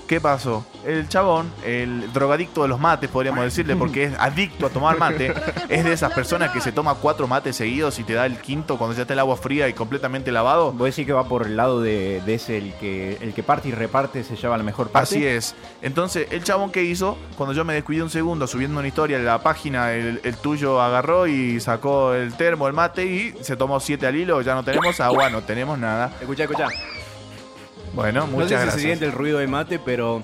[0.08, 0.66] ¿Qué pasó?
[0.86, 5.34] El chabón, el drogadicto de los mates, podríamos decirle, porque es adicto a tomar mate,
[5.70, 8.78] es de esas personas que se toma cuatro mates seguidos y te da el quinto
[8.78, 10.72] cuando ya está el agua fría y completamente lavado.
[10.72, 13.68] Vos decís que va por el lado de, de ese, el que, el que parte
[13.68, 15.18] y reparte se lleva la mejor parte.
[15.18, 15.56] Así es.
[15.82, 19.26] Entonces, el chabón que hizo, cuando yo me descuidé un segundo subiendo una historia en
[19.26, 23.82] la página, el, el tuyo agarró y sacó el termo, el mate y se tomó
[23.82, 24.42] siete al hilo.
[24.42, 26.14] Ya no tenemos agua, no tenemos nada.
[26.22, 26.70] Escucha, escucha.
[27.98, 28.74] Bueno, No muchas sé si gracias.
[28.76, 30.24] se siente el ruido de mate, pero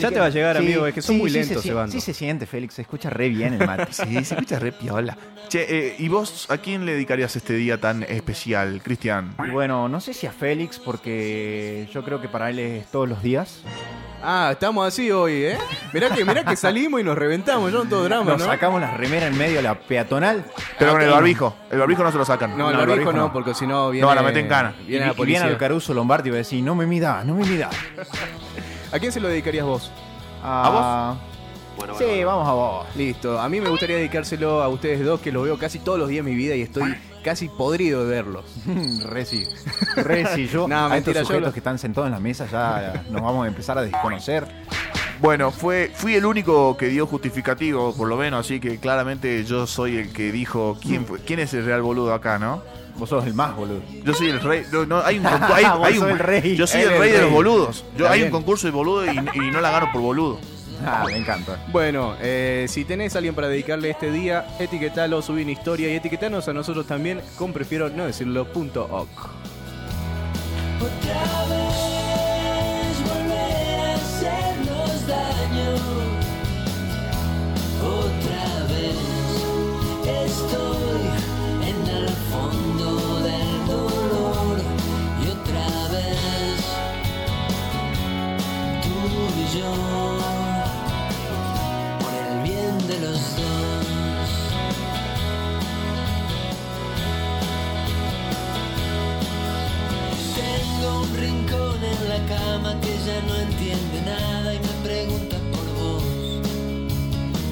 [0.00, 0.86] ya que- te va a llegar, sí, amigo.
[0.86, 1.90] Es que son sí, muy sí lentos, se, se van.
[1.90, 2.74] Sí se siente, Félix.
[2.74, 3.92] Se escucha re bien el mate.
[3.92, 5.16] Sí, se escucha re piola.
[5.48, 9.34] Che, eh, ¿y vos a quién le dedicarías este día tan especial, Cristian?
[9.52, 13.22] Bueno, no sé si a Félix, porque yo creo que para él es todos los
[13.22, 13.60] días.
[14.26, 15.58] Ah, estamos así hoy, ¿eh?
[15.92, 18.46] Mirá que, mirá que salimos y nos reventamos, yo en todo drama, Nos ¿no?
[18.46, 20.46] sacamos la remera en medio de la peatonal.
[20.78, 21.54] Pero con el Ah, barbijo.
[21.70, 22.56] El barbijo no se lo sacan.
[22.56, 23.32] No, el No, el barbijo barbijo no, no.
[23.34, 24.06] porque si no viene.
[24.08, 24.74] No, la meten en cana.
[24.84, 25.40] Y, Viene la y policía.
[25.40, 27.68] viene al Caruso Lombardi y va a decir, no me mida, no me mida.
[28.94, 29.90] ¿A quién se lo dedicarías vos?
[30.42, 31.18] ¿A,
[31.78, 31.98] vos?
[31.98, 32.86] sí, vamos a vos.
[32.96, 33.40] Listo.
[33.40, 36.24] A mí me gustaría dedicárselo a ustedes dos, que los veo casi todos los días
[36.24, 36.94] de mi vida y estoy
[37.24, 38.44] casi podrido de verlos.
[39.06, 39.46] Reci.
[39.96, 43.04] Reci, yo No, a mentira, estos sujetos lo- que están sentados en la mesa ya
[43.10, 44.46] nos vamos a empezar a desconocer.
[45.20, 49.66] Bueno, fue, fui el único que dio justificativo, por lo menos, así que claramente yo
[49.66, 52.62] soy el que dijo quién, fue- quién es el real boludo acá, ¿no?
[52.96, 53.80] Vos sos el más, boludo.
[54.04, 54.62] Yo soy el rey.
[54.72, 56.56] No, no, hay un, concurso- hay- hay un- el rey.
[56.56, 57.84] Yo soy el rey de los boludos.
[57.96, 58.32] Yo, hay bien.
[58.32, 60.38] un concurso de boludo y, y no la gano por boludo.
[60.86, 61.64] Ah, me encanta.
[61.72, 65.96] Bueno, eh, si tenés a alguien para dedicarle este día, etiquetalo, subí una historia y
[65.96, 68.46] etiquetanos a nosotros también con prefiero no decirlo
[102.14, 106.04] la cama que ya no entiende nada y me pregunta por vos.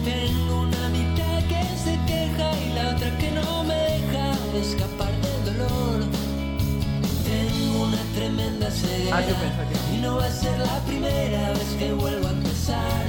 [0.05, 4.25] Tengo una mitad que se queja y la otra que no me deja
[4.63, 6.01] escapar del dolor.
[7.25, 9.25] Tengo una tremenda ceguera
[9.93, 13.05] y no va a ser la primera vez que vuelvo a empezar.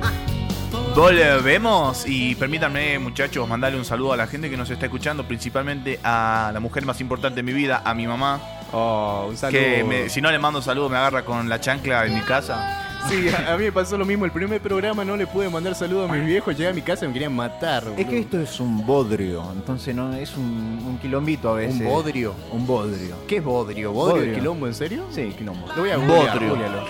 [0.94, 5.98] Volvemos y permítanme, muchachos, mandarle un saludo a la gente que nos está escuchando, principalmente
[6.04, 8.55] a la mujer más importante de mi vida, a mi mamá.
[8.72, 9.58] Oh, un saludo.
[9.60, 12.20] Que me- si no le mando un saludo, me agarra con la chancla en mi
[12.22, 12.82] casa.
[13.08, 14.24] Sí, a a mí me pasó lo mismo.
[14.24, 16.56] El primer programa no le pude mandar saludos a mis viejos.
[16.56, 17.84] Llegué a mi casa y me querían matar.
[17.96, 21.80] Es que esto es un bodrio, entonces no es un, un quilombito a veces.
[21.82, 22.34] ¿Un bodrio?
[22.50, 23.16] Un bodrio.
[23.28, 23.92] ¿Qué es bodrio?
[23.92, 24.32] ¿Bodrio, Bodrio.
[24.32, 25.04] de quilombo, en serio?
[25.12, 25.68] Sí, quilombo.
[25.76, 26.48] Lo voy a googlear, Bodrio.
[26.50, 26.82] googlealo.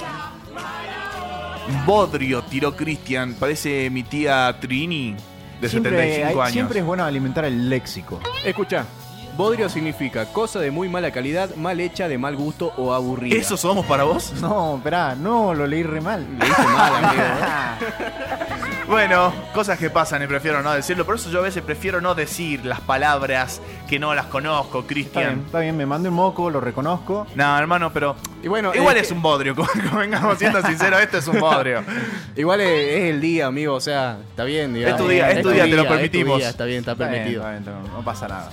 [1.85, 3.35] Bodrio, tiró Cristian.
[3.39, 5.15] Parece mi tía Trini,
[5.61, 6.53] de Siempre, 75 hay- años.
[6.53, 8.21] siempre es bueno alimentar el léxico.
[8.45, 8.85] Escucha.
[9.37, 13.37] Bodrio significa cosa de muy mala calidad, mal hecha, de mal gusto o aburrida.
[13.37, 14.33] ¿Eso somos para vos?
[14.41, 16.27] No, esperá, no, lo leí re mal.
[16.39, 17.23] Leíste mal, amigo.
[17.23, 18.27] ¿eh?
[18.89, 21.05] Bueno, cosas que pasan y prefiero no decirlo.
[21.05, 24.95] Por eso yo a veces prefiero no decir las palabras que no las conozco, Está
[24.95, 25.43] bien, Cristian.
[25.45, 27.27] está bien, me mandé un moco, lo reconozco.
[27.35, 28.15] No, hermano, pero
[28.45, 29.57] Y bueno, igual es un bodrio.
[29.57, 31.83] Como, como vengamos siendo sinceros, esto es un bodrio.
[32.37, 33.75] Igual es, es el día, amigo.
[33.75, 35.01] O sea, está bien, digamos.
[35.01, 36.39] Es tu día, es tu día, te lo es tu permitimos.
[36.39, 37.43] día, está bien, está Está bien, permitido.
[37.51, 38.51] está bien, no, no pasa nada.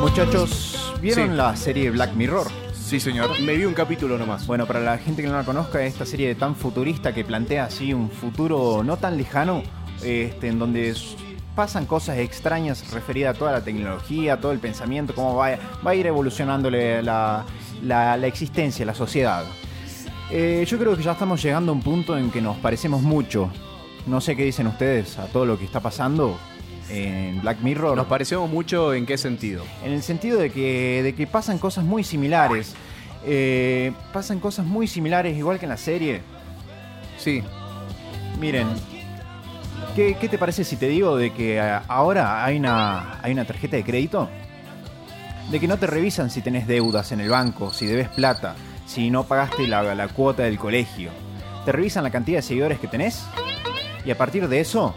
[0.00, 1.36] Muchachos, ¿vieron Sí.
[1.36, 2.46] la serie Black Mirror?
[2.74, 3.40] Sí, señor.
[3.40, 4.46] Me vi un capítulo nomás.
[4.46, 7.92] Bueno, para la gente que no la conozca, esta serie tan futurista que plantea así
[7.92, 9.62] un futuro no tan lejano,
[10.02, 11.16] este, en donde s-
[11.54, 15.94] pasan cosas extrañas referidas a toda la tecnología, todo el pensamiento, cómo va, va a
[15.94, 17.44] ir evolucionándole la,
[17.82, 19.44] la- la existencia, la sociedad.
[20.30, 23.50] Eh, yo creo que ya estamos llegando a un punto en que nos parecemos mucho.
[24.06, 26.38] No sé qué dicen ustedes a todo lo que está pasando.
[26.88, 27.96] en Black Mirror.
[27.96, 29.64] Nos parecemos mucho en qué sentido.
[29.84, 32.74] En el sentido de que, de que pasan cosas muy similares.
[33.24, 36.22] Eh, pasan cosas muy similares, igual que en la serie.
[37.18, 37.42] Sí.
[38.38, 38.68] Miren,
[39.96, 43.44] ¿qué, qué te parece si te digo de que eh, ahora hay una, hay una
[43.44, 44.28] tarjeta de crédito?
[45.50, 48.54] De que no te revisan si tenés deudas en el banco, si debes plata,
[48.86, 51.10] si no pagaste la, la cuota del colegio.
[51.64, 53.24] Te revisan la cantidad de seguidores que tenés
[54.06, 54.94] y a partir de eso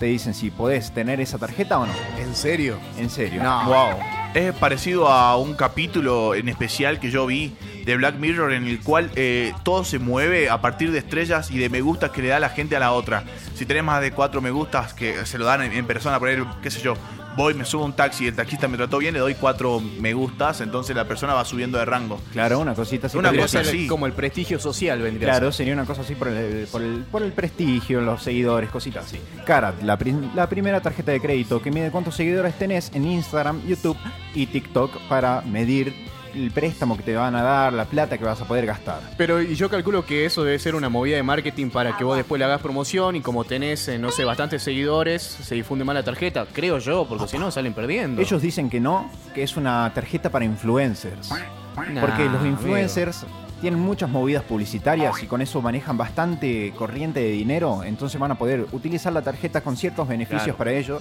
[0.00, 1.92] te dicen si podés tener esa tarjeta o no.
[2.18, 2.78] ¿En serio?
[2.98, 3.42] En serio.
[3.42, 3.66] No.
[3.66, 3.98] Wow.
[4.34, 7.54] Es parecido a un capítulo en especial que yo vi
[7.84, 11.58] de Black Mirror en el cual eh, todo se mueve a partir de estrellas y
[11.58, 13.24] de me gustas que le da la gente a la otra.
[13.54, 16.30] Si tenés más de cuatro me gustas que se lo dan en, en persona, por
[16.30, 16.94] ejemplo, qué sé yo,
[17.36, 19.80] voy, me subo a un taxi y el taxista me trató bien, le doy cuatro
[20.00, 22.20] me gustas, entonces la persona va subiendo de rango.
[22.32, 23.16] Claro, una cosita así.
[23.16, 23.86] Una cosa así.
[23.86, 25.58] Como el prestigio social vendría a Claro, ser.
[25.58, 29.18] sería una cosa así por el, por el, por el prestigio, los seguidores, cositas así.
[29.46, 33.62] Karat, la, prim- la primera tarjeta de crédito que mide cuántos seguidores tenés en Instagram,
[33.66, 33.96] YouTube
[34.34, 35.94] y TikTok para medir
[36.34, 39.00] el préstamo que te van a dar, la plata que vas a poder gastar.
[39.16, 42.16] Pero y yo calculo que eso debe ser una movida de marketing para que vos
[42.16, 45.94] después le hagas promoción y como tenés, eh, no sé, bastantes seguidores, se difunde más
[45.94, 46.46] la tarjeta.
[46.52, 48.20] Creo yo, porque si no salen perdiendo.
[48.20, 51.30] Ellos dicen que no, que es una tarjeta para influencers.
[51.74, 53.24] Porque los influencers
[53.62, 58.34] tienen muchas movidas publicitarias y con eso manejan bastante corriente de dinero, entonces van a
[58.34, 60.58] poder utilizar la tarjeta con ciertos beneficios Claro.
[60.58, 61.00] para ellos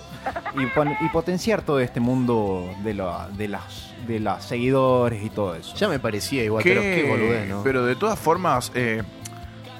[0.55, 5.29] y, pon- y potenciar todo este mundo de, la- de las de los seguidores y
[5.29, 5.75] todo eso.
[5.75, 7.61] Ya me parecía igual, pero qué boludez, ¿no?
[7.63, 9.03] Pero de todas formas, eh,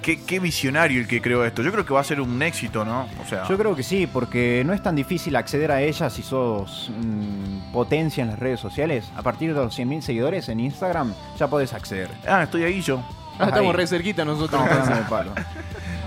[0.02, 1.62] qué, qué visionario el que creó esto.
[1.62, 3.08] Yo creo que va a ser un éxito, ¿no?
[3.24, 6.22] O sea, Yo creo que sí, porque no es tan difícil acceder a ella si
[6.24, 9.12] sos mm, potencia en las redes sociales.
[9.16, 12.10] A partir de los 100.000 seguidores en Instagram ya podés acceder.
[12.28, 13.02] ah, estoy ahí yo.
[13.40, 13.78] Ah, estamos Ahí.
[13.78, 14.62] re cerquita nosotros.
[14.64, 14.90] Estamos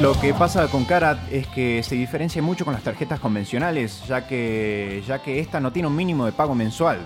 [0.00, 4.26] Lo que pasa con Karat es que se diferencia mucho con las tarjetas convencionales, ya
[4.26, 6.98] que, ya que esta no tiene un mínimo de pago mensual,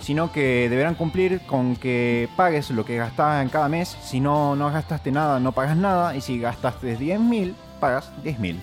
[0.00, 3.96] sino que deberán cumplir con que pagues lo que gastás en cada mes.
[4.02, 8.56] Si no, no gastaste nada, no pagas nada, y si gastaste 10.000, pagas 10.000.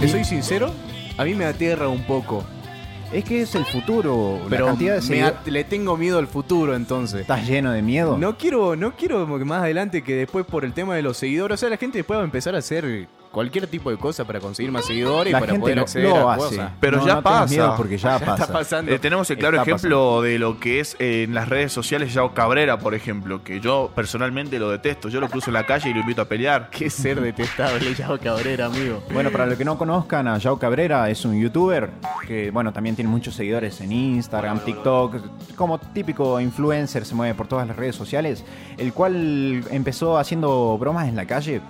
[0.00, 0.72] ¿Te soy sincero?
[1.16, 2.44] A mí me aterra un poco.
[3.12, 5.46] Es que es el futuro, Pero la cantidad de seguidores...
[5.46, 7.20] le tengo miedo al futuro entonces.
[7.20, 8.16] ¿Estás lleno de miedo?
[8.16, 11.56] No quiero, no quiero que más adelante que después por el tema de los seguidores,
[11.56, 14.38] o sea, la gente después va a empezar a hacer cualquier tipo de cosa para
[14.38, 16.44] conseguir más seguidores La y para gente poder lo- acceder lo a hace.
[16.56, 16.70] cosas.
[16.78, 17.50] Pero No, ya no tengas pasa.
[17.54, 18.42] miedo porque ya Ya pasa.
[18.44, 18.92] está pasando.
[18.92, 22.12] Eh, tenemos el claro Está ejemplo de lo que es eh, en las redes sociales
[22.14, 25.08] Yao Cabrera, por ejemplo, que yo personalmente lo detesto.
[25.08, 26.68] Yo lo cruzo en la calle y lo invito a pelear.
[26.70, 29.02] Qué ser detestable, Yao Cabrera, amigo.
[29.12, 31.90] Bueno, para los que no conozcan, a Yao Cabrera es un youtuber
[32.26, 35.16] que, bueno, también tiene muchos seguidores en Instagram, TikTok,
[35.56, 38.44] como típico influencer, se mueve por todas las redes sociales,
[38.78, 41.60] el cual empezó haciendo bromas en la calle,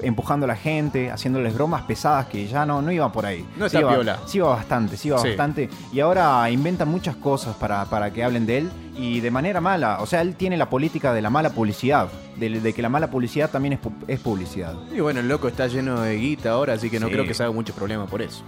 [0.00, 3.42] empujando a la gente, haciéndoles bromas pesadas que ya no, no iban por ahí.
[3.56, 4.18] No Sí está iba- piola.
[4.26, 5.28] Sí iba bastante, sí iba Sí.
[5.28, 5.68] bastante.
[5.92, 9.98] Y ahora inventa muchas cosas para, para que hablen de él y de manera mala.
[10.00, 13.10] O sea, él tiene la política de la mala publicidad, de, de que la mala
[13.10, 14.74] publicidad también es, es publicidad.
[14.94, 17.12] Y bueno, el loco está lleno de guita ahora, así que no Sí.
[17.12, 18.42] creo que se haga mucho problema por eso.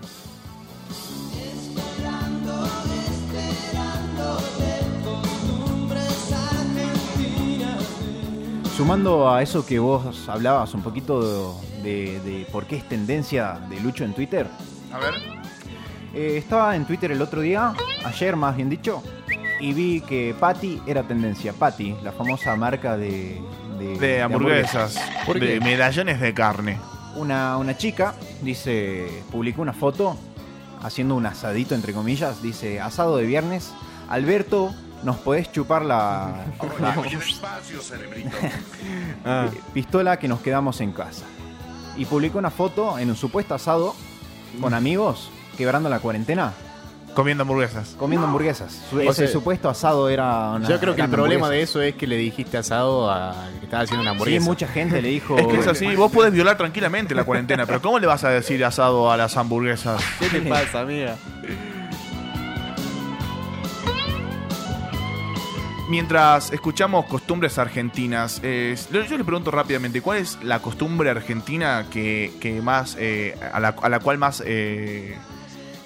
[8.80, 13.78] Sumando a eso que vos hablabas un poquito de, de por qué es tendencia de
[13.78, 14.46] Lucho en Twitter.
[14.90, 15.12] A ver.
[16.14, 17.74] Eh, estaba en Twitter el otro día,
[18.06, 19.02] ayer más bien dicho,
[19.60, 21.52] y vi que Patty era tendencia.
[21.52, 23.38] Patty, la famosa marca de,
[23.78, 26.78] de, De hamburguesas, ¿Por de medallones de carne.
[27.16, 30.16] Una, una chica dice, publicó una foto
[30.82, 33.74] haciendo un asadito entre comillas, dice asado de viernes.
[34.08, 34.72] Alberto,
[35.02, 36.44] nos podés chupar la,
[36.80, 36.94] la
[39.24, 39.48] Ah.
[39.74, 41.24] pistola que nos quedamos en casa.
[41.96, 43.94] Y publicó una foto en un supuesto asado
[44.60, 46.52] con amigos quebrando la cuarentena
[47.14, 47.96] Comiendo hamburguesas.
[47.98, 48.82] comiendo hamburguesas.
[48.88, 51.96] Su- Ese sea, supuesto asado era una, Yo creo que el problema de eso es
[51.96, 54.40] que le dijiste asado a que estaba haciendo una hamburguesa.
[54.42, 55.36] Sí, mucha gente le dijo.
[55.38, 58.28] Es que es así, vos podés violar tranquilamente la cuarentena, pero ¿cómo le vas a
[58.30, 60.00] decir asado a las hamburguesas?
[60.20, 61.16] ¿Qué te pasa, amiga?
[65.90, 72.32] Mientras escuchamos costumbres argentinas, eh, yo le pregunto rápidamente, ¿cuál es la costumbre argentina que,
[72.40, 75.16] que más, eh, a, la, a la cual más, eh,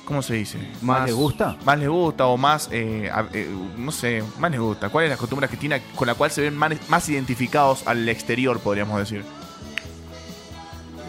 [0.05, 0.59] ¿cómo se dice?
[0.83, 1.57] ¿Más le gusta?
[1.65, 3.49] Más le gusta o más, eh, a- eh,
[3.79, 4.91] no sé, más les gusta.
[4.91, 8.61] ¿Cuál es la costumbre argentina con la cual se ven más, más identificados al exterior,
[8.61, 9.25] podríamos decir?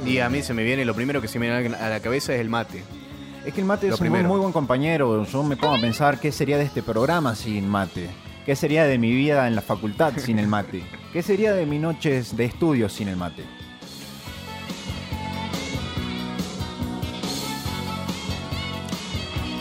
[0.05, 2.33] Y a mí se me viene, lo primero que se me viene a la cabeza
[2.33, 2.81] es el mate.
[3.45, 5.25] Es que el mate Lo es un muy, muy buen compañero.
[5.25, 8.09] Yo me pongo a pensar qué sería de este programa sin mate.
[8.45, 10.83] ¿Qué sería de mi vida en la facultad sin el mate?
[11.11, 13.43] ¿Qué sería de mis noches de estudio sin el mate?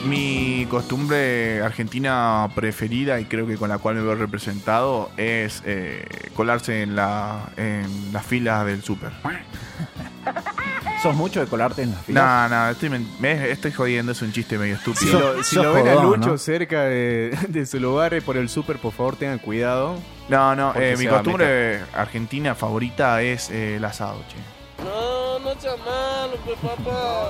[0.06, 6.04] Mi costumbre argentina preferida y creo que con la cual me veo representado es eh,
[6.36, 9.12] colarse en, la, en las filas del súper.
[11.04, 12.50] ¿Sos mucho de colarte en las filas?
[12.50, 12.88] No, no, estoy,
[13.20, 15.20] me- estoy jodiendo, es un chiste medio Si estúpido.
[15.36, 16.38] lo, si lo ven a Lucho ¿no?
[16.38, 19.96] cerca de, de su lugar eh, por el súper, por favor tengan cuidado.
[20.30, 24.82] No, no, eh, mi costumbre argentina favorita es eh, el asado, che.
[24.82, 27.28] No, no seas malo, pues papá.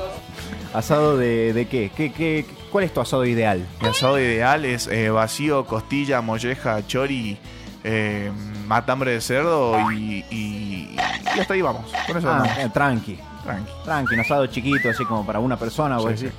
[0.72, 1.90] ¿Asado de, de qué?
[1.96, 2.46] ¿Qué, qué?
[2.70, 3.66] ¿Cuál es tu asado ideal?
[3.82, 7.38] Mi asado ideal es eh, vacío, costilla, molleja, chori,
[7.82, 8.30] eh,
[8.66, 10.96] matambre de cerdo y, y,
[11.36, 11.84] y hasta ahí vamos.
[12.06, 12.58] Con eso Ah, vamos.
[12.58, 13.18] eh, tranqui.
[13.42, 13.72] Tranqui.
[13.84, 16.32] Tranqui, un asado chiquito, así como para una persona, Sí, decís.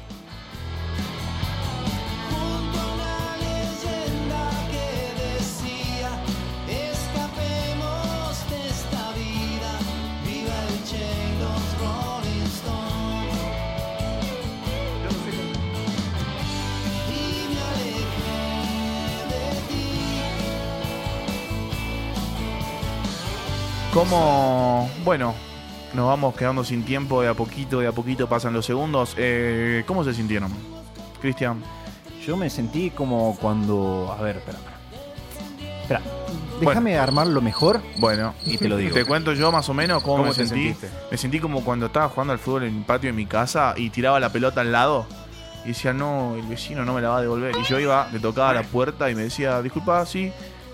[25.18, 25.34] Bueno,
[25.94, 29.16] nos vamos quedando sin tiempo de a poquito, de a poquito pasan los segundos.
[29.18, 30.52] Eh, ¿Cómo se sintieron?
[31.22, 31.64] Cristian.
[32.28, 34.14] Yo me sentí como cuando.
[34.20, 34.58] A ver, espera.
[35.84, 36.02] Espera.
[36.60, 38.94] Déjame armar lo mejor Bueno, y te lo digo.
[38.94, 40.74] Te cuento yo más o menos cómo, ¿Cómo me te sentí.
[40.74, 40.90] sentiste?
[41.10, 43.90] Me sentí como cuando estaba jugando al fútbol en el patio de mi casa y
[43.92, 45.08] tiraba la pelota al lado.
[45.64, 47.56] Y decía, no, el vecino no me la va a devolver.
[47.58, 50.34] Y yo iba, le tocaba la puerta y me decía, disculpa, sí.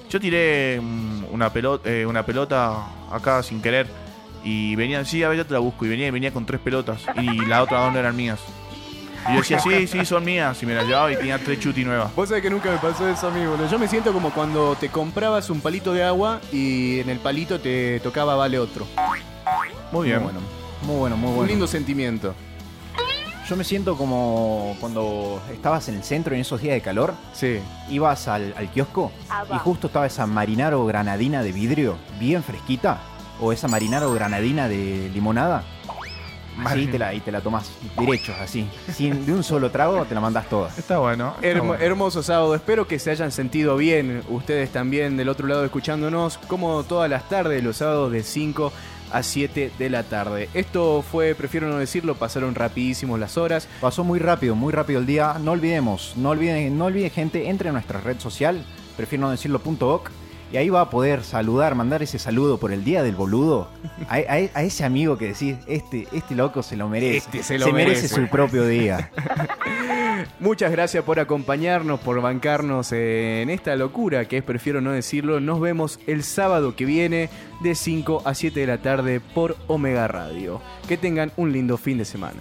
[0.10, 4.11] Yo tiré mm, una pelota, una pelota acá sin querer.
[4.44, 5.86] Y venían, sí, a ver, yo te la busco.
[5.86, 7.02] Y venía, y venía con tres pelotas.
[7.22, 8.40] Y las otras dos no eran mías.
[9.30, 10.62] Y yo decía, sí, sí, son mías.
[10.64, 12.14] Y me las llevaba y tenía tres chuti nuevas.
[12.16, 13.56] Vos sabés que nunca me pasó eso, amigo.
[13.70, 17.60] Yo me siento como cuando te comprabas un palito de agua y en el palito
[17.60, 18.88] te tocaba vale otro.
[19.92, 20.24] Muy bien.
[20.24, 20.40] Muy bueno.
[20.84, 21.50] Muy bueno, muy Un bueno.
[21.50, 22.34] lindo sentimiento.
[23.48, 27.60] Yo me siento como cuando estabas en el centro en esos días de calor, Sí.
[27.90, 29.12] ibas al, al kiosco
[29.54, 33.02] y justo estaba esa marinaro granadina de vidrio, bien fresquita,
[33.42, 35.64] o esa marinaro granadina de limonada.
[36.66, 38.68] Así te la, y te la tomás derecho, así.
[38.94, 40.70] Sin, de un solo trago te la mandás toda.
[40.78, 41.34] Está bueno.
[41.38, 41.84] está Hermo- bueno.
[41.84, 42.54] Hermoso sábado.
[42.56, 47.28] Espero que se hayan sentido bien ustedes también del otro lado escuchándonos, como todas las
[47.30, 48.72] tardes, los sábados de 5
[49.12, 50.50] a 7 de la tarde.
[50.54, 53.68] Esto fue, prefiero no decirlo, pasaron rapidísimos las horas.
[53.80, 55.38] Pasó muy rápido, muy rápido el día.
[55.42, 58.64] No olvidemos, no olviden, no olviden gente, entre a nuestra red social,
[58.98, 60.12] prefiero no decirlo punto .doc,
[60.52, 63.70] y ahí va a poder saludar, mandar ese saludo por el día del boludo
[64.10, 67.18] a, a- a ese amigo que decís, este, este loco se lo merece.
[67.18, 68.16] Este se lo merece merece.
[68.16, 69.12] su propio día.
[70.40, 75.40] Muchas gracias por acompañarnos, por bancarnos en esta locura que es, prefiero no decirlo.
[75.40, 77.30] Nos vemos el sábado que viene
[77.62, 80.62] de 5 a 7 de la tarde por Omega Radio.
[80.88, 82.40] Que tengan un lindo fin de semana.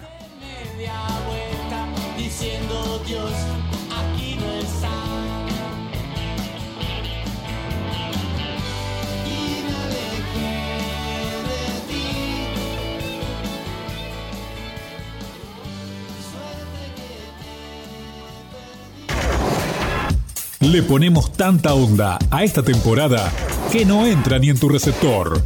[20.61, 23.31] Le ponemos tanta onda a esta temporada
[23.71, 25.41] que no entra ni en tu receptor.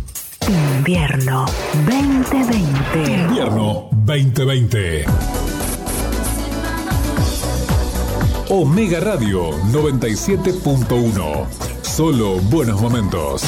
[0.77, 1.45] Invierno
[1.87, 3.13] 2020.
[3.13, 5.05] Invierno 2020.
[8.49, 11.45] Omega Radio 97.1.
[11.81, 13.43] Solo buenos momentos.